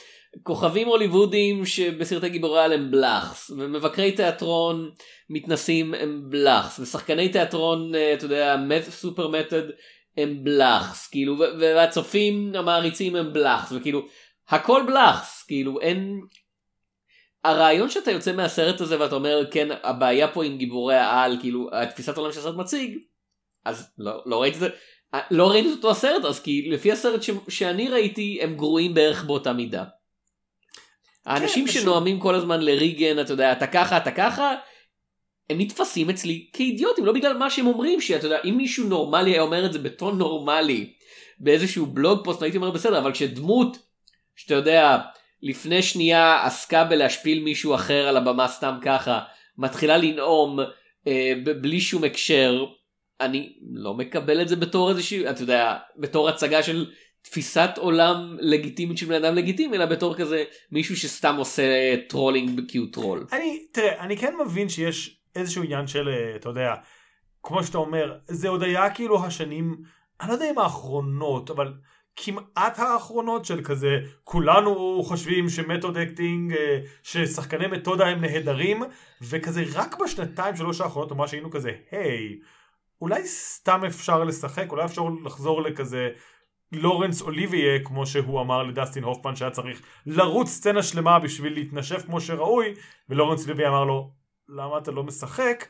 כוכבים 0.44 0.88
הוליוודיים 0.88 1.66
שבסרטי 1.66 2.30
גיבורי 2.30 2.64
על 2.64 2.74
הם 2.74 2.92
בלאחס 2.92 3.50
ומבקרי 3.50 4.12
תיאטרון 4.12 4.92
מתנסים 5.30 5.94
הם 5.94 6.22
בלאחס 6.30 6.80
ושחקני 6.80 7.30
תיאטרון 7.30 7.96
אה, 7.96 8.14
אתה 8.14 8.26
יודע 8.26 8.56
סופר 8.90 9.28
מתד 9.28 9.64
הם 10.18 10.44
בלאחס 10.44 11.08
כאילו 11.08 11.38
והצופים 11.38 12.52
המעריצים 12.56 13.16
הם 13.16 13.34
בלאחס 13.34 13.72
וכאילו 13.72 14.02
הכל 14.50 14.84
בלאחס 14.88 15.44
כאילו 15.44 15.80
אין 15.82 16.22
הרעיון 17.44 17.90
שאתה 17.90 18.12
יוצא 18.12 18.34
מהסרט 18.34 18.82
הזה 18.82 19.00
ואתה 19.00 19.16
אומר 19.16 19.52
כן 19.52 19.68
הבעיה 19.84 20.28
פה 20.28 20.44
עם 20.46 20.58
גיבורי 20.58 20.96
העל 20.96 21.38
כאילו 21.40 21.70
התפיסת 21.74 22.18
העולם 22.18 22.32
שהסרט 22.34 22.56
מציג 22.56 22.98
אז 23.66 23.92
לא, 23.98 24.22
לא 24.26 24.42
ראיתי 24.42 24.56
את 24.56 24.60
זה 24.60 24.70
לא 25.32 25.50
ראיתי 25.52 25.70
את 25.70 25.76
אותו 25.76 25.92
הסרט 25.92 26.26
אז 26.26 26.40
כי 26.40 26.68
לפי 26.72 26.92
הסרט 26.92 27.22
ש, 27.24 27.30
שאני 27.50 27.90
ראיתי 27.90 28.40
הם 28.42 28.56
גרועים 28.56 28.94
בערך 28.94 29.24
באותה 29.24 29.54
מידה. 29.54 29.84
האנשים 31.26 31.68
פשוט- 31.68 31.82
שנואמים 31.82 32.20
כל 32.20 32.36
הזמן 32.36 32.62
לריגן 32.62 33.20
אתה 33.22 33.34
יודע 33.34 33.52
אתה 33.52 33.68
ככה 33.68 33.98
אתה 33.98 34.12
ככה 34.12 34.56
הם 35.50 35.58
נתפסים 35.62 36.10
אצלי 36.10 36.50
כאידיוטים 36.54 37.06
לא 37.06 37.14
בגלל 37.14 37.38
מה 37.38 37.50
שהם 37.50 37.68
אומרים 37.68 38.02
שאתה 38.02 38.26
יודע 38.26 38.38
אם 38.46 38.58
מישהו 38.58 38.88
נורמלי 38.88 39.32
היה 39.32 39.42
אומר 39.42 39.66
את 39.66 39.74
זה 39.74 39.80
בטון 39.80 40.18
נורמלי 40.18 40.94
באיזשהו 41.40 41.86
בלוג 41.86 42.24
פוסט 42.24 42.42
הייתי 42.42 42.58
אומר 42.58 42.72
בסדר 42.72 43.00
אבל 43.00 43.12
כשדמות 43.12 43.78
שאתה 44.36 44.54
יודע 44.54 44.98
לפני 45.42 45.82
שנייה 45.82 46.46
עסקה 46.46 46.84
בלהשפיל 46.84 47.44
מישהו 47.44 47.76
אחר 47.76 48.08
על 48.08 48.18
הבמה 48.18 48.48
סתם 48.48 48.78
ככה 48.82 49.20
מתחילה 49.58 49.98
לנאום 49.98 50.60
אה, 51.08 51.34
בלי 51.62 51.82
שום 51.82 52.04
הקשר 52.04 52.66
אני 53.22 53.54
לא 53.74 53.94
מקבל 53.94 54.42
את 54.42 54.48
זה 54.48 54.56
בתור 54.56 54.90
איזושהי 54.90 55.30
אתה 55.30 55.42
יודע 55.42 55.78
בתור 55.98 56.30
הצגה 56.30 56.64
של 56.64 56.92
תפיסת 57.22 57.70
עולם 57.78 58.38
לגיטימית 58.40 58.98
של 58.98 59.06
בן 59.06 59.26
אדם 59.26 59.36
לגיטימי 59.36 59.78
אלא 59.78 59.86
בתור 59.86 60.16
כזה 60.18 60.44
מישהו 60.72 60.98
שסתם 60.98 61.36
עושה 61.36 61.96
trolling 62.10 62.62
כי 62.68 62.78
הוא 62.78 62.88
טרול. 62.92 63.26
אני, 63.32 63.66
תראה, 63.72 64.00
אני 64.00 64.18
כן 64.18 64.34
מבין 64.46 64.70
שיש 64.70 65.22
איזשהו 65.36 65.64
עניין 65.64 65.88
של, 65.88 66.10
אה, 66.10 66.36
אתה 66.36 66.50
יודע, 66.50 66.74
כמו 67.44 67.64
שאתה 67.64 67.78
אומר, 67.78 68.18
זה 68.28 68.50
עוד 68.50 68.64
היה 68.64 68.90
כאילו 68.90 69.26
השנים, 69.26 69.82
אני 70.22 70.30
לא 70.30 70.34
יודע 70.34 70.52
אם 70.52 70.60
האחרונות, 70.60 71.50
אבל 71.50 71.74
כמעט 72.16 72.80
האחרונות 72.80 73.46
של 73.46 73.64
כזה, 73.64 74.00
כולנו 74.24 75.04
חושבים 75.04 75.50
ש 75.50 75.62
method 75.62 75.98
acting, 75.98 76.54
אה, 76.54 76.80
ששחקני 77.04 77.68
מתודה 77.68 78.08
הם 78.08 78.22
נהדרים, 78.22 78.84
וכזה 79.22 79.64
רק 79.74 79.98
בשנתיים 80.02 80.56
שלוש 80.56 80.82
האחרונות 80.82 81.12
ממש 81.12 81.32
היינו 81.32 81.52
כזה, 81.52 81.72
היי, 81.92 82.40
אולי 83.02 83.28
סתם 83.28 83.82
אפשר 83.88 84.24
לשחק, 84.24 84.72
אולי 84.72 84.86
אפשר 84.86 85.02
לחזור 85.26 85.62
לכזה 85.62 86.10
לורנס 86.72 87.22
אוליביה, 87.22 87.84
כמו 87.84 88.06
שהוא 88.06 88.42
אמר 88.42 88.64
לדסטין 88.64 89.04
הופמן 89.04 89.36
שהיה 89.36 89.52
צריך 89.52 89.82
לרוץ 90.06 90.50
סצנה 90.50 90.84
שלמה 90.84 91.20
בשביל 91.20 91.54
להתנשף 91.54 92.06
כמו 92.06 92.22
שראוי, 92.22 92.74
ולורנס 93.10 93.44
אוליביה 93.44 93.70
אמר 93.70 93.84
לו, 93.84 94.12
למה 94.50 94.78
אתה 94.78 94.92
לא 94.92 95.04
משחק? 95.04 95.66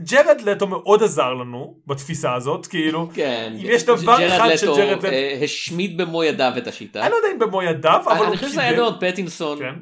ג'רד 0.00 0.40
לטו 0.40 0.66
מאוד 0.66 1.02
עזר 1.02 1.34
לנו 1.34 1.76
בתפיסה 1.86 2.34
הזאת, 2.34 2.66
כאילו, 2.66 3.08
כן, 3.14 3.52
אם 3.60 3.66
יש 3.70 3.82
דבר 3.82 4.26
אחד 4.26 4.56
של 4.56 4.66
ג'רד 4.66 4.98
לטו, 4.98 5.06
אה, 5.06 5.40
השמיד 5.44 5.96
במו 5.96 6.24
ידיו 6.24 6.52
את 6.58 6.66
השיטה. 6.66 7.02
אני 7.02 7.10
לא 7.10 7.16
יודע 7.16 7.28
אם 7.32 7.38
במו 7.38 7.62
ידיו, 7.62 8.02
אבל 8.06 8.26
אני 8.26 8.36
חושב 8.36 8.48
שזה 8.48 8.70
אדוארד 8.70 9.00
פטינסון. 9.00 9.58
כן. 9.58 9.74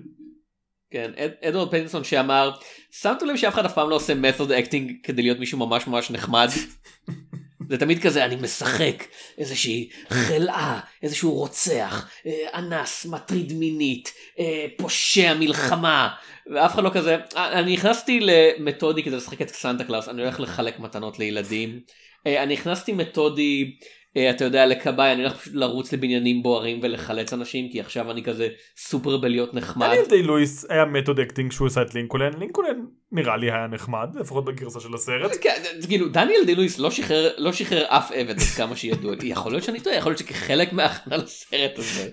כן, 0.91 1.11
אדוארד 1.49 1.69
פטינסון 1.69 2.05
שאמר, 2.05 2.51
שמתם 2.91 3.27
לב 3.27 3.37
שאף 3.37 3.55
אחד 3.55 3.65
אף 3.65 3.75
פעם 3.75 3.91
לא 3.91 3.95
עושה 3.95 4.13
method 4.13 4.49
acting 4.49 4.93
כדי 5.03 5.23
להיות 5.23 5.39
מישהו 5.39 5.59
ממש 5.59 5.87
ממש 5.87 6.11
נחמד? 6.11 6.49
זה 7.69 7.79
תמיד 7.79 8.03
כזה 8.03 8.25
אני 8.25 8.37
משחק 8.37 9.05
איזושהי 9.39 9.89
חלאה 10.09 10.81
איזשהו 11.03 11.35
רוצח 11.35 12.09
אה, 12.27 12.59
אנס 12.59 13.07
מטריד 13.07 13.53
מינית 13.53 14.13
אה, 14.39 14.67
פושע 14.77 15.35
מלחמה. 15.35 16.09
ואף 16.55 16.75
אחד 16.75 16.83
לא 16.83 16.91
כזה 16.91 17.17
אני 17.37 17.73
נכנסתי 17.73 18.21
למתודי 18.21 19.03
כדי 19.03 19.17
לשחק 19.17 19.43
את 19.43 19.49
סנטה 19.49 19.85
קלאס 19.85 20.09
אני 20.09 20.23
הולך 20.23 20.41
לחלק 20.41 20.79
מתנות 20.79 21.19
לילדים. 21.19 21.81
אה, 22.27 22.43
אני 22.43 22.55
נכנסתי 22.55 22.93
מתודי 22.93 23.65
אה, 23.65 23.87
אתה 24.31 24.45
יודע 24.45 24.67
לכבאי 24.67 25.13
אני 25.13 25.23
הולך 25.23 25.37
פשוט 25.37 25.55
לרוץ 25.55 25.93
לבניינים 25.93 26.43
בוערים 26.43 26.81
ולחלץ 26.83 27.33
אנשים 27.33 27.69
כי 27.73 27.81
עכשיו 27.81 28.11
אני 28.11 28.23
כזה 28.23 28.49
סופר 28.77 29.17
בלהיות 29.17 29.55
נחמד. 29.55 29.87
דניאל 29.87 30.05
די 30.09 30.23
לואיס 30.23 30.67
היה 30.71 30.85
method 30.85 31.21
acting 31.21 31.53
שהוא 31.53 31.67
עשה 31.67 31.83
את 31.83 31.95
לינקולן 31.95 32.33
לינקולן 32.39 32.85
נראה 33.13 33.37
לי 33.37 33.51
היה 33.51 33.67
נחמד 33.67 34.09
לפחות 34.21 34.45
בגרסה 34.45 34.81
של 34.81 34.95
הסרט. 34.95 35.33
כן, 35.41 35.63
כאילו 35.89 36.09
דניאל 36.09 36.45
די 36.47 36.55
לואיס 36.55 36.79
לא 36.79 36.91
שחרר 36.91 37.31
לא 37.39 37.53
שחרר 37.53 37.85
אף 37.89 38.11
עבד 38.15 38.31
עד 38.31 38.47
כמה 38.57 38.77
שידוע 38.77 39.15
לי 39.21 39.29
יכול 39.29 39.53
להיות 39.53 39.65
שאני 39.65 39.81
טועה 39.81 39.97
יכול 39.97 40.13
להיות 40.13 40.19
שכחלק 40.19 40.73
מההכנה 40.73 41.17
לסרט 41.17 41.79
הזה. 41.79 42.11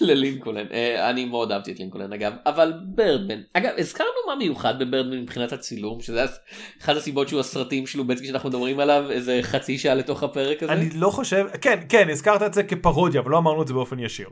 ללינקולן 0.00 0.66
אה, 0.72 1.10
אני 1.10 1.24
מאוד 1.24 1.52
אהבתי 1.52 1.72
את 1.72 1.78
לינקולן 1.78 2.12
אגב 2.12 2.32
אבל 2.46 2.72
ברדמן 2.94 3.42
אגב 3.52 3.70
הזכרנו 3.78 4.10
מה 4.26 4.36
מיוחד 4.36 4.78
בברדמן 4.78 5.22
מבחינת 5.22 5.52
הצילום 5.52 6.00
שזה 6.00 6.24
אחת 6.82 6.96
הסיבות 6.96 7.28
שהוא 7.28 7.40
הסרטים 7.40 7.86
של 7.86 7.98
לובצקי 7.98 8.26
שאנחנו 8.26 8.48
מדברים 8.48 8.80
עליו 8.80 9.10
איזה 9.10 9.38
חצי 9.42 9.78
שעה 9.78 9.94
לתוך 9.94 10.22
הפרק 10.22 10.62
הזה. 10.62 10.72
אני 10.72 10.90
לא 10.94 11.10
חושב 11.10 11.46
כן 11.60 11.80
כן 11.88 12.10
הזכרת 12.10 12.42
את 12.42 12.54
זה 12.54 12.62
כפרודיה 12.62 13.20
אבל 13.20 13.30
לא 13.30 13.38
אמרנו 13.38 13.62
את 13.62 13.68
זה 13.68 13.74
באופן 13.74 13.98
ישיר. 13.98 14.28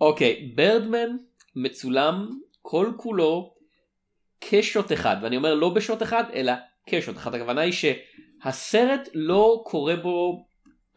אוקיי 0.00 0.52
ברדמן 0.54 1.08
מצולם 1.56 2.30
כל 2.62 2.92
כולו 2.96 3.54
כשוט 4.40 4.92
אחד 4.92 5.16
ואני 5.22 5.36
אומר 5.36 5.54
לא 5.54 5.68
בשוט 5.74 6.02
אחד 6.02 6.24
אלא 6.34 6.52
כשוט 6.86 7.16
אחד 7.16 7.34
הכוונה 7.34 7.60
היא 7.60 7.72
שהסרט 7.72 9.08
לא 9.14 9.62
קורה 9.66 9.96
בו 9.96 10.46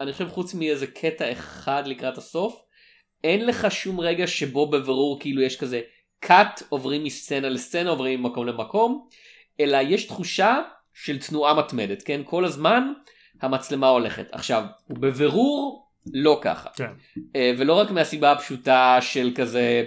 אני 0.02 0.12
חושב 0.12 0.30
חוץ 0.30 0.54
מאיזה 0.54 0.88
קטע 0.88 1.32
אחד 1.32 1.84
לקראת 1.86 2.18
הסוף 2.18 2.67
אין 3.24 3.46
לך 3.46 3.68
שום 3.72 4.00
רגע 4.00 4.28
שבו 4.28 4.70
בבירור 4.70 5.20
כאילו 5.20 5.42
יש 5.42 5.60
כזה 5.60 5.82
cut 6.26 6.64
עוברים 6.70 7.04
מסצנה 7.04 7.50
לסצנה 7.50 7.90
עוברים 7.90 8.24
ממקום 8.24 8.48
למקום 8.48 9.08
אלא 9.60 9.78
יש 9.82 10.06
תחושה 10.06 10.62
של 10.94 11.20
תנועה 11.20 11.54
מתמדת 11.54 12.04
כן 12.04 12.22
כל 12.26 12.46
הזמן 12.46 12.94
המצלמה 13.42 13.88
הולכת 13.88 14.28
עכשיו 14.32 14.64
בבירור 14.90 15.88
לא 16.14 16.40
ככה 16.42 16.70
כן. 16.76 16.92
אה, 17.36 17.52
ולא 17.58 17.74
רק 17.74 17.92
מהסיבה 17.92 18.32
הפשוטה 18.32 18.98
של 19.02 19.32
כזה 19.36 19.84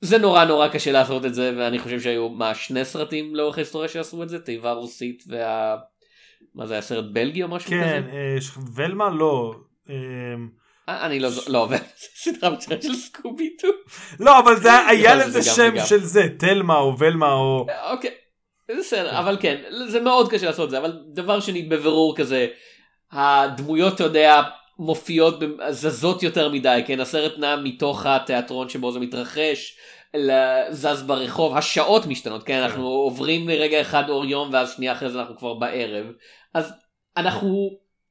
זה 0.00 0.18
נורא 0.18 0.44
נורא 0.44 0.68
קשה 0.68 0.92
לעשות 0.92 1.24
את 1.24 1.34
זה 1.34 1.54
ואני 1.56 1.78
חושב 1.78 2.00
שהיו 2.00 2.28
מה 2.28 2.54
שני 2.54 2.84
סרטים 2.84 3.36
לאורך 3.36 3.58
ההיסטוריה 3.58 3.88
שעשו 3.88 4.22
את 4.22 4.28
זה 4.28 4.38
תיבה 4.38 4.72
רוסית 4.72 5.24
וה... 5.28 5.76
מה 6.54 6.66
זה 6.66 6.74
היה 6.74 6.82
סרט 6.82 7.04
בלגי 7.12 7.42
או 7.42 7.48
משהו 7.48 7.70
כן, 7.70 8.02
כזה? 8.02 8.12
אה, 8.12 8.36
ולמה 8.74 9.10
לא. 9.10 9.54
אני 10.88 11.20
לא, 11.20 11.28
לא, 11.46 11.68
סדרה 12.16 12.50
מצוינת 12.50 12.82
של 12.82 12.94
סקובי 12.94 13.56
טו. 13.56 13.68
לא, 14.20 14.38
אבל 14.38 14.60
זה 14.60 14.86
היה 14.86 15.14
לזה 15.14 15.42
שם. 15.42 15.74
של 15.86 16.04
זה, 16.04 16.22
תלמה 16.38 16.78
או 16.78 16.98
ולמה 16.98 17.32
או... 17.32 17.66
אוקיי, 17.90 18.10
בסדר, 18.78 19.18
אבל 19.18 19.36
כן, 19.40 19.62
זה 19.88 20.00
מאוד 20.00 20.30
קשה 20.30 20.46
לעשות 20.46 20.70
זה, 20.70 20.78
אבל 20.78 20.98
דבר 21.14 21.40
שני, 21.40 21.62
בבירור 21.62 22.16
כזה, 22.16 22.46
הדמויות, 23.12 23.94
אתה 23.94 24.04
יודע, 24.04 24.42
מופיעות, 24.78 25.42
זזות 25.70 26.22
יותר 26.22 26.48
מדי, 26.48 26.82
כן, 26.86 27.00
הסרט 27.00 27.38
נע 27.38 27.56
מתוך 27.56 28.06
התיאטרון 28.06 28.68
שבו 28.68 28.92
זה 28.92 29.00
מתרחש, 29.00 29.78
זז 30.70 31.02
ברחוב, 31.02 31.56
השעות 31.56 32.06
משתנות, 32.06 32.42
כן, 32.42 32.62
אנחנו 32.62 32.86
עוברים 32.86 33.48
לרגע 33.48 33.80
אחד 33.80 34.08
אור 34.08 34.24
יום 34.24 34.48
ואז 34.52 34.72
שנייה 34.76 34.92
אחרי 34.92 35.10
זה 35.10 35.20
אנחנו 35.20 35.36
כבר 35.36 35.54
בערב, 35.54 36.06
אז 36.54 36.72
אנחנו 37.16 37.70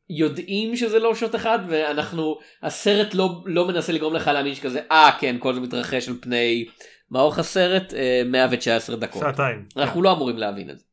יודעים 0.10 0.76
שזה 0.76 1.00
לא 1.00 1.16
שוט 1.16 1.36
אחד 1.36 1.60
ואנחנו 1.68 2.40
הסרט 2.64 3.14
לא 3.14 3.44
לא 3.46 3.68
מנסה 3.68 3.94
לגרום 3.94 4.14
לך 4.14 4.28
להאמין 4.28 4.56
שכזה 4.56 4.82
אה 4.92 5.10
כן 5.20 5.36
כל 5.40 5.54
זה 5.54 5.60
מתרחש 5.60 6.10
על 6.10 6.16
פני 6.22 6.66
מה 7.10 7.22
אורך 7.22 7.40
הסרט 7.40 7.94
אה, 7.94 8.22
119 8.26 8.96
דקות 8.96 9.22
שעתיים. 9.22 9.66
אנחנו 9.78 10.02
לא 10.02 10.12
אמורים 10.12 10.38
להבין 10.38 10.70
את 10.70 10.80
זה. 10.80 10.86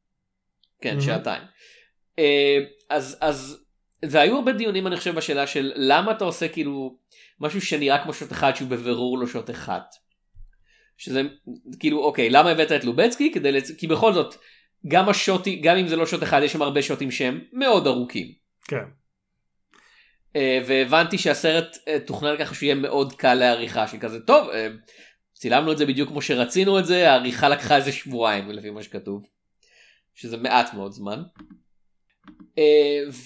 כן 0.81 0.91
מהמם. 0.91 1.01
שעתיים. 1.01 1.43
אה, 2.19 2.59
אז 2.91 3.19
אז 3.21 3.65
והיו 4.03 4.37
הרבה 4.37 4.53
דיונים 4.53 4.87
אני 4.87 4.97
חושב 4.97 5.15
בשאלה 5.15 5.47
של 5.47 5.73
למה 5.77 6.13
אתה 6.13 6.25
עושה 6.25 6.49
כאילו 6.49 6.97
משהו 7.41 7.61
שנראה 7.61 8.03
כמו 8.03 8.15
שוט 8.15 8.33
אחד 8.33 8.57
שהוא 8.57 8.69
בבירור 8.69 9.19
לא 9.19 9.27
שוט 9.27 9.51
אחד. 9.51 9.81
שזה 10.97 11.23
כאילו 11.81 12.05
אוקיי 12.05 12.31
למה 12.31 12.51
הבאת 12.51 12.73
את 12.73 12.85
לובצקי 12.85 13.33
כדי 13.33 13.53
לצ... 13.53 13.71
כי 13.71 13.87
בכל 13.87 14.13
זאת 14.13 14.35
גם 14.89 15.09
השוטי 15.09 15.57
גם 15.57 15.77
אם 15.77 15.89
זה 15.89 15.97
לא 15.97 16.07
שוט 16.07 16.23
אחד 16.23 16.41
יש 16.45 16.53
שם 16.53 16.63
הרבה 16.63 16.83
שוטים 16.83 17.11
שהם 17.11 17.41
מאוד 17.53 17.87
ארוכים. 17.87 18.33
כן. 18.69 19.02
אה, 20.37 20.61
והבנתי 20.67 21.19
שהסרט 21.19 21.77
אה, 21.89 22.01
תוכנן 22.07 22.37
ככה 22.39 22.55
שהוא 22.55 22.67
יהיה 22.67 22.75
מאוד 22.75 23.13
קל 23.13 23.35
לעריכה 23.35 23.89
שכזה 23.89 24.21
טוב 24.21 24.49
אה, 24.49 24.69
צילמנו 25.35 25.73
את 25.73 25.79
זה 25.79 25.87
בדיוק 25.87 26.09
כמו 26.09 26.23
שרצינו 26.23 26.79
את 26.79 26.87
זה 26.87 27.11
העריכה 27.11 27.49
לקחה 27.49 27.77
איזה 27.77 27.93
שבועיים 27.93 28.51
לפי 28.51 28.71
מה 28.71 28.83
שכתוב. 28.83 29.27
שזה 30.15 30.37
מעט 30.37 30.75
מאוד 30.75 30.93
זמן. 30.93 31.23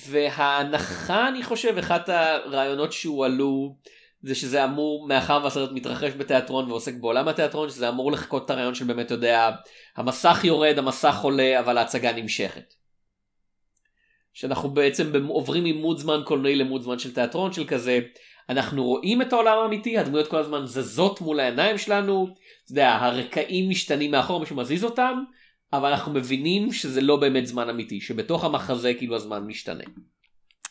וההנחה 0.08 1.28
אני 1.28 1.42
חושב 1.42 1.78
אחת 1.78 2.08
הרעיונות 2.08 2.92
שהועלו 2.92 3.76
זה 4.22 4.34
שזה 4.34 4.64
אמור 4.64 5.08
מאחר 5.08 5.40
והסרט 5.44 5.70
מתרחש 5.72 6.12
בתיאטרון 6.12 6.70
ועוסק 6.70 6.94
בעולם 6.94 7.28
התיאטרון 7.28 7.70
שזה 7.70 7.88
אמור 7.88 8.12
לחכות 8.12 8.44
את 8.44 8.50
הרעיון 8.50 8.74
של 8.74 8.84
באמת 8.84 9.10
יודע 9.10 9.50
המסך 9.96 10.40
יורד 10.44 10.78
המסך 10.78 11.16
עולה 11.22 11.60
אבל 11.60 11.78
ההצגה 11.78 12.12
נמשכת. 12.12 12.74
שאנחנו 14.36 14.70
בעצם 14.70 15.26
עוברים 15.28 15.64
ממוד 15.64 15.98
זמן 15.98 16.20
קולנועי 16.24 16.56
למוד 16.56 16.82
זמן 16.82 16.98
של 16.98 17.14
תיאטרון 17.14 17.52
של 17.52 17.66
כזה. 17.66 18.00
אנחנו 18.48 18.84
רואים 18.84 19.22
את 19.22 19.32
העולם 19.32 19.58
האמיתי 19.58 19.98
הדמויות 19.98 20.26
כל 20.26 20.36
הזמן 20.36 20.66
זזות 20.66 21.20
מול 21.20 21.40
העיניים 21.40 21.78
שלנו. 21.78 22.26
אתה 22.64 22.72
יודע 22.72 22.94
הרקעים 22.94 23.70
משתנים 23.70 24.10
מאחור 24.10 24.40
מישהו 24.40 24.56
מזיז 24.56 24.84
אותם 24.84 25.18
אבל 25.72 25.88
אנחנו 25.90 26.12
מבינים 26.12 26.72
שזה 26.72 27.00
לא 27.00 27.16
באמת 27.16 27.46
זמן 27.46 27.68
אמיתי 27.68 28.00
שבתוך 28.00 28.44
המחזה 28.44 28.94
כאילו 28.94 29.16
הזמן 29.16 29.44
משתנה. 29.46 29.84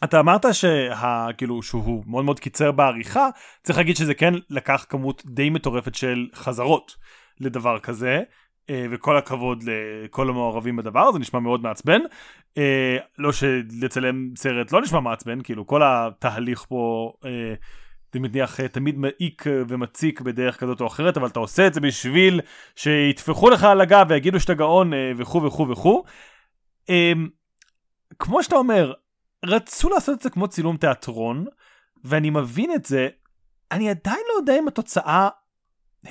אתה 0.04 0.20
אמרת 0.20 0.46
שה... 0.52 1.28
כאילו 1.38 1.64
שהוא 1.64 2.04
מאוד 2.08 2.26
מאוד 2.26 2.40
קיצר 2.40 2.72
בעריכה 2.72 3.30
צריך 3.64 3.78
להגיד 3.78 3.96
שזה 3.96 4.14
כן 4.14 4.34
לקח 4.50 4.86
כמות 4.90 5.24
די 5.26 5.50
מטורפת 5.50 5.96
של 5.96 6.28
חזרות 6.36 6.96
לדבר 7.40 7.80
כזה 7.80 8.20
וכל 8.72 9.18
הכבוד 9.18 9.64
לכל 9.64 10.30
המעורבים 10.30 10.76
בדבר 10.76 11.12
זה 11.12 11.20
נשמע 11.20 11.40
מאוד 11.40 11.64
מעצבן 11.64 12.02
אה, 12.58 12.98
לא 13.18 13.32
שלצלם 13.32 14.30
סרט 14.36 14.72
לא 14.72 14.82
נשמע 14.82 15.00
מעצבן 15.00 15.42
כאילו 15.42 15.68
כל 15.68 15.82
התהליך 15.84 16.66
פה 16.70 17.14
אה, 17.26 17.54
אני 18.16 18.28
מניח 18.28 18.60
אה, 18.60 18.68
תמיד 18.68 18.98
מעיק 18.98 19.48
אה, 19.48 19.62
ומציק 19.68 20.22
בדרך 20.22 20.60
כזאת 20.60 20.82
או 20.82 20.88
אחרת 20.88 21.18
אבל 21.18 21.28
אתה 21.28 21.40
עושה 21.40 21.68
את 21.68 21.74
זה 21.74 21.82
בשביל 21.82 22.42
שיטפחו 22.76 23.50
לך 23.50 23.64
על 23.64 23.82
הגב 23.82 24.06
ויגידו 24.10 24.40
שאתה 24.40 24.54
גאון 24.54 24.94
אה, 24.94 25.12
וכו' 25.18 25.44
וכו' 25.44 25.70
וכו'. 25.70 26.04
אה, 26.90 27.14
כמו 28.20 28.44
שאתה 28.44 28.56
אומר 28.56 28.94
רצו 29.46 29.90
לעשות 29.90 30.18
את 30.18 30.22
זה 30.22 30.30
כמו 30.30 30.48
צילום 30.48 30.78
תיאטרון, 30.78 31.46
ואני 32.04 32.30
מבין 32.30 32.72
את 32.74 32.86
זה, 32.86 33.08
אני 33.72 33.90
עדיין 33.90 34.22
לא 34.30 34.34
יודע 34.34 34.60
אם 34.60 34.68
התוצאה 34.68 35.30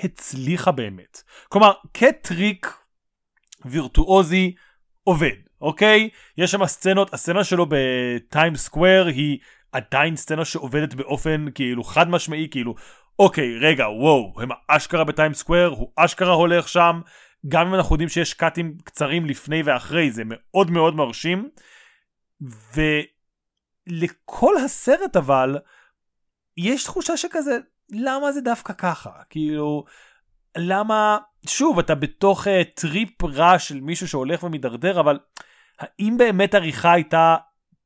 הצליחה 0.04 0.72
באמת. 0.72 1.22
כלומר, 1.48 1.72
כטריק 1.94 2.76
וירטואוזי 3.64 4.54
עובד, 5.04 5.36
אוקיי? 5.60 6.08
יש 6.38 6.50
שם 6.50 6.66
סצנות, 6.66 7.14
הסצנה 7.14 7.44
שלו 7.44 7.66
בטיים 7.68 8.56
סקוואר 8.56 9.06
היא 9.06 9.38
עדיין 9.72 10.16
סצנה 10.16 10.44
שעובדת 10.44 10.94
באופן 10.94 11.46
כאילו 11.54 11.84
חד 11.84 12.08
משמעי, 12.08 12.48
כאילו, 12.50 12.74
אוקיי, 13.18 13.58
רגע, 13.58 13.88
וואו, 13.88 14.34
הם 14.42 14.48
אשכרה 14.68 15.04
בטיימס 15.04 15.34
סקוור, 15.34 15.68
הוא 15.68 15.92
אשכרה 15.96 16.32
הולך 16.32 16.68
שם, 16.68 17.00
גם 17.48 17.66
אם 17.66 17.74
אנחנו 17.74 17.94
יודעים 17.94 18.08
שיש 18.08 18.34
cutים 18.34 18.76
קצרים 18.84 19.26
לפני 19.26 19.62
ואחרי, 19.62 20.10
זה 20.10 20.22
מאוד 20.26 20.70
מאוד 20.70 20.94
מרשים. 20.94 21.48
ולכל 23.86 24.56
הסרט 24.64 25.16
אבל 25.16 25.58
יש 26.56 26.84
תחושה 26.84 27.16
שכזה 27.16 27.58
למה 27.94 28.32
זה 28.32 28.40
דווקא 28.40 28.72
ככה? 28.72 29.10
כאילו 29.30 29.84
למה 30.56 31.18
שוב 31.46 31.78
אתה 31.78 31.94
בתוך 31.94 32.46
uh, 32.46 32.50
טריפ 32.74 33.24
רע 33.24 33.58
של 33.58 33.80
מישהו 33.80 34.08
שהולך 34.08 34.42
ומידרדר 34.42 35.00
אבל 35.00 35.18
האם 35.78 36.16
באמת 36.18 36.54
עריכה 36.54 36.92
הייתה 36.92 37.36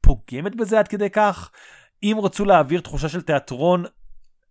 פוגמת 0.01 0.55
בזה 0.55 0.79
עד 0.79 0.89
כדי 0.89 1.11
כך? 1.11 1.51
אם 2.03 2.17
רצו 2.23 2.45
להעביר 2.45 2.81
תחושה 2.81 3.09
של 3.09 3.23
תיאטרון, 3.23 3.85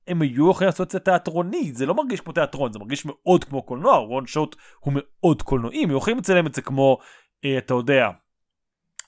הם 0.07 0.21
היו 0.21 0.51
יכולים 0.51 0.65
לעשות 0.65 0.87
את 0.87 0.91
זה 0.91 0.99
תיאטרוני, 0.99 1.71
זה 1.73 1.85
לא 1.85 1.95
מרגיש 1.95 2.21
כמו 2.21 2.33
תיאטרון, 2.33 2.73
זה 2.73 2.79
מרגיש 2.79 3.05
מאוד 3.05 3.43
כמו 3.43 3.61
קולנוע, 3.61 3.99
וון 3.99 4.27
שוט 4.27 4.55
הוא 4.79 4.93
מאוד 4.95 5.41
קולנועי, 5.41 5.83
הם 5.83 5.91
יכולים 5.91 6.17
לצלם 6.17 6.47
את 6.47 6.53
זה 6.53 6.61
כמו, 6.61 6.97
אה, 7.45 7.57
אתה 7.57 7.73
יודע, 7.73 8.09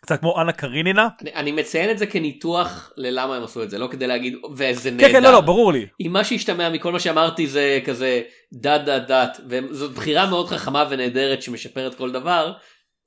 קצת 0.02 0.20
כמו 0.20 0.42
אנה 0.42 0.52
קרינינה. 0.52 1.08
אני, 1.22 1.34
אני 1.34 1.52
מציין 1.52 1.90
את 1.90 1.98
זה 1.98 2.08
כניתוח 2.08 2.94
ללמה 2.98 3.36
הם 3.36 3.44
עשו 3.44 3.64
את 3.64 3.70
זה, 3.70 3.78
לא 3.78 3.88
כדי 3.92 4.08
להגיד 4.08 4.34
ואיזה 4.56 4.92
נהדר. 4.92 5.08
כן, 5.08 5.14
כן, 5.14 5.24
לא, 5.24 5.32
לא, 5.32 5.42
ברור 5.42 5.74
לי. 5.74 5.88
אם 6.06 6.14
מה 6.14 6.24
שהשתמע 6.24 6.70
מכל 6.70 6.92
מה 6.92 7.00
שאמרתי 7.00 7.48
זה 7.48 7.80
כזה 7.86 8.22
דת 8.54 8.82
דת 8.86 9.08
דת, 9.08 9.40
וזאת 9.50 9.92
בחירה 9.92 10.30
מאוד 10.30 10.48
חכמה 10.48 10.86
ונהדרת 10.90 11.42
שמשפרת 11.42 11.96
כל 11.96 12.12
דבר, 12.12 12.54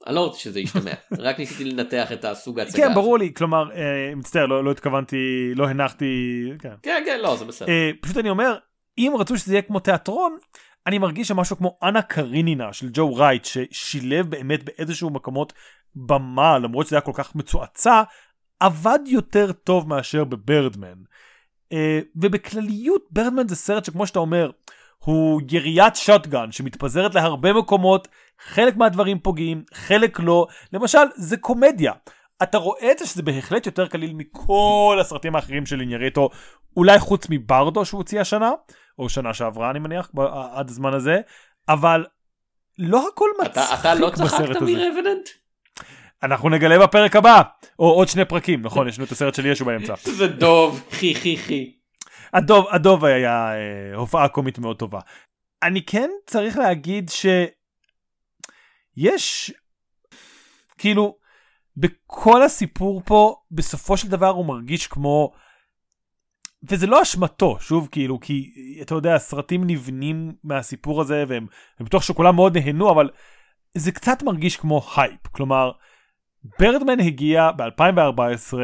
אני 0.06 0.14
לא 0.14 0.20
רוצה 0.20 0.38
שזה 0.38 0.60
ישתמע, 0.60 0.90
רק 1.18 1.38
ניסיתי 1.38 1.64
לנתח 1.64 2.12
את 2.12 2.24
הסוג 2.24 2.60
ההצגה. 2.60 2.88
כן, 2.88 2.94
ברור 2.94 3.18
לי, 3.18 3.32
כלומר, 3.34 3.70
אה, 3.74 4.14
מצטער, 4.16 4.46
לא, 4.46 4.64
לא 4.64 4.70
התכוונתי, 4.70 5.52
לא 5.56 5.68
הנחתי, 5.68 6.44
כן. 6.58 6.72
כן, 6.82 7.02
כן, 7.06 7.20
לא, 7.20 7.36
זה 7.36 7.44
בסדר. 7.44 7.68
אה, 7.68 7.90
פשוט 8.00 8.16
אני 8.16 8.30
אומר, 8.30 8.56
אם 8.98 9.12
רצו 9.18 9.38
שזה 9.38 9.54
יהיה 9.54 9.62
כמו 9.62 9.80
תיאטרון, 9.80 10.36
אני 10.86 10.98
מרגיש 10.98 11.28
שמשהו 11.28 11.56
כמו 11.56 11.78
אנה 11.82 12.02
קרינינה 12.02 12.72
של 12.72 12.88
ג'ו 12.92 13.14
רייט, 13.14 13.44
ששילב 13.44 14.30
באמת 14.30 14.64
באיזשהו 14.64 15.10
מקומות 15.10 15.52
במה, 15.96 16.58
למרות 16.58 16.86
שזה 16.86 16.96
היה 16.96 17.00
כל 17.00 17.12
כך 17.14 17.34
מצועצע, 17.34 18.02
עבד 18.60 18.98
יותר 19.06 19.52
טוב 19.52 19.88
מאשר 19.88 20.24
בברדמן. 20.24 21.02
אה, 21.72 22.00
ובכלליות, 22.16 23.04
ברדמן 23.10 23.48
זה 23.48 23.56
סרט 23.56 23.84
שכמו 23.84 24.06
שאתה 24.06 24.18
אומר, 24.18 24.50
הוא 24.98 25.40
יריית 25.50 25.96
שוטגן 25.96 26.52
שמתפזרת 26.52 27.14
להרבה 27.14 27.52
מקומות, 27.52 28.08
חלק 28.38 28.76
מהדברים 28.76 29.18
פוגעים, 29.18 29.64
חלק 29.74 30.20
לא. 30.20 30.46
למשל, 30.72 30.98
זה 31.14 31.36
קומדיה. 31.36 31.92
אתה 32.42 32.58
רואה 32.58 32.92
את 32.92 32.98
זה 32.98 33.06
שזה 33.06 33.22
בהחלט 33.22 33.66
יותר 33.66 33.88
קליל 33.88 34.14
מכל 34.14 34.98
הסרטים 35.00 35.36
האחרים 35.36 35.66
של 35.66 35.76
ליניאריטו, 35.76 36.28
אולי 36.76 36.98
חוץ 36.98 37.26
מברדו 37.30 37.84
שהוא 37.84 37.98
הוציא 37.98 38.20
השנה, 38.20 38.50
או 38.98 39.08
שנה 39.08 39.34
שעברה 39.34 39.70
אני 39.70 39.78
מניח, 39.78 40.10
עד 40.52 40.70
הזמן 40.70 40.94
הזה, 40.94 41.20
אבל 41.68 42.04
לא 42.78 43.08
הכל 43.08 43.28
מצחיק 43.40 43.54
בסרט 43.56 43.84
הזה. 43.84 43.88
אתה 43.88 43.94
לא 43.94 44.10
צחקת 44.10 44.62
מרבננט? 44.62 45.28
אנחנו 46.22 46.48
נגלה 46.48 46.78
בפרק 46.78 47.16
הבא, 47.16 47.42
או 47.78 47.90
עוד 47.90 48.08
שני 48.08 48.24
פרקים, 48.24 48.62
נכון, 48.62 48.88
יש 48.88 48.98
לנו 48.98 49.06
את 49.06 49.12
הסרט 49.12 49.34
של 49.34 49.46
ישו 49.46 49.64
באמצע. 49.64 49.94
זה 50.18 50.26
דוב, 50.26 50.86
חי 50.90 51.14
חי 51.14 51.36
חי. 51.36 51.72
הדוב, 52.32 52.66
הדוב 52.70 53.04
היה 53.04 53.52
אה, 53.54 53.96
הופעה 53.96 54.28
קומית 54.28 54.58
מאוד 54.58 54.78
טובה. 54.78 55.00
אני 55.62 55.84
כן 55.84 56.10
צריך 56.26 56.56
להגיד 56.56 57.10
שיש, 58.96 59.52
כאילו, 60.78 61.16
בכל 61.76 62.42
הסיפור 62.42 63.02
פה, 63.04 63.36
בסופו 63.50 63.96
של 63.96 64.08
דבר 64.08 64.28
הוא 64.28 64.46
מרגיש 64.46 64.86
כמו, 64.86 65.32
וזה 66.62 66.86
לא 66.86 67.02
אשמתו, 67.02 67.56
שוב, 67.60 67.88
כאילו, 67.92 68.20
כי 68.20 68.52
אתה 68.82 68.94
יודע, 68.94 69.14
הסרטים 69.14 69.64
נבנים 69.66 70.32
מהסיפור 70.44 71.00
הזה, 71.00 71.24
והם, 71.28 71.46
אני 71.80 71.86
בטוח 71.86 72.02
שכולם 72.02 72.34
מאוד 72.34 72.58
נהנו, 72.58 72.90
אבל 72.90 73.10
זה 73.74 73.92
קצת 73.92 74.22
מרגיש 74.22 74.56
כמו 74.56 74.82
הייפ, 74.96 75.26
כלומר, 75.26 75.72
ברדמן 76.58 77.00
הגיע 77.00 77.50
ב-2014 77.56 78.54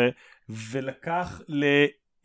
ולקח 0.49 1.41
ל... 1.49 1.64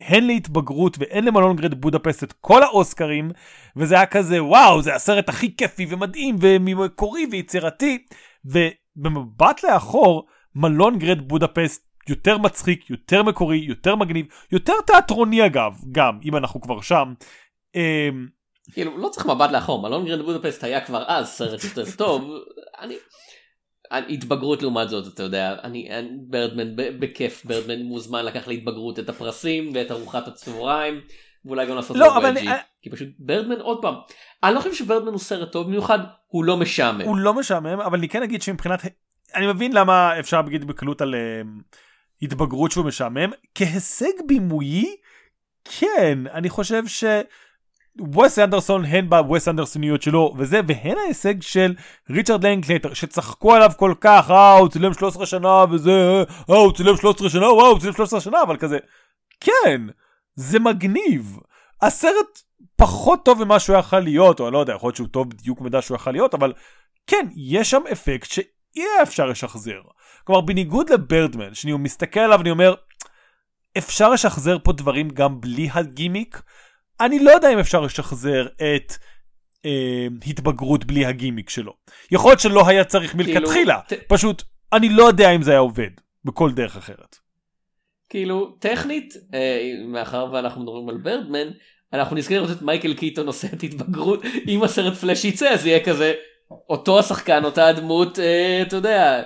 הן 0.00 0.26
להתבגרות 0.26 0.96
והן 0.98 1.24
למלון 1.24 1.56
גרד 1.56 1.74
בודפסט 1.74 2.24
את 2.24 2.32
כל 2.32 2.62
האוסקרים 2.62 3.30
וזה 3.76 3.94
היה 3.94 4.06
כזה 4.06 4.44
וואו 4.44 4.82
זה 4.82 4.94
הסרט 4.94 5.28
הכי 5.28 5.56
כיפי 5.56 5.86
ומדהים 5.88 6.36
ומקורי 6.40 7.26
ויצירתי 7.30 8.04
ובמבט 8.44 9.64
לאחור 9.64 10.26
מלון 10.54 10.98
גרד 10.98 11.28
בודפסט 11.28 11.94
יותר 12.08 12.38
מצחיק 12.38 12.90
יותר 12.90 13.22
מקורי 13.22 13.58
יותר 13.58 13.96
מגניב 13.96 14.26
יותר 14.52 14.72
תיאטרוני 14.86 15.46
אגב 15.46 15.72
גם 15.92 16.18
אם 16.24 16.36
אנחנו 16.36 16.60
כבר 16.60 16.80
שם. 16.80 17.14
אמ, 17.74 18.26
כאילו 18.72 18.98
לא 18.98 19.08
צריך 19.08 19.26
מבט 19.26 19.50
לאחור 19.50 19.82
מלון 19.82 20.06
גרד 20.06 20.24
בודפסט 20.24 20.64
היה 20.64 20.80
כבר 20.80 21.04
אז 21.06 21.28
סרט 21.28 21.64
יותר 21.64 21.90
טוב 21.96 22.30
אני 22.80 22.94
התבגרות 24.08 24.62
לעומת 24.62 24.88
זאת 24.88 25.14
אתה 25.14 25.22
יודע. 25.22 25.56
אני 25.64 25.88
ברדמן 26.28 26.72
בכיף. 26.76 27.44
ברדמן 27.44 27.82
מוזמן 27.82 28.24
לקח 28.24 28.48
להתבגרות 28.48 28.98
את 28.98 29.08
הפרסים 29.08 29.72
ואת 29.74 29.90
ארוחת 29.90 30.28
הצהריים 30.28 31.00
ואולי 31.44 31.66
גם 31.66 31.76
לעשות 31.76 31.96
לא, 31.96 32.16
אבל 32.16 32.26
אני... 32.26 32.48
כי 32.82 32.90
פשוט 32.90 33.08
ברדמן 33.18 33.60
עוד 33.60 33.78
פעם 33.82 33.94
אני 34.42 34.54
לא 34.54 34.60
חושב 34.60 34.74
שברדמן 34.74 35.12
הוא 35.12 35.18
סרט 35.18 35.52
טוב 35.52 35.66
במיוחד 35.66 35.98
הוא 36.26 36.44
לא 36.44 36.56
משעמם. 36.56 37.00
הוא 37.00 37.16
לא 37.16 37.34
משעמם 37.34 37.80
אבל 37.80 37.98
אני 37.98 38.08
כן 38.08 38.22
אגיד 38.22 38.42
שמבחינת 38.42 38.80
אני 39.34 39.46
מבין 39.46 39.72
למה 39.72 40.20
אפשר 40.20 40.42
להגיד 40.42 40.64
בקלות 40.64 41.00
על 41.00 41.14
uh, 41.14 41.62
התבגרות 42.22 42.72
שהוא 42.72 42.84
משעמם. 42.84 43.30
כהישג 43.54 44.12
בימויי 44.26 44.96
כן 45.64 46.18
אני 46.32 46.50
חושב 46.50 46.86
ש... 46.86 47.04
וס 48.14 48.38
אנדרסון 48.38 48.84
הן 48.84 49.08
בוס 49.08 49.48
אנדרסוניות 49.48 50.02
שלו 50.02 50.34
וזה 50.36 50.60
והן 50.66 50.96
ההישג 50.98 51.42
של 51.42 51.74
ריצ'רד 52.10 52.46
לנקלטר 52.46 52.94
שצחקו 52.94 53.54
עליו 53.54 53.70
כל 53.76 53.94
כך 54.00 54.30
אה 54.30 54.52
הוא 54.52 54.68
צילם 54.68 54.94
13 54.94 55.26
שנה 55.26 55.64
וזה 55.70 56.24
אה 56.50 56.56
הוא 56.56 56.72
צילם 56.72 56.96
13 56.96 57.30
שנה 57.30 57.46
וואו 57.52 57.66
הוא 57.66 57.80
צילם 57.80 57.92
13 57.92 58.20
שנה 58.20 58.42
אבל 58.42 58.56
כזה 58.56 58.78
כן 59.40 59.82
זה 60.34 60.58
מגניב. 60.58 61.38
הסרט 61.82 62.42
פחות 62.76 63.24
טוב 63.24 63.44
ממה 63.44 63.60
שהוא 63.60 63.76
יכול 63.76 63.98
להיות 63.98 64.40
או 64.40 64.46
אני 64.46 64.54
לא 64.54 64.58
יודע 64.58 64.72
יכול 64.74 64.88
להיות 64.88 64.96
שהוא 64.96 65.08
טוב 65.08 65.30
בדיוק 65.30 65.60
מידע 65.60 65.82
שהוא 65.82 65.94
יכול 65.94 66.12
להיות 66.12 66.34
אבל 66.34 66.52
כן 67.06 67.26
יש 67.36 67.70
שם 67.70 67.82
אפקט 67.92 68.30
שאי 68.30 68.84
אפשר 69.02 69.26
לשחזר. 69.26 69.80
כלומר 70.24 70.40
בניגוד 70.40 70.90
לברדמן 70.90 71.54
שאני 71.54 71.72
מסתכל 71.72 72.20
עליו 72.20 72.38
ואני 72.38 72.50
אומר 72.50 72.74
אפשר 73.78 74.10
לשחזר 74.10 74.58
פה 74.64 74.72
דברים 74.72 75.08
גם 75.08 75.40
בלי 75.40 75.68
הגימיק 75.72 76.42
אני 77.00 77.18
לא 77.18 77.30
יודע 77.30 77.52
אם 77.52 77.58
אפשר 77.58 77.80
לשחזר 77.80 78.46
את 78.46 78.92
אה, 79.64 80.06
התבגרות 80.26 80.84
בלי 80.84 81.06
הגימיק 81.06 81.50
שלו. 81.50 81.72
יכול 82.10 82.30
להיות 82.30 82.40
שלא 82.40 82.68
היה 82.68 82.84
צריך 82.84 83.12
כאילו, 83.12 83.40
מלכתחילה, 83.40 83.80
ת... 83.88 83.92
פשוט 84.08 84.42
אני 84.72 84.88
לא 84.88 85.02
יודע 85.02 85.30
אם 85.30 85.42
זה 85.42 85.50
היה 85.50 85.60
עובד 85.60 85.90
בכל 86.24 86.52
דרך 86.52 86.76
אחרת. 86.76 87.16
כאילו 88.08 88.56
טכנית 88.58 89.14
אה, 89.34 89.72
מאחר 89.86 90.26
ואנחנו 90.32 90.62
מדברים 90.62 90.88
על 90.88 90.96
ברדמן 90.96 91.48
אנחנו 91.92 92.16
לראות 92.30 92.50
את 92.50 92.62
מייקל 92.62 92.94
קיטון 92.94 93.26
עושה 93.26 93.48
את 93.52 93.62
התבגרות 93.62 94.22
אם 94.48 94.62
הסרט 94.62 94.94
פלאש 94.94 95.24
יצא 95.24 95.48
אז 95.48 95.66
יהיה 95.66 95.84
כזה 95.84 96.12
אותו 96.68 96.98
השחקן 96.98 97.44
אותה 97.44 97.66
הדמות 97.66 98.18
אה, 98.18 98.62
אתה 98.62 98.76
יודע. 98.76 99.22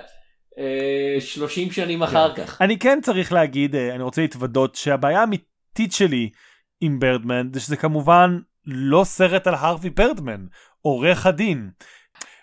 30 1.19 1.67
אה, 1.67 1.73
שנים 1.73 2.03
אחר 2.03 2.35
כן. 2.35 2.45
כך. 2.45 2.61
אני 2.61 2.79
כן 2.79 2.99
צריך 3.01 3.33
להגיד, 3.33 3.75
אה, 3.75 3.95
אני 3.95 4.03
רוצה 4.03 4.21
להתוודות 4.21 4.75
שהבעיה 4.75 5.19
האמיתית 5.19 5.91
שלי 5.91 6.29
עם 6.81 6.99
ברדמן 6.99 7.47
זה 7.53 7.59
שזה 7.59 7.77
כמובן 7.77 8.39
לא 8.65 9.03
סרט 9.03 9.47
על 9.47 9.53
הרווי 9.53 9.89
ברדמן, 9.89 10.45
עורך 10.81 11.25
הדין. 11.25 11.69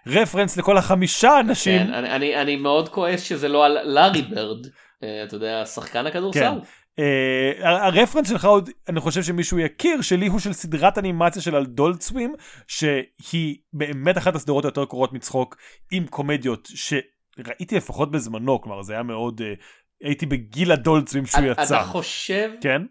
רפרנס 0.07 0.57
לכל 0.57 0.77
החמישה 0.77 1.41
אנשים. 1.41 1.87
כן, 1.87 1.95
אני, 1.95 2.11
אני, 2.11 2.37
אני 2.43 2.57
מאוד 2.57 2.89
כועס 2.89 3.23
שזה 3.23 3.49
לא 3.49 3.67
על 3.67 3.79
לארי 3.85 4.23
ברד, 4.23 4.67
אה, 5.03 5.25
אתה 5.25 5.37
יודע, 5.37 5.67
שחקן 5.67 6.07
הכדורסל. 6.07 6.41
כן. 6.41 6.59
Uh, 7.01 7.67
הרפרנס 7.67 8.29
שלך 8.29 8.45
עוד 8.45 8.71
אני 8.89 9.01
חושב 9.01 9.23
שמישהו 9.23 9.59
יכיר 9.59 10.01
שלי 10.01 10.27
הוא 10.27 10.41
של 10.41 10.53
סדרת 10.53 10.99
אנימציה 10.99 11.43
של 11.43 11.57
אדולט 11.57 12.01
סווים 12.01 12.35
שהיא 12.67 13.57
באמת 13.73 14.19
אחת 14.19 14.35
הסדרות 14.35 14.65
היותר 14.65 14.85
קורות 14.85 15.13
מצחוק 15.13 15.57
עם 15.91 16.07
קומדיות 16.07 16.69
שראיתי 16.75 17.77
לפחות 17.77 18.11
בזמנו 18.11 18.61
כלומר 18.61 18.83
זה 18.83 18.93
היה 18.93 19.03
מאוד 19.03 19.41
uh, 19.41 19.45
הייתי 20.07 20.27
בגיל 20.27 20.73
סווים 21.07 21.27
שהוא 21.27 21.45
יצא. 21.45 21.63
אתה 21.63 21.85
חושב 21.85 22.51
כן 22.61 22.83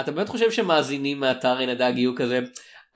אתה 0.00 0.12
באמת 0.12 0.28
חושב 0.28 0.50
שמאזינים 0.50 1.20
מאתר 1.20 1.60
אין 1.60 1.68
הדג 1.68 1.92
יהיו 1.96 2.16
כזה 2.16 2.40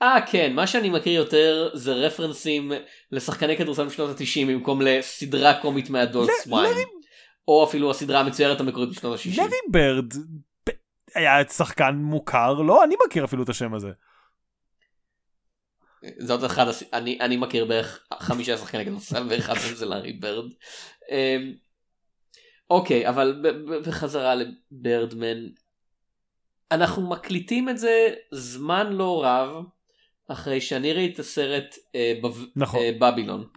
אה 0.01 0.17
כן 0.31 0.53
מה 0.53 0.67
שאני 0.67 0.89
מכיר 0.89 1.13
יותר 1.13 1.69
זה 1.73 1.93
רפרנסים 1.93 2.71
לשחקני 3.11 3.57
כדורסל 3.57 3.83
משנות 3.83 4.09
ה-90 4.09 4.47
במקום 4.47 4.81
לסדרה 4.81 5.61
קומית 5.61 5.89
מהדולט 5.89 6.29
סוויין. 6.43 6.87
או 7.47 7.63
אפילו 7.63 7.91
הסדרה 7.91 8.19
המצוירת 8.19 8.59
המקורית 8.59 8.89
בשנות 8.89 9.19
ה-60. 9.19 9.37
לארי 9.37 9.57
ברד 9.71 10.13
היה 11.15 11.47
שחקן 11.47 11.95
מוכר 11.95 12.53
לא 12.53 12.83
אני 12.83 12.95
מכיר 13.05 13.25
אפילו 13.25 13.43
את 13.43 13.49
השם 13.49 13.73
הזה. 13.73 13.89
זאת 16.19 16.45
אחד 16.45 16.65
אני 16.93 17.17
אני 17.21 17.37
מכיר 17.37 17.65
בערך 17.65 17.99
חמישה 18.19 18.57
שחקני 18.57 18.85
כדורסל 18.85 19.23
ואחד 19.29 19.53
מהם 19.53 19.75
זה 19.75 19.85
לארי 19.85 20.13
ברד. 20.13 20.51
אמ, 21.11 21.53
אוקיי 22.69 23.09
אבל 23.09 23.43
בחזרה 23.85 24.35
לברדמן 24.35 25.37
אנחנו 26.71 27.09
מקליטים 27.09 27.69
את 27.69 27.77
זה 27.77 28.13
זמן 28.31 28.93
לא 28.93 29.25
רב 29.25 29.63
אחרי 30.27 30.61
שאני 30.61 30.93
ראיתי 30.93 31.13
את 31.13 31.19
הסרט 31.19 31.75
אה, 31.95 32.13
בב... 32.23 32.45
נכון. 32.55 32.79
אה, 32.79 32.91
בבילון. 32.99 33.47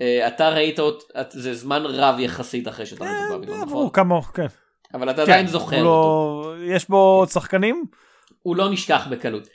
אה, 0.00 0.28
אתה 0.28 0.48
ראית 0.48 0.78
אותו, 0.78 1.06
זה 1.30 1.54
זמן 1.54 1.82
רב 1.86 2.18
יחסית 2.18 2.68
אחרי 2.68 2.86
שאתה 2.86 3.04
ראית 3.04 3.16
את 3.26 3.30
אה, 3.32 3.38
בבילון, 3.38 3.60
נכון? 3.60 3.90
כמה, 3.90 4.22
כן. 4.22 4.46
אבל 4.94 5.10
אתה 5.10 5.26
כן, 5.26 5.32
עדיין 5.32 5.46
זוכר 5.46 5.82
לא... 5.82 5.88
אותו. 5.88 6.62
יש 6.62 6.88
בו 6.88 7.24
שחקנים? 7.32 7.84
הוא 8.42 8.56
לא 8.56 8.72
נשכח 8.72 9.06
בקלות. 9.10 9.48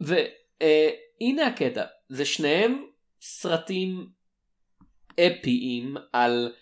והנה 0.00 1.42
אה, 1.42 1.46
הקטע, 1.46 1.84
זה 2.08 2.24
שניהם 2.24 2.84
סרטים 3.20 4.08
אפיים 5.20 5.96
על 6.12 6.52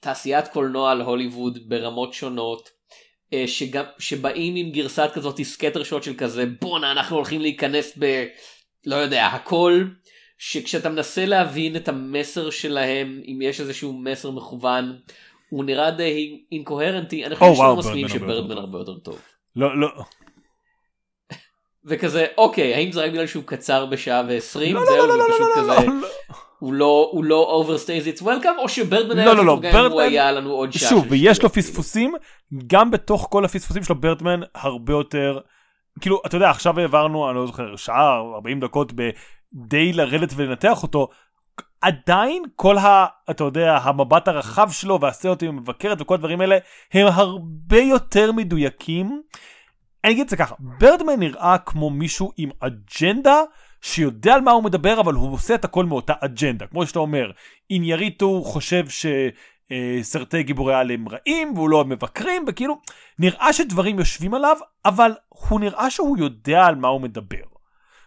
תעשיית 0.00 0.48
קולנוע 0.48 0.92
על 0.92 1.00
הוליווד 1.00 1.58
ברמות 1.68 2.12
שונות. 2.12 2.70
אה, 3.34 3.44
שגם, 3.46 3.84
שבאים 3.98 4.56
עם 4.56 4.70
גרסת 4.70 5.10
כזאת 5.14 5.42
סקטר 5.42 5.82
שוט 5.82 6.02
של 6.02 6.14
כזה 6.14 6.44
בואנה 6.60 6.92
אנחנו 6.92 7.16
הולכים 7.16 7.40
להיכנס 7.40 7.98
ב... 7.98 8.24
לא 8.86 8.96
יודע 8.96 9.26
הכל 9.26 9.84
שכשאתה 10.38 10.88
מנסה 10.88 11.26
להבין 11.26 11.76
את 11.76 11.88
המסר 11.88 12.50
שלהם 12.50 13.20
אם 13.26 13.38
יש 13.42 13.60
איזשהו 13.60 13.92
מסר 13.92 14.30
מכוון 14.30 14.98
הוא 15.48 15.64
נראה 15.64 15.90
די 15.90 16.42
אינקוהרנטי 16.52 17.26
אני 17.26 17.36
חושב 17.36 17.50
Oh, 17.52 17.56
ברדמן 17.56 17.98
הרבה 17.98 18.08
שברדמן 18.08 18.50
יותר 18.50 18.60
הרבה 18.60 18.78
יותר 18.78 18.98
טוב. 18.98 19.20
לא, 19.56 19.80
לא. 19.80 19.88
וכזה 21.86 22.26
אוקיי 22.38 22.74
האם 22.74 22.92
זה 22.92 23.04
רק 23.04 23.10
בגלל 23.10 23.26
שהוא 23.26 23.42
קצר 23.46 23.86
בשעה 23.86 24.22
ועשרים 24.28 24.74
לא, 24.74 24.84
זהו 24.86 24.96
לא, 24.96 25.08
לא, 25.08 25.18
לא, 25.18 25.24
פשוט 25.34 25.40
לא, 25.56 25.62
כזה 25.62 25.86
לא, 25.86 25.94
לא. 26.00 26.06
הוא 26.58 26.72
לא 26.74 27.08
הוא 27.12 27.24
לא 27.24 27.64
overstays 27.66 28.18
its 28.18 28.22
welcome 28.22 28.58
או 28.58 28.68
שברדמן 28.68 29.18
היה 29.18 29.26
לא, 29.26 29.36
לא, 29.36 29.44
לא, 29.46 29.58
גם 29.62 29.70
הוא 29.76 29.88
ברדמן- 29.88 30.02
היה 30.02 30.32
לנו 30.32 30.50
עוד 30.50 30.72
שעה. 30.72 30.90
שוב, 30.90 31.04
ויש 31.08 31.42
לו. 31.42 31.48
פספוסים, 31.48 32.14
גם 32.66 32.90
בתוך 32.90 33.26
כל 33.30 33.44
הפספוסים 33.44 33.82
שלו 33.84 33.94
ברטמן 33.96 34.40
הרבה 34.54 34.92
יותר, 34.92 35.38
כאילו, 36.00 36.20
אתה 36.26 36.36
יודע, 36.36 36.50
עכשיו 36.50 36.80
העברנו, 36.80 37.28
אני 37.30 37.36
לא 37.36 37.46
זוכר, 37.46 37.76
שעה, 37.76 38.18
40 38.34 38.60
דקות 38.60 38.92
בדי 38.92 39.92
לרדת 39.92 40.32
ולנתח 40.36 40.82
אותו, 40.82 41.08
עדיין 41.80 42.42
כל 42.56 42.78
ה... 42.78 43.06
אתה 43.30 43.44
יודע, 43.44 43.78
המבט 43.82 44.28
הרחב 44.28 44.70
שלו 44.70 45.00
והסרטים 45.00 45.48
המבקרת 45.50 46.00
וכל 46.00 46.14
הדברים 46.14 46.40
האלה, 46.40 46.58
הם 46.92 47.06
הרבה 47.06 47.78
יותר 47.78 48.32
מדויקים. 48.32 49.22
אני 50.04 50.12
אגיד 50.12 50.22
את 50.22 50.28
זה 50.28 50.36
ככה, 50.36 50.54
ברדמן 50.58 51.20
נראה 51.20 51.58
כמו 51.58 51.90
מישהו 51.90 52.32
עם 52.36 52.50
אג'נדה 52.60 53.42
שיודע 53.80 54.34
על 54.34 54.40
מה 54.40 54.50
הוא 54.50 54.64
מדבר, 54.64 55.00
אבל 55.00 55.14
הוא 55.14 55.32
עושה 55.32 55.54
את 55.54 55.64
הכל 55.64 55.84
מאותה 55.84 56.12
אג'נדה. 56.20 56.66
כמו 56.66 56.86
שאתה 56.86 56.98
אומר, 56.98 57.30
אינייריטו 57.70 58.42
חושב 58.44 58.84
שסרטי 58.88 60.42
גיבורי 60.42 60.74
על 60.74 60.90
הם 60.90 61.08
רעים, 61.08 61.52
והוא 61.54 61.68
לא 61.68 61.84
מבקרים, 61.84 62.44
וכאילו, 62.48 62.80
נראה 63.18 63.52
שדברים 63.52 63.98
יושבים 63.98 64.34
עליו, 64.34 64.56
אבל 64.84 65.12
הוא 65.28 65.60
נראה 65.60 65.90
שהוא 65.90 66.18
יודע 66.18 66.66
על 66.66 66.74
מה 66.74 66.88
הוא 66.88 67.00
מדבר. 67.00 67.54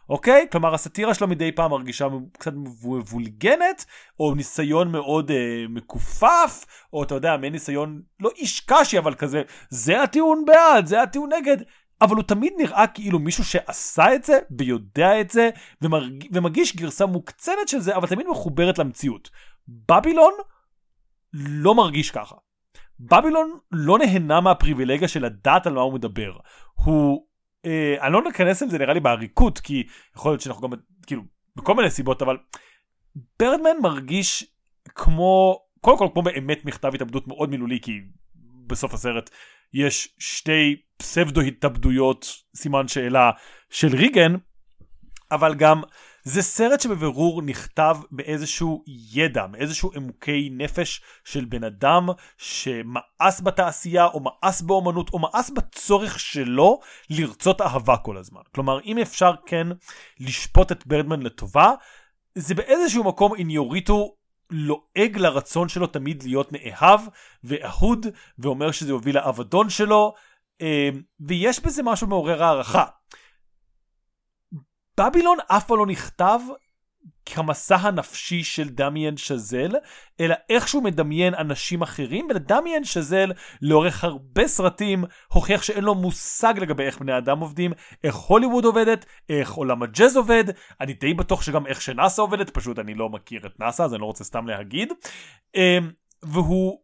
אוקיי? 0.09 0.47
כלומר, 0.51 0.73
הסאטירה 0.73 1.13
שלו 1.13 1.27
מדי 1.27 1.51
פעם 1.51 1.71
מרגישה 1.71 2.07
קצת 2.33 2.53
מבולגנת, 2.53 3.85
או 4.19 4.35
ניסיון 4.35 4.91
מאוד 4.91 5.31
אה, 5.31 5.65
מכופף, 5.69 6.65
או 6.93 7.03
אתה 7.03 7.15
יודע, 7.15 7.37
מעין 7.37 7.53
ניסיון 7.53 8.01
לא 8.19 8.29
איש 8.37 8.59
קשי, 8.59 8.97
אבל 8.97 9.13
כזה, 9.13 9.41
זה 9.69 10.03
הטיעון 10.03 10.45
בעד, 10.45 10.85
זה 10.85 11.01
הטיעון 11.01 11.29
נגד. 11.33 11.57
אבל 12.01 12.15
הוא 12.15 12.23
תמיד 12.23 12.53
נראה 12.57 12.87
כאילו 12.87 13.19
מישהו 13.19 13.43
שעשה 13.43 14.15
את 14.15 14.23
זה 14.23 14.39
ויודע 14.57 15.21
את 15.21 15.29
זה 15.29 15.49
ומרג... 15.81 16.27
ומגיש 16.31 16.75
גרסה 16.75 17.05
מוקצנת 17.05 17.67
של 17.67 17.79
זה 17.79 17.95
אבל 17.95 18.07
תמיד 18.07 18.27
מחוברת 18.27 18.79
למציאות. 18.79 19.29
בבילון 19.67 20.33
לא 21.33 21.75
מרגיש 21.75 22.11
ככה. 22.11 22.35
בבילון 22.99 23.59
לא 23.71 23.97
נהנה 23.99 24.41
מהפריבילגיה 24.41 25.07
של 25.07 25.25
לדעת 25.25 25.67
על 25.67 25.73
מה 25.73 25.81
הוא 25.81 25.93
מדבר. 25.93 26.37
הוא... 26.73 27.27
אה, 27.65 27.95
אני 28.01 28.13
לא 28.13 28.23
ניכנס 28.23 28.61
לזה 28.61 28.77
נראה 28.77 28.93
לי 28.93 28.99
בעריקות 28.99 29.59
כי 29.59 29.87
יכול 30.15 30.31
להיות 30.31 30.41
שאנחנו 30.41 30.69
גם 30.69 30.77
כאילו 31.07 31.21
בכל 31.55 31.75
מיני 31.75 31.89
סיבות 31.89 32.21
אבל 32.21 32.37
ברדמן 33.39 33.77
מרגיש 33.81 34.45
כמו 34.95 35.59
קודם 35.81 35.97
כל 35.97 36.07
כמו 36.13 36.21
באמת 36.21 36.65
מכתב 36.65 36.91
התאבדות 36.93 37.27
מאוד 37.27 37.49
מילולי 37.49 37.79
כי 37.81 37.91
בסוף 38.67 38.93
הסרט 38.93 39.29
יש 39.73 40.15
שתי 40.19 40.75
פסבדו 40.97 41.41
התאבדויות 41.41 42.25
סימן 42.55 42.87
שאלה 42.87 43.31
של 43.69 43.95
ריגן 43.95 44.35
אבל 45.31 45.55
גם 45.55 45.81
זה 46.23 46.41
סרט 46.41 46.81
שבבירור 46.81 47.41
נכתב 47.41 47.97
באיזשהו 48.11 48.83
ידע, 49.13 49.47
מאיזשהו 49.47 49.91
עמוקי 49.95 50.49
נפש 50.51 51.01
של 51.25 51.45
בן 51.45 51.63
אדם 51.63 52.07
שמאס 52.37 53.41
בתעשייה 53.41 54.05
או 54.05 54.19
מאס 54.19 54.61
באומנות 54.61 55.09
או 55.13 55.19
מאס 55.19 55.49
בצורך 55.49 56.19
שלו 56.19 56.79
לרצות 57.09 57.61
אהבה 57.61 57.97
כל 57.97 58.17
הזמן. 58.17 58.41
כלומר, 58.55 58.79
אם 58.81 58.97
אפשר 58.97 59.31
כן 59.45 59.67
לשפוט 60.19 60.71
את 60.71 60.87
ברדמן 60.87 61.21
לטובה, 61.21 61.71
זה 62.35 62.55
באיזשהו 62.55 63.03
מקום 63.03 63.35
איניוריטו 63.35 64.15
לועג 64.49 65.17
לרצון 65.17 65.69
שלו 65.69 65.87
תמיד 65.87 66.23
להיות 66.23 66.51
נאהב 66.51 66.99
ואהוד 67.43 68.05
ואומר 68.39 68.71
שזה 68.71 68.89
יוביל 68.89 69.15
לאבדון 69.15 69.69
שלו 69.69 70.13
אה, 70.61 70.89
ויש 71.19 71.59
בזה 71.59 71.83
משהו 71.83 72.07
מעורר 72.07 72.43
הערכה. 72.43 72.85
בבילון 74.99 75.37
אף 75.47 75.67
פעם 75.67 75.77
לא 75.77 75.85
נכתב 75.85 76.39
כמסע 77.25 77.75
הנפשי 77.75 78.43
של 78.43 78.69
דמיאן 78.69 79.17
שזל, 79.17 79.71
אלא 80.19 80.35
איכשהו 80.49 80.81
מדמיין 80.81 81.35
אנשים 81.35 81.81
אחרים, 81.81 82.27
ולדמיאן 82.29 82.83
שזל 82.83 83.31
לאורך 83.61 84.03
הרבה 84.03 84.47
סרטים 84.47 85.03
הוכיח 85.33 85.63
שאין 85.63 85.83
לו 85.83 85.95
מושג 85.95 86.53
לגבי 86.57 86.83
איך 86.83 86.99
בני 86.99 87.17
אדם 87.17 87.39
עובדים, 87.39 87.71
איך 88.03 88.15
הוליווד 88.15 88.65
עובדת, 88.65 89.05
איך 89.29 89.51
עולם 89.51 89.83
הג'אז 89.83 90.17
עובד, 90.17 90.43
אני 90.81 90.93
די 90.93 91.13
בטוח 91.13 91.41
שגם 91.41 91.67
איך 91.67 91.81
שנאסא 91.81 92.21
עובדת, 92.21 92.49
פשוט 92.49 92.79
אני 92.79 92.93
לא 92.93 93.09
מכיר 93.09 93.41
את 93.45 93.59
נאסא 93.59 93.83
אז 93.83 93.93
אני 93.93 94.01
לא 94.01 94.05
רוצה 94.05 94.23
סתם 94.23 94.47
להגיד. 94.47 94.93
אמ, 95.55 95.91
והוא 96.23 96.79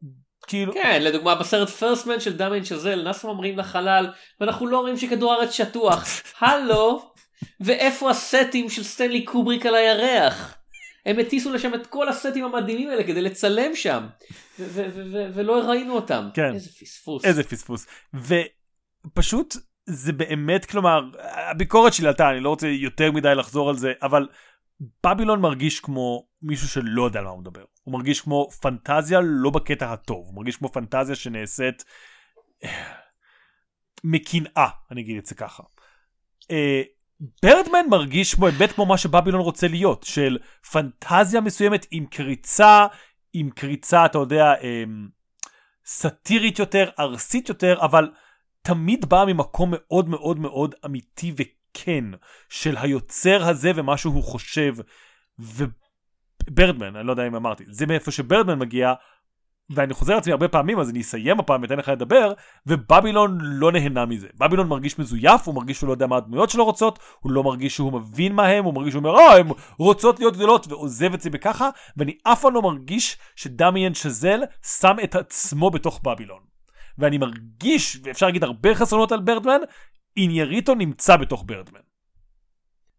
כאילו... 0.48 0.74
כן, 0.74 1.02
לדוגמה 1.02 1.36
בסרט 1.36 1.70
פרסטמן 1.70 2.20
של 2.20 2.38
דמיין 2.38 2.66
שזל, 2.66 3.04
נאסא 3.04 3.28
ממריאים 3.28 3.58
לחלל, 3.58 4.12
ואנחנו 4.40 4.68
לא 4.68 4.78
אומרים 4.78 4.98
שכדור 4.98 5.34
הארץ 5.34 5.52
שטוח. 5.52 6.08
הלו, 6.42 7.13
ואיפה 7.60 8.10
הסטים 8.10 8.70
של 8.70 8.84
סטנלי 8.84 9.26
קובריק 9.26 9.66
על 9.66 9.76
הירח? 9.76 10.58
הם 11.06 11.20
הטיסו 11.20 11.54
לשם 11.54 11.74
את 11.74 11.88
כל 11.88 12.10
הסטים 12.10 12.46
המדהימים 12.46 12.90
האלה 12.90 13.04
כדי 13.04 13.22
לצלם 13.22 13.76
שם, 13.76 14.08
ו- 14.60 14.66
ו- 14.74 14.88
ו- 14.94 15.12
ו- 15.12 15.30
ולא 15.34 15.70
ראינו 15.70 15.94
אותם. 15.94 16.30
כן. 16.34 16.54
איזה 16.54 16.70
פספוס. 16.70 17.26
איזה 17.26 17.44
פספוס. 17.44 17.88
ופשוט 18.14 19.56
זה 19.86 20.14
באמת, 20.14 20.66
כלומר, 20.66 21.02
הביקורת 21.22 21.94
שלי 21.94 22.08
עלתה, 22.08 22.30
אני 22.30 22.40
לא 22.40 22.50
רוצה 22.50 22.68
יותר 22.68 23.12
מדי 23.12 23.36
לחזור 23.36 23.70
על 23.70 23.78
זה, 23.78 23.94
אבל 24.02 24.28
בבילון 25.06 25.42
מרגיש 25.42 25.80
כמו 25.80 26.28
מישהו 26.42 26.68
שלא 26.68 27.04
יודע 27.04 27.20
על 27.20 27.26
מה 27.26 27.32
הוא 27.32 27.40
מדבר. 27.40 27.64
הוא 27.84 27.94
מרגיש 27.94 28.22
כמו 28.22 28.50
פנטזיה 28.62 29.20
לא 29.24 29.50
בקטע 29.50 29.94
הטוב, 29.94 30.26
הוא 30.26 30.36
מרגיש 30.36 30.58
כמו 30.58 30.72
פנטזיה 30.72 31.16
שנעשית 31.16 31.84
אה, 32.64 32.94
מקנאה, 34.04 34.68
אני 34.92 35.02
אגיד 35.02 35.18
את 35.18 35.26
זה 35.26 35.36
ככה. 35.36 35.64
אה, 36.52 36.82
ברדמן 37.44 37.86
מרגיש 37.90 38.40
באמת 38.40 38.72
כמו 38.72 38.86
מה 38.86 38.98
שבבילון 38.98 39.42
רוצה 39.42 39.68
להיות, 39.68 40.04
של 40.04 40.38
פנטזיה 40.72 41.42
מסוימת 41.42 41.86
עם 41.92 42.06
קריצה, 42.06 42.88
עם 43.34 43.50
קריצה, 43.50 44.06
אתה 44.06 44.18
יודע, 44.18 44.54
אמ, 44.62 45.08
סאטירית 45.86 46.60
יותר, 46.60 46.90
ארסית 47.00 47.50
יותר, 47.50 47.80
אבל 47.82 48.12
תמיד 48.62 49.06
באה 49.06 49.26
ממקום 49.26 49.74
מאוד 49.76 50.10
מאוד 50.10 50.40
מאוד 50.40 50.76
אמיתי 50.86 51.34
וכן 51.36 52.06
של 52.50 52.78
היוצר 52.78 53.50
הזה 53.50 53.72
ומה 53.76 53.98
שהוא 53.98 54.24
חושב. 54.24 54.76
וברדמן, 55.40 56.96
אני 56.96 57.08
לא 57.08 57.12
יודע 57.12 57.28
אם 57.28 57.36
אמרתי, 57.36 57.64
זה 57.68 57.86
מאיפה 57.86 58.12
שברדמן 58.12 58.60
מגיע, 58.60 58.94
ואני 59.70 59.94
חוזר 59.94 60.16
לעצמי 60.16 60.32
הרבה 60.32 60.48
פעמים, 60.48 60.80
אז 60.80 60.90
אני 60.90 61.02
אסיים 61.02 61.40
הפעם 61.40 61.62
ואתן 61.62 61.78
לך 61.78 61.90
לדבר, 61.90 62.34
ובבילון 62.68 63.38
לא 63.42 63.72
נהנה 63.72 64.06
מזה. 64.06 64.28
בבילון 64.40 64.68
מרגיש 64.68 65.00
מזויף, 65.00 65.42
הוא 65.48 65.56
מרגיש 65.56 65.78
שהוא 65.78 65.88
לא 65.88 65.94
יודע 65.94 66.08
מה 66.08 66.18
הדמויות 66.18 66.50
שלו 66.50 66.66
רוצות, 66.66 67.00
הוא 67.20 67.32
לא 67.32 67.44
מרגיש 67.44 67.76
שהוא 67.76 67.94
מבין 67.94 68.34
מה 68.34 68.48
הם, 68.48 68.66
הוא 68.66 68.74
מרגיש 68.74 68.94
שהוא 68.94 69.08
אומר, 69.08 69.20
אה, 69.20 69.38
הן 69.38 69.48
רוצות 69.78 70.20
להיות 70.20 70.34
גדולות, 70.34 70.68
ועוזב 70.68 71.14
את 71.14 71.22
זה 71.22 71.30
בככה, 71.30 71.70
ואני 71.98 72.18
אף 72.24 72.42
פעם 72.42 72.54
לא 72.54 72.62
מרגיש 72.62 73.18
שדמיין 73.36 73.94
שזל 73.94 74.42
שם 74.80 74.96
את 75.04 75.16
עצמו 75.16 75.70
בתוך 75.70 76.00
בבילון. 76.04 76.40
ואני 76.98 77.18
מרגיש, 77.18 77.98
ואפשר 78.04 78.26
להגיד 78.26 78.44
הרבה 78.44 78.76
חסרונות 78.76 79.12
על 79.12 79.20
ברדמן, 79.20 79.60
אינייריטו 80.18 80.76
נמצא 80.76 81.18
בתוך 81.18 81.44
ברדמן. 81.48 81.80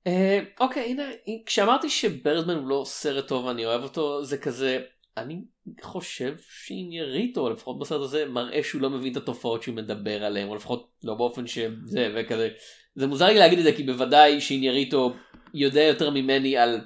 אה, 0.06 0.40
אוקיי, 0.60 0.90
הנה, 0.90 1.02
כשאמרתי 1.46 1.90
שברדמן 1.90 2.54
הוא 2.54 2.68
לא 2.68 2.82
סרט 2.86 3.28
טוב 3.28 3.44
ואני 3.44 3.66
אוהב 3.66 3.82
אותו, 3.82 4.24
זה 4.24 4.38
כזה, 4.38 4.80
אני 5.16 5.40
חושב 5.82 6.34
שאינייריטו, 6.48 7.50
לפחות 7.50 7.78
בסרט 7.78 8.00
הזה, 8.00 8.26
מראה 8.26 8.62
שהוא 8.62 8.82
לא 8.82 8.90
מבין 8.90 9.12
את 9.12 9.16
התופעות 9.16 9.62
שהוא 9.62 9.74
מדבר 9.74 10.24
עליהן, 10.24 10.48
או 10.48 10.54
לפחות 10.54 10.90
לא 11.04 11.14
באופן 11.14 11.46
שזה 11.46 12.12
וכזה. 12.14 12.48
זה 12.94 13.06
מוזר 13.06 13.26
לי 13.26 13.38
להגיד 13.38 13.58
את 13.58 13.64
זה, 13.64 13.72
כי 13.72 13.82
בוודאי 13.82 14.40
שאינייריטו 14.40 15.14
יודע 15.54 15.82
יותר 15.82 16.10
ממני 16.10 16.56
על 16.56 16.80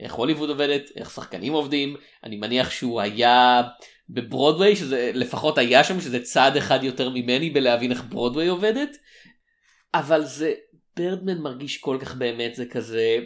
איך 0.00 0.14
הוליווד 0.14 0.50
עובדת, 0.50 0.90
איך 0.96 1.10
שחקנים 1.10 1.52
עובדים, 1.52 1.96
אני 2.24 2.36
מניח 2.36 2.70
שהוא 2.70 3.00
היה 3.00 3.62
בברודוויי, 4.08 4.76
שזה 4.76 5.10
לפחות 5.14 5.58
היה 5.58 5.84
שם, 5.84 6.00
שזה 6.00 6.22
צעד 6.22 6.56
אחד 6.56 6.84
יותר 6.84 7.10
ממני 7.10 7.50
בלהבין 7.50 7.90
איך 7.90 8.04
ברודוויי 8.08 8.48
עובדת, 8.48 8.96
אבל 9.94 10.22
זה, 10.24 10.52
ברדמן 10.96 11.38
מרגיש 11.38 11.78
כל 11.78 11.98
כך 12.00 12.14
באמת, 12.14 12.54
זה 12.54 12.66
כזה 12.66 13.18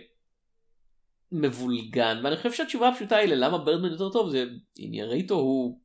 מבולגן, 1.32 2.20
ואני 2.24 2.36
חושב 2.36 2.52
שהתשובה 2.52 2.88
הפשוטה 2.88 3.16
היא 3.16 3.28
ללמה 3.28 3.58
ברדמן 3.58 3.90
יותר 3.90 4.08
טוב, 4.08 4.30
זה 4.30 4.44
אינייריטו 4.78 5.34
הוא 5.34 5.78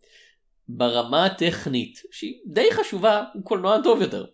ברמה 0.70 1.26
הטכנית, 1.26 2.02
שהיא 2.12 2.34
די 2.46 2.68
חשובה, 2.72 3.24
הוא 3.34 3.44
קולנוען 3.44 3.84
טוב 3.84 4.02
יותר. 4.02 4.26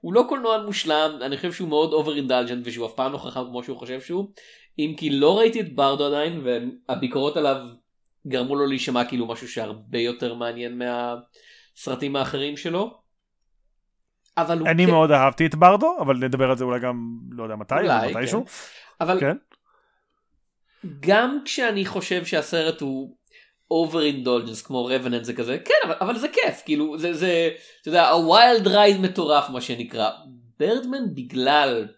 הוא 0.00 0.14
לא 0.14 0.24
קולנוען 0.28 0.66
מושלם, 0.66 1.18
אני 1.22 1.36
חושב 1.36 1.52
שהוא 1.52 1.68
מאוד 1.68 1.92
over 1.92 2.16
indulgent 2.16 2.62
ושהוא 2.64 2.86
אף 2.86 2.94
פעם 2.94 3.12
לא 3.12 3.18
חכם 3.18 3.44
כמו 3.44 3.64
שהוא 3.64 3.78
חושב 3.78 4.00
שהוא, 4.00 4.28
אם 4.78 4.94
כי 4.96 5.10
לא 5.10 5.38
ראיתי 5.38 5.60
את 5.60 5.74
ברדו 5.74 6.06
עדיין, 6.06 6.42
והביקורות 6.44 7.36
עליו 7.36 7.56
גרמו 8.26 8.56
לו 8.56 8.66
להישמע 8.66 9.04
כאילו 9.04 9.26
משהו 9.26 9.48
שהרבה 9.48 9.98
יותר 9.98 10.34
מעניין 10.34 10.78
מהסרטים 10.78 12.16
האחרים 12.16 12.56
שלו. 12.56 13.00
אבל 14.36 14.68
אני 14.68 14.86
כן... 14.86 14.90
מאוד 14.90 15.10
אהבתי 15.10 15.46
את 15.46 15.54
ברדו 15.54 15.96
אבל 16.00 16.16
נדבר 16.16 16.50
על 16.50 16.56
זה 16.56 16.64
אולי 16.64 16.80
גם 16.80 17.18
לא 17.30 17.42
יודע 17.42 17.56
מתי 17.56 17.74
אולי, 17.74 18.14
מתישהו. 18.14 18.46
כן. 18.46 18.52
אבל 19.00 19.20
כן. 19.20 19.36
גם 21.00 21.38
כשאני 21.44 21.86
חושב 21.86 22.24
שהסרט 22.24 22.80
הוא 22.80 23.16
over 23.72 24.14
indulgence 24.14 24.64
כמו 24.64 24.84
רווננט 24.84 25.24
זה 25.24 25.34
כזה 25.34 25.58
כן 25.64 25.74
אבל, 25.84 25.94
אבל 26.00 26.18
זה 26.18 26.28
כיף 26.28 26.62
כאילו 26.64 26.98
זה 26.98 27.14
זה 27.14 27.50
אתה 27.80 27.88
יודע 27.88 28.08
ה 28.08 28.20
wild 28.20 28.66
ride 28.66 29.00
מטורף 29.00 29.50
מה 29.50 29.60
שנקרא 29.60 30.10
ברדמן 30.58 31.14
בגלל 31.14 31.88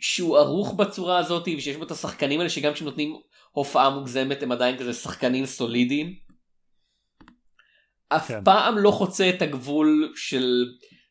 שהוא 0.00 0.38
ערוך 0.38 0.74
בצורה 0.74 1.18
הזאת 1.18 1.48
ושיש 1.56 1.76
בו 1.76 1.84
את 1.84 1.90
השחקנים 1.90 2.40
האלה 2.40 2.50
שגם 2.50 2.72
כשהם 2.72 2.88
נותנים 2.88 3.16
הופעה 3.50 3.90
מוגזמת 3.90 4.42
הם 4.42 4.52
עדיין 4.52 4.78
כזה 4.78 4.94
שחקנים 4.94 5.46
סולידיים. 5.46 6.14
אף 8.08 8.28
כן. 8.28 8.44
פעם 8.44 8.78
לא 8.78 8.90
חוצה 8.90 9.28
את 9.28 9.42
הגבול 9.42 10.12
של 10.16 10.68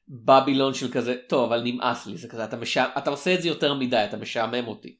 בבילון 0.07 0.73
של 0.73 0.91
כזה 0.91 1.15
טוב 1.27 1.51
אבל 1.51 1.61
נמאס 1.63 2.05
לי 2.07 2.17
זה 2.17 2.27
כזה 2.27 2.43
אתה, 2.43 2.57
משע... 2.57 2.85
אתה 2.97 3.09
עושה 3.09 3.33
את 3.33 3.41
זה 3.41 3.47
יותר 3.47 3.73
מדי 3.73 4.05
אתה 4.09 4.17
משעמם 4.17 4.67
אותי. 4.67 4.97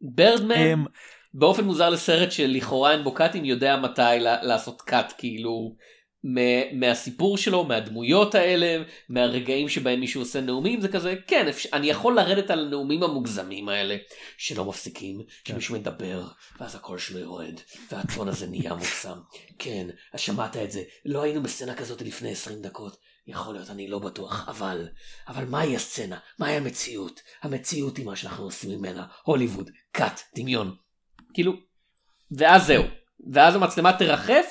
ברדמן 0.00 0.84
um... 0.84 0.88
באופן 1.34 1.64
מוזר 1.64 1.90
לסרט 1.90 2.32
שלכאורה 2.32 2.92
אין 2.92 3.04
בו 3.04 3.14
cutים 3.14 3.44
יודע 3.44 3.76
מתי 3.76 4.16
לעשות 4.20 4.82
cut 4.82 5.12
כאילו 5.18 5.76
מהסיפור 6.72 7.38
שלו 7.38 7.64
מהדמויות 7.64 8.34
האלה 8.34 8.82
מהרגעים 9.08 9.68
שבהם 9.68 10.00
מישהו 10.00 10.20
עושה 10.20 10.40
נאומים 10.40 10.80
זה 10.80 10.88
כזה 10.88 11.14
כן 11.26 11.48
אפשר, 11.48 11.68
אני 11.72 11.90
יכול 11.90 12.16
לרדת 12.16 12.50
על 12.50 12.66
הנאומים 12.66 13.02
המוגזמים 13.02 13.68
האלה 13.68 13.96
שלא 14.36 14.64
מפסיקים 14.64 15.22
כן. 15.44 15.52
שמישהו 15.52 15.74
מדבר 15.74 16.24
ואז 16.60 16.74
הקול 16.74 16.98
שלו 16.98 17.18
יורד 17.18 17.54
והטון 17.92 18.28
הזה 18.28 18.46
נהיה 18.46 18.74
מוגזם 18.74 19.18
כן 19.58 19.86
שמעת 20.16 20.56
את 20.56 20.70
זה? 20.70 20.82
לא 21.04 21.22
היינו 21.22 21.42
בסצנה 21.42 21.74
כזאת 21.74 22.02
לפני 22.02 22.30
20 22.30 22.62
דקות 22.62 22.96
יכול 23.30 23.54
להיות 23.54 23.70
אני 23.70 23.88
לא 23.88 23.98
בטוח 23.98 24.48
אבל 24.48 24.88
אבל 25.28 25.44
מהי 25.44 25.76
הסצנה 25.76 26.18
מהי 26.38 26.56
המציאות 26.56 27.20
המציאות 27.42 27.96
היא 27.96 28.06
מה 28.06 28.16
שאנחנו 28.16 28.44
עושים 28.44 28.70
ממנה 28.78 29.06
הוליווד 29.22 29.70
קאט 29.92 30.20
דמיון 30.36 30.74
כאילו 31.34 31.52
ואז 32.30 32.66
זהו 32.66 32.84
ואז 33.32 33.54
המצלמה 33.54 33.92
תרחף 33.92 34.46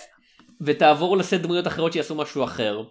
ותעבור 0.62 1.18
לשאת 1.18 1.42
דמויות 1.42 1.68
אחרות 1.68 1.94
שיעשו 1.94 2.16
משהו 2.16 2.44
אחר. 2.44 2.84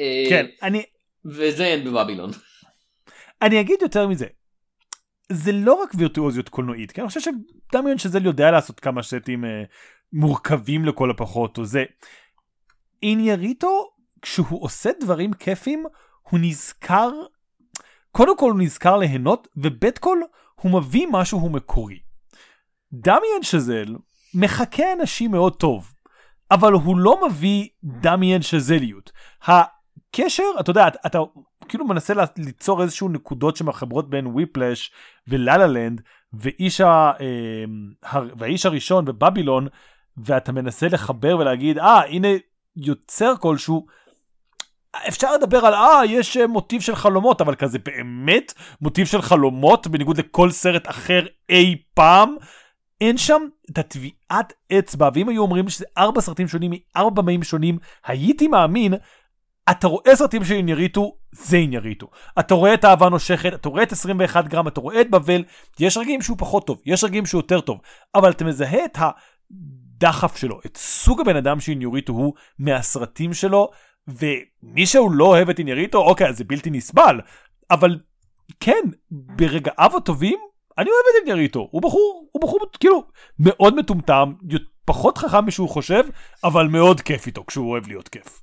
אה, 0.00 0.24
כן, 0.28 0.46
אני... 0.62 0.82
וזה 1.24 1.64
אין 1.64 1.84
בבבילון. 1.84 2.30
אני 3.42 3.60
אגיד 3.60 3.82
יותר 3.82 4.06
מזה. 4.08 4.26
זה 5.32 5.52
לא 5.52 5.74
רק 5.74 5.92
וירטואוזיות 5.98 6.48
קולנועית, 6.48 6.92
כי 6.92 7.00
אני 7.00 7.08
חושב 7.08 7.20
שדמיון 7.20 7.98
שזל 7.98 8.26
יודע 8.26 8.50
לעשות 8.50 8.80
כמה 8.80 9.02
סטים 9.02 9.44
אה, 9.44 9.62
מורכבים 10.12 10.84
לכל 10.84 11.10
הפחות, 11.10 11.58
או 11.58 11.64
זה. 11.64 11.84
אינייריטו, 13.02 13.91
כשהוא 14.22 14.64
עושה 14.64 14.90
דברים 15.00 15.32
כיפים, 15.32 15.84
הוא 16.30 16.40
נזכר, 16.42 17.10
קודם 18.12 18.38
כל 18.38 18.50
הוא 18.50 18.60
נזכר 18.60 18.96
ליהנות, 18.96 19.48
ובית 19.56 19.98
כל 19.98 20.18
הוא 20.60 20.80
מביא 20.80 21.06
משהו 21.10 21.48
מקורי. 21.48 21.98
דמיין 22.92 23.42
שזל 23.42 23.96
מחכה 24.34 24.92
אנשים 24.92 25.30
מאוד 25.30 25.56
טוב. 25.56 25.92
אבל 26.52 26.72
הוא 26.72 26.98
לא 26.98 27.26
מביא 27.26 27.68
דמיין 27.84 28.42
שזליות. 28.42 29.12
הקשר, 29.42 30.42
אתה 30.60 30.70
יודע, 30.70 30.88
אתה, 30.88 30.98
אתה 31.06 31.18
כאילו 31.68 31.86
מנסה 31.86 32.14
ליצור 32.36 32.82
איזשהו 32.82 33.08
נקודות 33.08 33.56
שמחברות 33.56 34.10
בין 34.10 34.26
וויפלש 34.26 34.92
וללה 35.28 35.66
לנד 35.66 36.00
ואיש 36.32 36.80
ה, 36.80 37.10
אה, 37.20 38.20
והאיש 38.36 38.66
הראשון 38.66 39.04
בבבילון, 39.04 39.68
ואתה 40.16 40.52
מנסה 40.52 40.88
לחבר 40.88 41.36
ולהגיד, 41.38 41.78
אה, 41.78 42.00
ah, 42.00 42.06
הנה 42.06 42.28
יוצר 42.76 43.34
כלשהו. 43.40 43.86
אפשר 45.08 45.34
לדבר 45.34 45.66
על 45.66 45.74
אה 45.74 46.00
יש 46.06 46.36
אה, 46.36 46.46
מוטיב 46.46 46.80
של 46.80 46.94
חלומות 46.94 47.40
אבל 47.40 47.54
כזה 47.54 47.78
באמת 47.78 48.54
מוטיב 48.80 49.06
של 49.06 49.22
חלומות 49.22 49.86
בניגוד 49.86 50.18
לכל 50.18 50.50
סרט 50.50 50.88
אחר 50.88 51.26
אי 51.48 51.76
פעם 51.94 52.36
אין 53.02 53.16
שם 53.16 53.42
את 53.70 53.78
הטביעת 53.78 54.52
אצבע, 54.78 55.08
ואם 55.14 55.28
היו 55.28 55.42
אומרים 55.42 55.68
שזה 55.68 55.84
ארבע 55.98 56.20
סרטים 56.20 56.48
שונים 56.48 56.72
מארבע 56.74 57.22
במאים 57.22 57.42
שונים, 57.42 57.78
הייתי 58.06 58.48
מאמין, 58.48 58.94
אתה 59.70 59.86
רואה 59.86 60.16
סרטים 60.16 60.44
של 60.44 60.54
אינריטו, 60.54 61.16
זה 61.32 61.56
אינריטו. 61.56 62.10
אתה 62.38 62.54
רואה 62.54 62.74
את 62.74 62.84
האהבה 62.84 63.08
נושכת, 63.08 63.54
אתה 63.54 63.68
רואה 63.68 63.82
את 63.82 63.92
21 63.92 64.48
גרם, 64.48 64.68
אתה 64.68 64.80
רואה 64.80 65.00
את 65.00 65.10
בבל, 65.10 65.44
יש 65.80 65.96
רגעים 65.96 66.22
שהוא 66.22 66.36
פחות 66.38 66.66
טוב, 66.66 66.80
יש 66.86 67.04
רגעים 67.04 67.26
שהוא 67.26 67.38
יותר 67.38 67.60
טוב, 67.60 67.78
אבל 68.14 68.30
אתה 68.30 68.44
מזהה 68.44 68.84
את 68.84 68.98
הדחף 69.00 70.36
שלו, 70.36 70.60
את 70.66 70.76
סוג 70.76 71.20
הבן 71.20 71.36
אדם 71.36 71.60
שאינריטו 71.60 72.12
הוא 72.12 72.34
מהסרטים 72.58 73.34
שלו, 73.34 73.70
ומי 74.08 74.86
שהוא 74.86 75.12
לא 75.12 75.24
אוהב 75.24 75.50
את 75.50 75.58
אינריטו, 75.58 75.98
אוקיי, 75.98 76.28
אז 76.28 76.38
זה 76.38 76.44
בלתי 76.44 76.70
נסבל, 76.70 77.20
אבל 77.70 77.98
כן, 78.60 78.82
ברגעיו 79.10 79.96
הטובים, 79.96 80.38
אני 80.78 80.90
אוהב 80.90 81.04
את 81.10 81.28
אינגריטו, 81.28 81.68
הוא 81.70 81.82
בחור, 81.82 82.28
הוא 82.32 82.42
בחור 82.42 82.66
כאילו 82.80 83.04
מאוד 83.38 83.74
מטומטם, 83.74 84.32
פחות 84.84 85.18
חכם 85.18 85.46
משהוא 85.46 85.68
חושב, 85.68 86.04
אבל 86.44 86.66
מאוד 86.66 87.00
כיף 87.00 87.26
איתו 87.26 87.46
כשהוא 87.46 87.70
אוהב 87.70 87.88
להיות 87.88 88.08
כיף. 88.08 88.42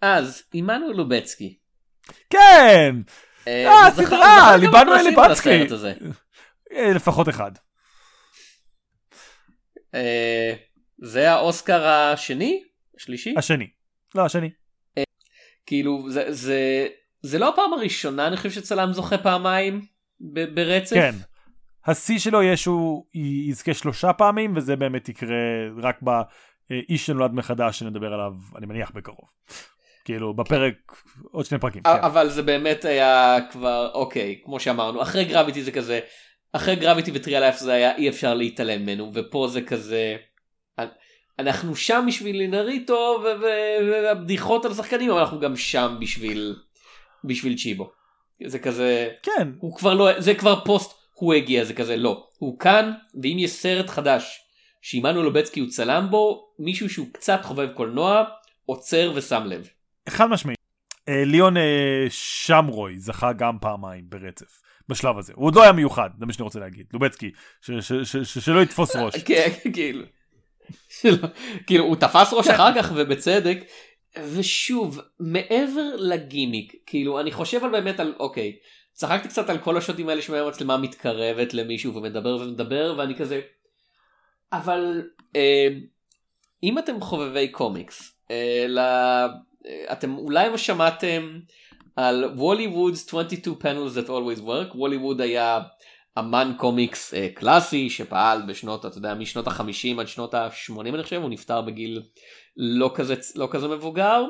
אז 0.00 0.42
עמנואל 0.52 0.92
לובצקי. 0.92 1.58
כן! 2.30 2.96
אה, 3.48 3.68
אה 3.68 3.90
סדרה, 3.90 4.56
ליבנו 4.56 4.94
אלי 4.94 5.16
בצקי. 5.16 5.66
אה, 6.72 6.92
לפחות 6.92 7.28
אחד. 7.28 7.52
אה, 9.94 10.54
זה 10.98 11.30
האוסקר 11.30 11.86
השני? 11.86 12.62
השלישי? 12.96 13.34
השני. 13.38 13.68
לא, 14.14 14.24
השני. 14.24 14.50
כאילו, 15.66 16.06
זה 17.22 17.38
לא 17.38 17.48
הפעם 17.48 17.72
הראשונה, 17.72 18.26
אני 18.26 18.36
חושב 18.36 18.50
שצלם 18.50 18.92
זוכה 18.92 19.18
פעמיים. 19.18 19.80
ברצף? 20.54 20.96
כן. 20.96 21.14
השיא 21.86 22.18
שלו 22.18 22.42
יהיה 22.42 22.56
שהוא 22.56 23.04
יזכה 23.48 23.74
שלושה 23.74 24.12
פעמים 24.12 24.56
וזה 24.56 24.76
באמת 24.76 25.08
יקרה 25.08 25.36
רק 25.82 26.00
באיש 26.02 27.06
שנולד 27.06 27.32
מחדש 27.34 27.78
שנדבר 27.78 28.12
עליו 28.12 28.32
אני 28.56 28.66
מניח 28.66 28.90
בקרוב. 28.90 29.28
כאילו 30.04 30.34
בפרק 30.34 30.74
עוד 31.30 31.44
שני 31.44 31.58
פרקים. 31.58 31.82
כן. 31.82 31.90
אבל 31.90 32.28
זה 32.28 32.42
באמת 32.42 32.84
היה 32.84 33.38
כבר 33.50 33.90
אוקיי 33.94 34.40
כמו 34.44 34.60
שאמרנו 34.60 35.02
אחרי 35.02 35.24
גרביטי 35.24 35.62
זה 35.62 35.72
כזה 35.72 36.00
אחרי 36.52 36.76
גרביטי 36.76 37.10
וטריאל 37.14 37.42
אף 37.42 37.58
זה 37.58 37.72
היה 37.72 37.96
אי 37.96 38.08
אפשר 38.08 38.34
להתעלם 38.34 38.82
ממנו 38.82 39.10
ופה 39.14 39.48
זה 39.48 39.62
כזה 39.62 40.16
אנחנו 41.38 41.76
שם 41.76 42.04
בשביל 42.08 42.36
לינריטו 42.36 43.24
והבדיחות 43.42 44.64
על 44.64 44.74
שחקנים 44.74 45.10
אבל 45.10 45.20
אנחנו 45.20 45.40
גם 45.40 45.56
שם 45.56 45.96
בשביל 46.00 46.56
בשביל 47.24 47.56
צ'יבו. 47.56 47.90
זה 48.46 48.58
כזה 48.58 49.08
כן 49.22 49.48
הוא 49.58 49.76
כבר 49.76 49.94
לא 49.94 50.20
זה 50.20 50.34
כבר 50.34 50.64
פוסט 50.64 50.92
הוא 51.14 51.34
הגיע 51.34 51.64
זה 51.64 51.74
כזה 51.74 51.96
לא 51.96 52.28
הוא 52.38 52.58
כאן 52.58 52.92
ואם 53.22 53.36
יש 53.38 53.50
סרט 53.50 53.90
חדש 53.90 54.40
שעמנואל 54.82 55.24
לובצקי 55.24 55.60
הוא 55.60 55.68
צלם 55.68 56.06
בו 56.10 56.48
מישהו 56.58 56.90
שהוא 56.90 57.06
קצת 57.12 57.40
חובב 57.42 57.68
קולנוע 57.72 58.24
עוצר 58.66 59.12
ושם 59.14 59.42
לב. 59.46 59.68
חד 60.08 60.26
משמעי. 60.26 60.54
אה, 61.08 61.24
ליאון 61.24 61.56
אה, 61.56 62.06
שמרוי 62.08 63.00
זכה 63.00 63.32
גם 63.32 63.58
פעמיים 63.60 64.04
ברצף 64.08 64.62
בשלב 64.88 65.18
הזה 65.18 65.32
הוא 65.36 65.46
עוד 65.46 65.54
לא 65.54 65.62
היה 65.62 65.72
מיוחד 65.72 66.10
זה 66.18 66.26
מה 66.26 66.32
שאני 66.32 66.44
רוצה 66.44 66.60
להגיד 66.60 66.86
לובצקי 66.92 67.30
שלא 68.24 68.62
יתפוס 68.62 68.96
ראש. 68.96 69.22
כן 69.22 69.50
כאילו. 69.74 70.04
כאילו 71.66 71.84
הוא 71.84 71.96
תפס 71.96 72.32
ראש 72.32 72.46
כן. 72.48 72.54
אחר 72.54 72.74
כך 72.74 72.92
ובצדק 72.94 73.58
ושוב 74.32 75.00
מעבר 75.20 75.96
לגימיק 75.98 76.74
כאילו 76.86 77.20
אני 77.20 77.32
חושב 77.32 77.64
על 77.64 77.70
באמת 77.70 78.00
על 78.00 78.14
אוקיי 78.20 78.56
צחקתי 78.92 79.28
קצת 79.28 79.50
על 79.50 79.58
כל 79.58 79.76
השוטים 79.76 80.08
האלה 80.08 80.22
שבהם 80.22 80.44
המצלמה 80.44 80.76
מתקרבת 80.76 81.54
למישהו 81.54 81.94
ומדבר 81.94 82.36
ומדבר 82.36 82.94
ואני 82.98 83.14
כזה 83.14 83.40
אבל 84.52 85.02
אה, 85.36 85.68
אם 86.62 86.78
אתם 86.78 87.00
חובבי 87.00 87.48
קומיקס 87.48 88.16
אה, 88.30 88.64
לה, 88.68 89.26
אה, 89.66 89.92
אתם 89.92 90.18
אולי 90.18 90.58
שמעתם 90.58 91.38
על 91.96 92.24
וולי 92.24 92.66
ווד's 92.66 93.06
22 93.08 93.56
panels 93.62 93.96
that 93.96 94.08
always 94.08 94.40
work 94.40 94.76
וולי 94.76 94.96
ווד 94.96 95.20
היה 95.20 95.60
אמן 96.18 96.52
קומיקס 96.56 97.14
אה, 97.14 97.28
קלאסי 97.34 97.90
שפעל 97.90 98.42
בשנות 98.48 98.86
אתה 98.86 98.98
יודע 98.98 99.14
משנות 99.14 99.46
החמישים 99.46 99.98
עד 99.98 100.08
שנות 100.08 100.34
ה-80 100.34 100.80
אני 100.80 101.02
חושב 101.02 101.22
הוא 101.22 101.30
נפטר 101.30 101.60
בגיל 101.60 102.02
לא 102.56 102.90
כזה 102.94 103.14
לא 103.36 103.48
כזה 103.50 103.68
מבוגר 103.68 104.24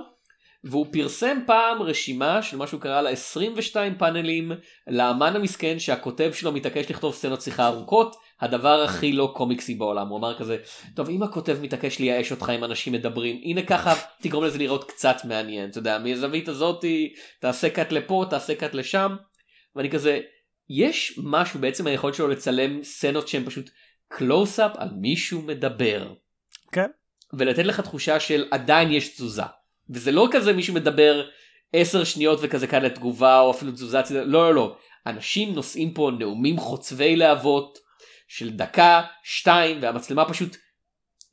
והוא 0.65 0.87
פרסם 0.93 1.39
פעם 1.47 1.83
רשימה 1.83 2.43
של 2.43 2.57
מה 2.57 2.67
שהוא 2.67 2.81
קרא 2.81 3.01
לה 3.01 3.11
22 3.11 3.99
פאנלים 3.99 4.53
לאמן 4.87 5.37
המסכן 5.37 5.79
שהכותב 5.79 6.31
שלו 6.35 6.53
מתעקש 6.53 6.91
לכתוב 6.91 7.15
סצנות 7.15 7.43
שיחה 7.43 7.67
ארוכות. 7.67 8.17
הדבר 8.41 8.83
הכי 8.83 9.13
לא 9.13 9.33
קומיקסי 9.37 9.75
בעולם. 9.75 10.09
הוא 10.09 10.19
אמר 10.19 10.39
כזה 10.39 10.57
טוב 10.97 11.09
אם 11.09 11.23
הכותב 11.23 11.59
מתעקש 11.63 11.99
לייאש 11.99 12.31
אותך 12.31 12.49
עם 12.49 12.65
אנשים 12.65 12.93
מדברים 12.93 13.41
הנה 13.45 13.63
ככה 13.63 13.95
תגרום 14.23 14.45
לזה 14.45 14.59
לראות 14.59 14.85
קצת 14.85 15.17
מעניין. 15.25 15.71
אתה 15.71 15.79
יודע 15.79 15.99
מהזווית 15.99 16.49
הזאתי 16.49 17.13
תעשה 17.41 17.71
קאט 17.71 17.93
לפה 17.93 18.25
תעשה 18.31 18.55
קאט 18.55 18.75
לשם. 18.75 19.17
ואני 19.77 19.91
כזה 19.91 20.21
יש 20.77 21.19
משהו 21.23 21.61
בעצם 21.61 21.87
היכולת 21.87 22.15
שלו 22.15 22.29
לצלם 22.29 22.85
סצנות 22.85 23.29
שהן 23.29 23.45
פשוט 23.45 23.71
קלוסאפ 24.09 24.71
על 24.77 24.89
מישהו 25.01 25.43
מדבר. 25.43 26.15
כן. 26.73 26.87
ולתת 27.33 27.65
לך 27.65 27.81
תחושה 27.81 28.21
של 28.21 28.49
עדיין 28.51 28.93
יש 28.93 29.09
תזוזה. 29.09 29.43
וזה 29.91 30.13
לא 30.13 30.29
כזה 30.33 30.53
מישהו 30.53 30.75
מדבר 30.75 31.29
10 31.73 32.05
שניות 32.05 32.39
וכזה 32.43 32.67
כאן 32.67 32.83
לתגובה 32.83 33.41
או 33.41 33.51
אפילו 33.51 33.73
תזוזה, 33.73 34.01
לא 34.11 34.25
לא 34.25 34.55
לא. 34.55 34.77
אנשים 35.07 35.55
נושאים 35.55 35.95
פה 35.95 36.11
נאומים 36.19 36.59
חוצבי 36.59 37.17
להבות 37.17 37.79
של 38.29 38.51
דקה, 38.51 39.03
שתיים, 39.25 39.79
והמצלמה 39.83 40.29
פשוט 40.29 40.57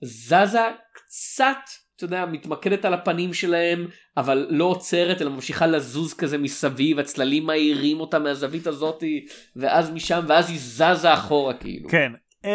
זזה 0.01 0.67
קצת, 0.93 1.69
אתה 2.00 2.06
יודע, 2.06 2.26
מתמקדת 2.26 2.86
על 2.86 2.93
הפנים 2.93 3.34
שלהם, 3.34 3.88
אבל 4.18 4.47
לא 4.50 4.66
עוצרת, 4.66 5.22
אלא 5.22 5.30
ממשיכה 5.30 5.68
לזוז 5.68 6.14
כזה 6.14 6.38
מסביב, 6.38 7.00
הצללים 7.00 7.45
מאירים 7.45 8.00
אותה 8.00 8.20
מהזווית 8.20 8.68
הזאתי, 8.68 9.26
ואז 9.56 9.91
משם, 9.91 10.26
ואז 10.28 10.50
היא 10.50 10.60
זזה 10.60 11.14
אחורה 11.14 11.54
כאילו. 11.54 11.89
כן, 11.89 12.12
um, 12.43 12.47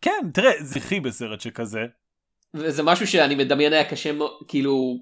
כן, 0.00 0.30
תראה, 0.34 0.52
זכרי 0.60 1.00
בסרט 1.00 1.40
שכזה. 1.40 1.80
וזה 2.54 2.82
משהו 2.82 3.06
שאני 3.06 3.34
מדמיין 3.34 3.72
היה 3.72 3.84
קשה, 3.84 4.10
כאילו, 4.48 4.96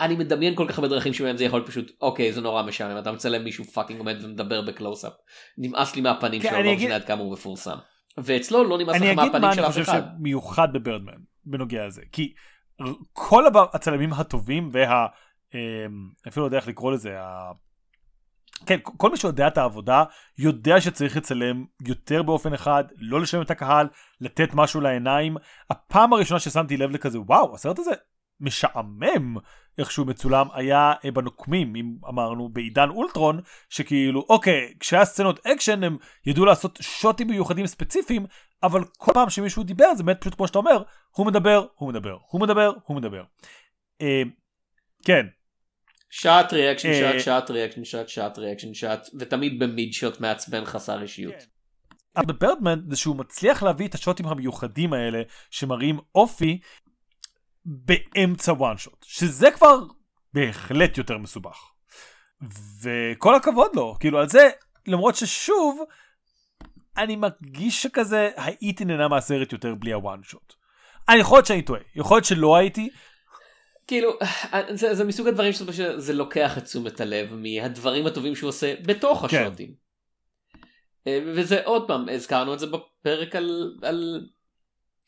אני 0.00 0.14
מדמיין 0.14 0.54
כל 0.54 0.66
כך 0.68 0.78
הרבה 0.78 0.88
דרכים 0.88 1.12
שבהם 1.12 1.36
זה 1.36 1.44
יכול 1.44 1.62
פשוט 1.66 1.92
אוקיי 2.00 2.32
זה 2.32 2.40
נורא 2.40 2.62
משעמם 2.62 2.98
אתה 2.98 3.12
מצלם 3.12 3.44
מישהו 3.44 3.64
fucking 3.64 3.98
עומד 3.98 4.16
ומדבר 4.22 4.62
בקלוסאפ 4.62 5.12
נמאס 5.58 5.96
לי 5.96 6.02
מהפנים 6.02 6.40
כן, 6.40 6.50
שלו 6.50 6.62
לא 6.62 6.74
משנה 6.74 6.94
עד 6.94 7.04
כמה 7.04 7.20
הוא 7.20 7.32
מפורסם 7.32 7.76
ואצלו 8.18 8.64
לא 8.64 8.78
נמאס 8.78 8.96
לך 8.96 9.02
מהפנים 9.02 9.14
של 9.14 9.38
אף 9.40 9.40
אחד. 9.40 9.40
אני 9.40 9.52
אגיד 9.52 9.60
מה 9.60 9.72
אני 9.72 9.84
חושב 9.84 9.84
שמיוחד 10.18 10.68
בברדמן 10.72 11.33
בנוגע 11.46 11.86
לזה 11.86 12.02
כי 12.12 12.34
כל 13.12 13.44
הצלמים 13.72 14.12
הטובים 14.12 14.70
וה... 14.72 15.06
אמ, 15.54 16.08
אפילו 16.28 16.42
לא 16.42 16.46
יודע 16.46 16.58
איך 16.58 16.68
לקרוא 16.68 16.92
לזה. 16.92 17.20
ה... 17.20 17.52
כן, 18.66 18.78
כל 18.82 19.10
מי 19.10 19.16
שיודע 19.16 19.46
את 19.46 19.58
העבודה 19.58 20.04
יודע 20.38 20.80
שצריך 20.80 21.16
לצלם 21.16 21.64
יותר 21.86 22.22
באופן 22.22 22.52
אחד, 22.52 22.84
לא 22.96 23.20
לשלם 23.20 23.42
את 23.42 23.50
הקהל, 23.50 23.88
לתת 24.20 24.48
משהו 24.54 24.80
לעיניים. 24.80 25.36
הפעם 25.70 26.12
הראשונה 26.12 26.40
ששמתי 26.40 26.76
לב 26.76 26.90
לכזה, 26.90 27.20
וואו, 27.20 27.54
הסרט 27.54 27.78
הזה 27.78 27.92
משעמם 28.40 29.36
איך 29.78 29.90
שהוא 29.90 30.06
מצולם 30.06 30.46
היה 30.52 30.92
אה, 31.04 31.10
בנוקמים 31.10 31.76
אם 31.76 31.94
אמרנו 32.08 32.48
בעידן 32.48 32.88
אולטרון 32.88 33.40
שכאילו 33.68 34.26
אוקיי 34.28 34.74
כשהיה 34.80 35.04
סצנות 35.04 35.46
אקשן 35.46 35.84
הם 35.84 35.96
ידעו 36.26 36.44
לעשות 36.44 36.78
שוטים 36.82 37.28
מיוחדים 37.28 37.66
ספציפיים 37.66 38.26
אבל 38.62 38.84
כל 38.98 39.12
פעם 39.14 39.30
שמישהו 39.30 39.62
דיבר 39.62 39.94
זה 39.94 40.02
באמת 40.02 40.20
פשוט 40.20 40.34
כמו 40.34 40.46
שאתה 40.46 40.58
אומר 40.58 40.82
הוא 41.10 41.26
מדבר 41.26 41.66
הוא 41.74 41.88
מדבר 41.88 42.16
הוא 42.28 42.40
מדבר 42.40 42.72
הוא 42.84 42.96
מדבר. 42.96 43.22
אה, 44.02 44.22
כן. 45.04 45.26
shot 46.10 46.52
reaction 46.52 46.94
shot 46.94 47.20
shot 47.20 47.50
reaction 47.50 47.84
shot 47.84 48.08
shot 48.08 48.38
reaction 48.38 48.74
shot 48.74 49.08
ותמיד 49.18 49.58
ב 49.58 49.66
mid 49.66 49.92
shot 49.92 50.20
מעצבן 50.20 50.64
חסר 50.64 51.02
אישיות. 51.02 51.34
כן. 51.34 52.26
בברדמן 52.26 52.80
זה 52.88 52.96
שהוא 52.96 53.16
מצליח 53.16 53.62
להביא 53.62 53.88
את 53.88 53.94
השוטים 53.94 54.26
המיוחדים 54.26 54.92
האלה 54.92 55.22
שמראים 55.50 55.98
אופי 56.14 56.60
באמצע 57.64 58.52
one 58.52 58.76
shot 58.76 59.04
שזה 59.06 59.50
כבר 59.50 59.78
בהחלט 60.34 60.98
יותר 60.98 61.18
מסובך. 61.18 61.70
וכל 62.82 63.34
הכבוד 63.34 63.70
לו 63.74 63.96
כאילו 64.00 64.18
על 64.18 64.28
זה 64.28 64.50
למרות 64.86 65.14
ששוב 65.14 65.80
אני 66.96 67.16
מרגיש 67.16 67.82
שכזה 67.82 68.30
הייתי 68.36 68.84
נהנה 68.84 69.08
מהסרט 69.08 69.52
יותר 69.52 69.74
בלי 69.74 69.92
הוואן 69.92 70.22
שוט. 70.22 70.54
אני 71.08 71.18
יכול 71.20 71.38
להיות 71.38 71.46
שאני 71.46 71.62
טועה 71.62 71.80
יכול 71.96 72.16
להיות 72.16 72.24
שלא 72.24 72.56
הייתי. 72.56 72.90
כאילו 73.86 74.10
זה, 74.70 74.94
זה 74.94 75.04
מסוג 75.04 75.26
הדברים 75.26 75.52
שזה 75.52 76.12
לוקח 76.12 76.58
את 76.58 76.64
תשומת 76.64 77.00
הלב 77.00 77.34
מהדברים 77.34 78.06
הטובים 78.06 78.36
שהוא 78.36 78.48
עושה 78.48 78.74
בתוך 78.86 79.26
כן. 79.30 79.42
השוטים. 79.46 79.74
אה, 81.06 81.18
וזה 81.26 81.64
עוד 81.64 81.86
פעם 81.86 82.08
הזכרנו 82.08 82.54
את 82.54 82.58
זה 82.58 82.66
בפרק 82.66 83.36
על, 83.36 83.78
על 83.82 84.26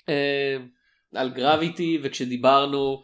אה, 0.08 0.56
על 1.16 1.30
גרביטי 1.30 1.98
וכשדיברנו 2.02 3.02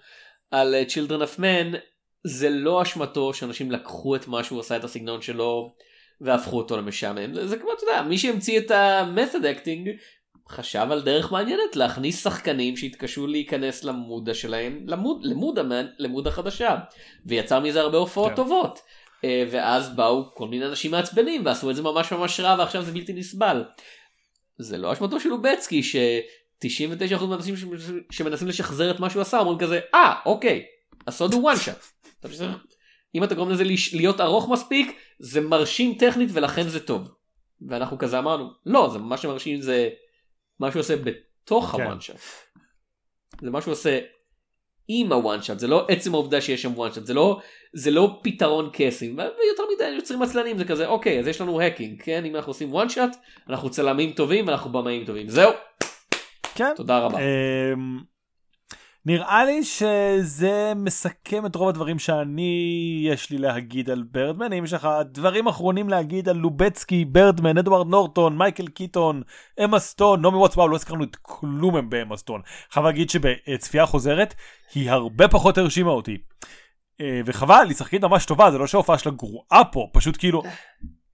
על 0.50 0.74
uh, 0.74 0.90
Children 0.90 1.22
of 1.22 1.38
Men 1.38 1.76
זה 2.24 2.50
לא 2.50 2.82
אשמתו 2.82 3.34
שאנשים 3.34 3.70
לקחו 3.70 4.16
את 4.16 4.28
מה 4.28 4.44
שהוא 4.44 4.60
עשה 4.60 4.76
את 4.76 4.84
הסגנון 4.84 5.22
שלו 5.22 5.72
והפכו 6.20 6.58
אותו 6.58 6.76
למשעמם 6.76 7.34
זה, 7.34 7.48
זה 7.48 7.56
כמו 7.56 7.72
אתה 7.72 7.84
יודע 7.84 8.02
מי 8.02 8.18
שהמציא 8.18 8.58
את 8.58 8.70
ה 8.70 8.81
method 8.81 9.44
acting 9.44 9.90
חשב 10.48 10.86
על 10.90 11.02
דרך 11.02 11.32
מעניינת 11.32 11.76
להכניס 11.76 12.22
שחקנים 12.22 12.76
שהתקשו 12.76 13.26
להיכנס 13.26 13.84
למודה 13.84 14.34
שלהם 14.34 14.84
למוד 14.86 15.24
למוד, 15.24 15.58
למוד 15.98 16.26
החדשה 16.26 16.76
ויצר 17.26 17.60
מזה 17.60 17.80
הרבה 17.80 17.98
הופעות 17.98 18.30
כן. 18.30 18.36
טובות. 18.36 18.78
uh, 18.78 19.24
ואז 19.50 19.96
באו 19.96 20.34
כל 20.34 20.48
מיני 20.48 20.66
אנשים 20.66 20.90
מעצבנים 20.90 21.46
ועשו 21.46 21.70
את 21.70 21.76
זה 21.76 21.82
ממש 21.82 22.12
ממש 22.12 22.40
רע 22.40 22.56
ועכשיו 22.58 22.82
זה 22.82 22.92
בלתי 22.92 23.12
נסבל. 23.12 23.64
זה 24.58 24.78
לא 24.78 24.92
אשמתו 24.92 25.20
של 25.20 25.28
לובצקי 25.28 25.82
99% 27.18 27.24
מהאנשים 27.24 27.54
שמנסים 28.10 28.48
לשחזר 28.48 28.90
את 28.90 29.00
מה 29.00 29.10
שהוא 29.10 29.22
עשה 29.22 29.38
אומרים 29.38 29.58
כזה 29.58 29.80
אה 29.94 30.14
אוקיי 30.26 30.64
הסוד 31.06 31.32
הוא 31.32 31.50
one 31.50 31.56
shot. 31.56 31.86
אם 33.14 33.24
אתה 33.24 33.34
גורם 33.34 33.50
לזה 33.50 33.64
להיות 33.92 34.20
ארוך 34.20 34.48
מספיק 34.48 34.98
זה 35.18 35.40
מרשים 35.40 35.94
טכנית 35.98 36.30
ולכן 36.32 36.68
זה 36.68 36.80
טוב. 36.80 37.08
ואנחנו 37.68 37.98
כזה 37.98 38.18
אמרנו 38.18 38.50
לא 38.66 38.90
זה 38.92 38.98
מה 38.98 39.16
שמרשים 39.16 39.60
זה 39.60 39.88
מה 40.60 40.70
שהוא 40.70 40.80
עושה 40.80 40.96
בתוך 40.96 41.74
כן. 41.76 41.82
ה 41.82 41.87
one 41.87 42.00
shot. 42.00 42.16
זה 43.42 43.50
מה 43.50 43.60
שהוא 43.60 43.72
עושה 43.72 43.98
עם 44.88 45.12
ה 45.12 45.20
one 45.20 45.42
shot 45.42 45.58
זה 45.58 45.66
לא 45.66 45.86
עצם 45.88 46.14
העובדה 46.14 46.40
שיש 46.40 46.62
שם 46.62 46.72
one 46.74 46.92
shot 46.92 47.06
זה 47.06 47.14
לא 47.14 47.40
זה 47.72 47.90
לא 47.90 48.20
פתרון 48.22 48.70
קסם 48.72 49.06
ויותר 49.06 49.62
מדי 49.74 49.88
יוצרים 49.88 50.22
עצלנים 50.22 50.58
זה 50.58 50.64
כזה 50.64 50.86
אוקיי 50.86 51.18
אז 51.18 51.26
יש 51.26 51.40
לנו 51.40 51.60
hacking 51.60 52.02
כן 52.02 52.24
אם 52.24 52.36
אנחנו 52.36 52.50
עושים 52.50 52.72
one 52.72 52.88
shot 52.88 53.10
אנחנו 53.48 53.70
צלמים 53.70 54.12
טובים 54.12 54.46
ואנחנו 54.46 54.72
במאים 54.72 55.04
טובים 55.04 55.28
זהו 55.28 55.52
כן. 56.54 56.72
תודה 56.76 56.98
רבה. 56.98 57.18
אמ, 57.18 58.00
נראה 59.06 59.44
לי 59.44 59.64
שזה 59.64 60.72
מסכם 60.76 61.46
את 61.46 61.56
רוב 61.56 61.68
הדברים 61.68 61.98
שאני 61.98 63.02
יש 63.06 63.30
לי 63.30 63.38
להגיד 63.38 63.90
על 63.90 64.02
ברדמן 64.02 64.52
אם 64.52 64.64
יש 64.64 64.72
לך 64.72 64.88
דברים 65.04 65.46
אחרונים 65.46 65.88
להגיד 65.88 66.28
על 66.28 66.36
לובצקי 66.36 67.04
ברדמן 67.04 67.58
אדוארד 67.58 67.86
נורטון 67.86 68.38
מייקל 68.38 68.66
קיטון 68.66 69.22
אמה 69.64 69.78
סטון 69.78 70.22
נעמי 70.22 70.36
וואטס 70.36 70.56
וואו 70.56 70.68
לא 70.68 70.76
הזכרנו 70.76 71.04
את 71.04 71.16
כלום 71.22 71.76
הם 71.76 71.90
באמה 71.90 72.16
סטון 72.16 72.40
חייב 72.70 72.86
להגיד 72.86 73.10
שבצפייה 73.10 73.86
חוזרת 73.86 74.34
היא 74.74 74.90
הרבה 74.90 75.28
פחות 75.28 75.58
הרשימה 75.58 75.90
אותי. 75.90 76.18
אה, 77.00 77.20
וחבל 77.24 77.64
היא 77.68 77.76
שחקנית 77.76 78.04
ממש 78.04 78.26
טובה 78.26 78.50
זה 78.50 78.58
לא 78.58 78.66
שההופעה 78.66 78.98
שלה 78.98 79.12
גרועה 79.12 79.64
פה 79.72 79.88
פשוט 79.92 80.16
כאילו 80.18 80.42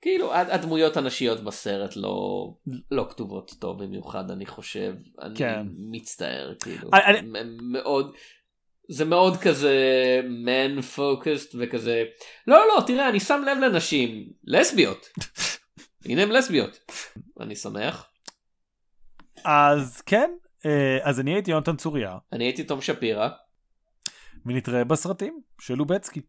כאילו 0.01 0.35
הדמויות 0.35 0.97
הנשיות 0.97 1.45
בסרט 1.45 1.97
לא 1.97 2.49
לא 2.91 3.07
כתובות 3.11 3.55
טוב 3.59 3.85
במיוחד 3.85 4.31
אני 4.31 4.47
חושב 4.47 4.95
אני 5.23 5.37
כן. 5.37 5.67
מצטער 5.91 6.55
כאילו 6.63 6.91
אני... 6.93 7.21
מאוד 7.73 8.15
זה 8.91 9.05
מאוד 9.05 9.37
כזה 9.37 9.75
man 10.45 10.97
focused 10.97 11.57
וכזה 11.59 12.05
לא 12.47 12.57
לא 12.69 12.83
תראה 12.87 13.09
אני 13.09 13.21
שם 13.21 13.43
לב 13.47 13.59
לנשים 13.59 14.33
לסביות 14.45 15.09
הנה 16.09 16.23
הם 16.23 16.31
לסביות 16.31 16.79
אני 17.41 17.57
שמח. 17.57 18.07
אז 19.45 20.01
כן 20.01 20.31
אה, 20.67 20.99
אז 21.03 21.21
אני 21.21 21.35
הייתי 21.35 21.51
יונתן 21.51 21.77
צוריה 21.77 22.17
אני 22.33 22.45
הייתי 22.45 22.65
תום 22.65 22.81
שפירא. 22.81 23.29
ונתראה 24.47 24.85
בסרטים 24.85 25.41
של 25.61 25.75
לובצקי. 25.75 26.21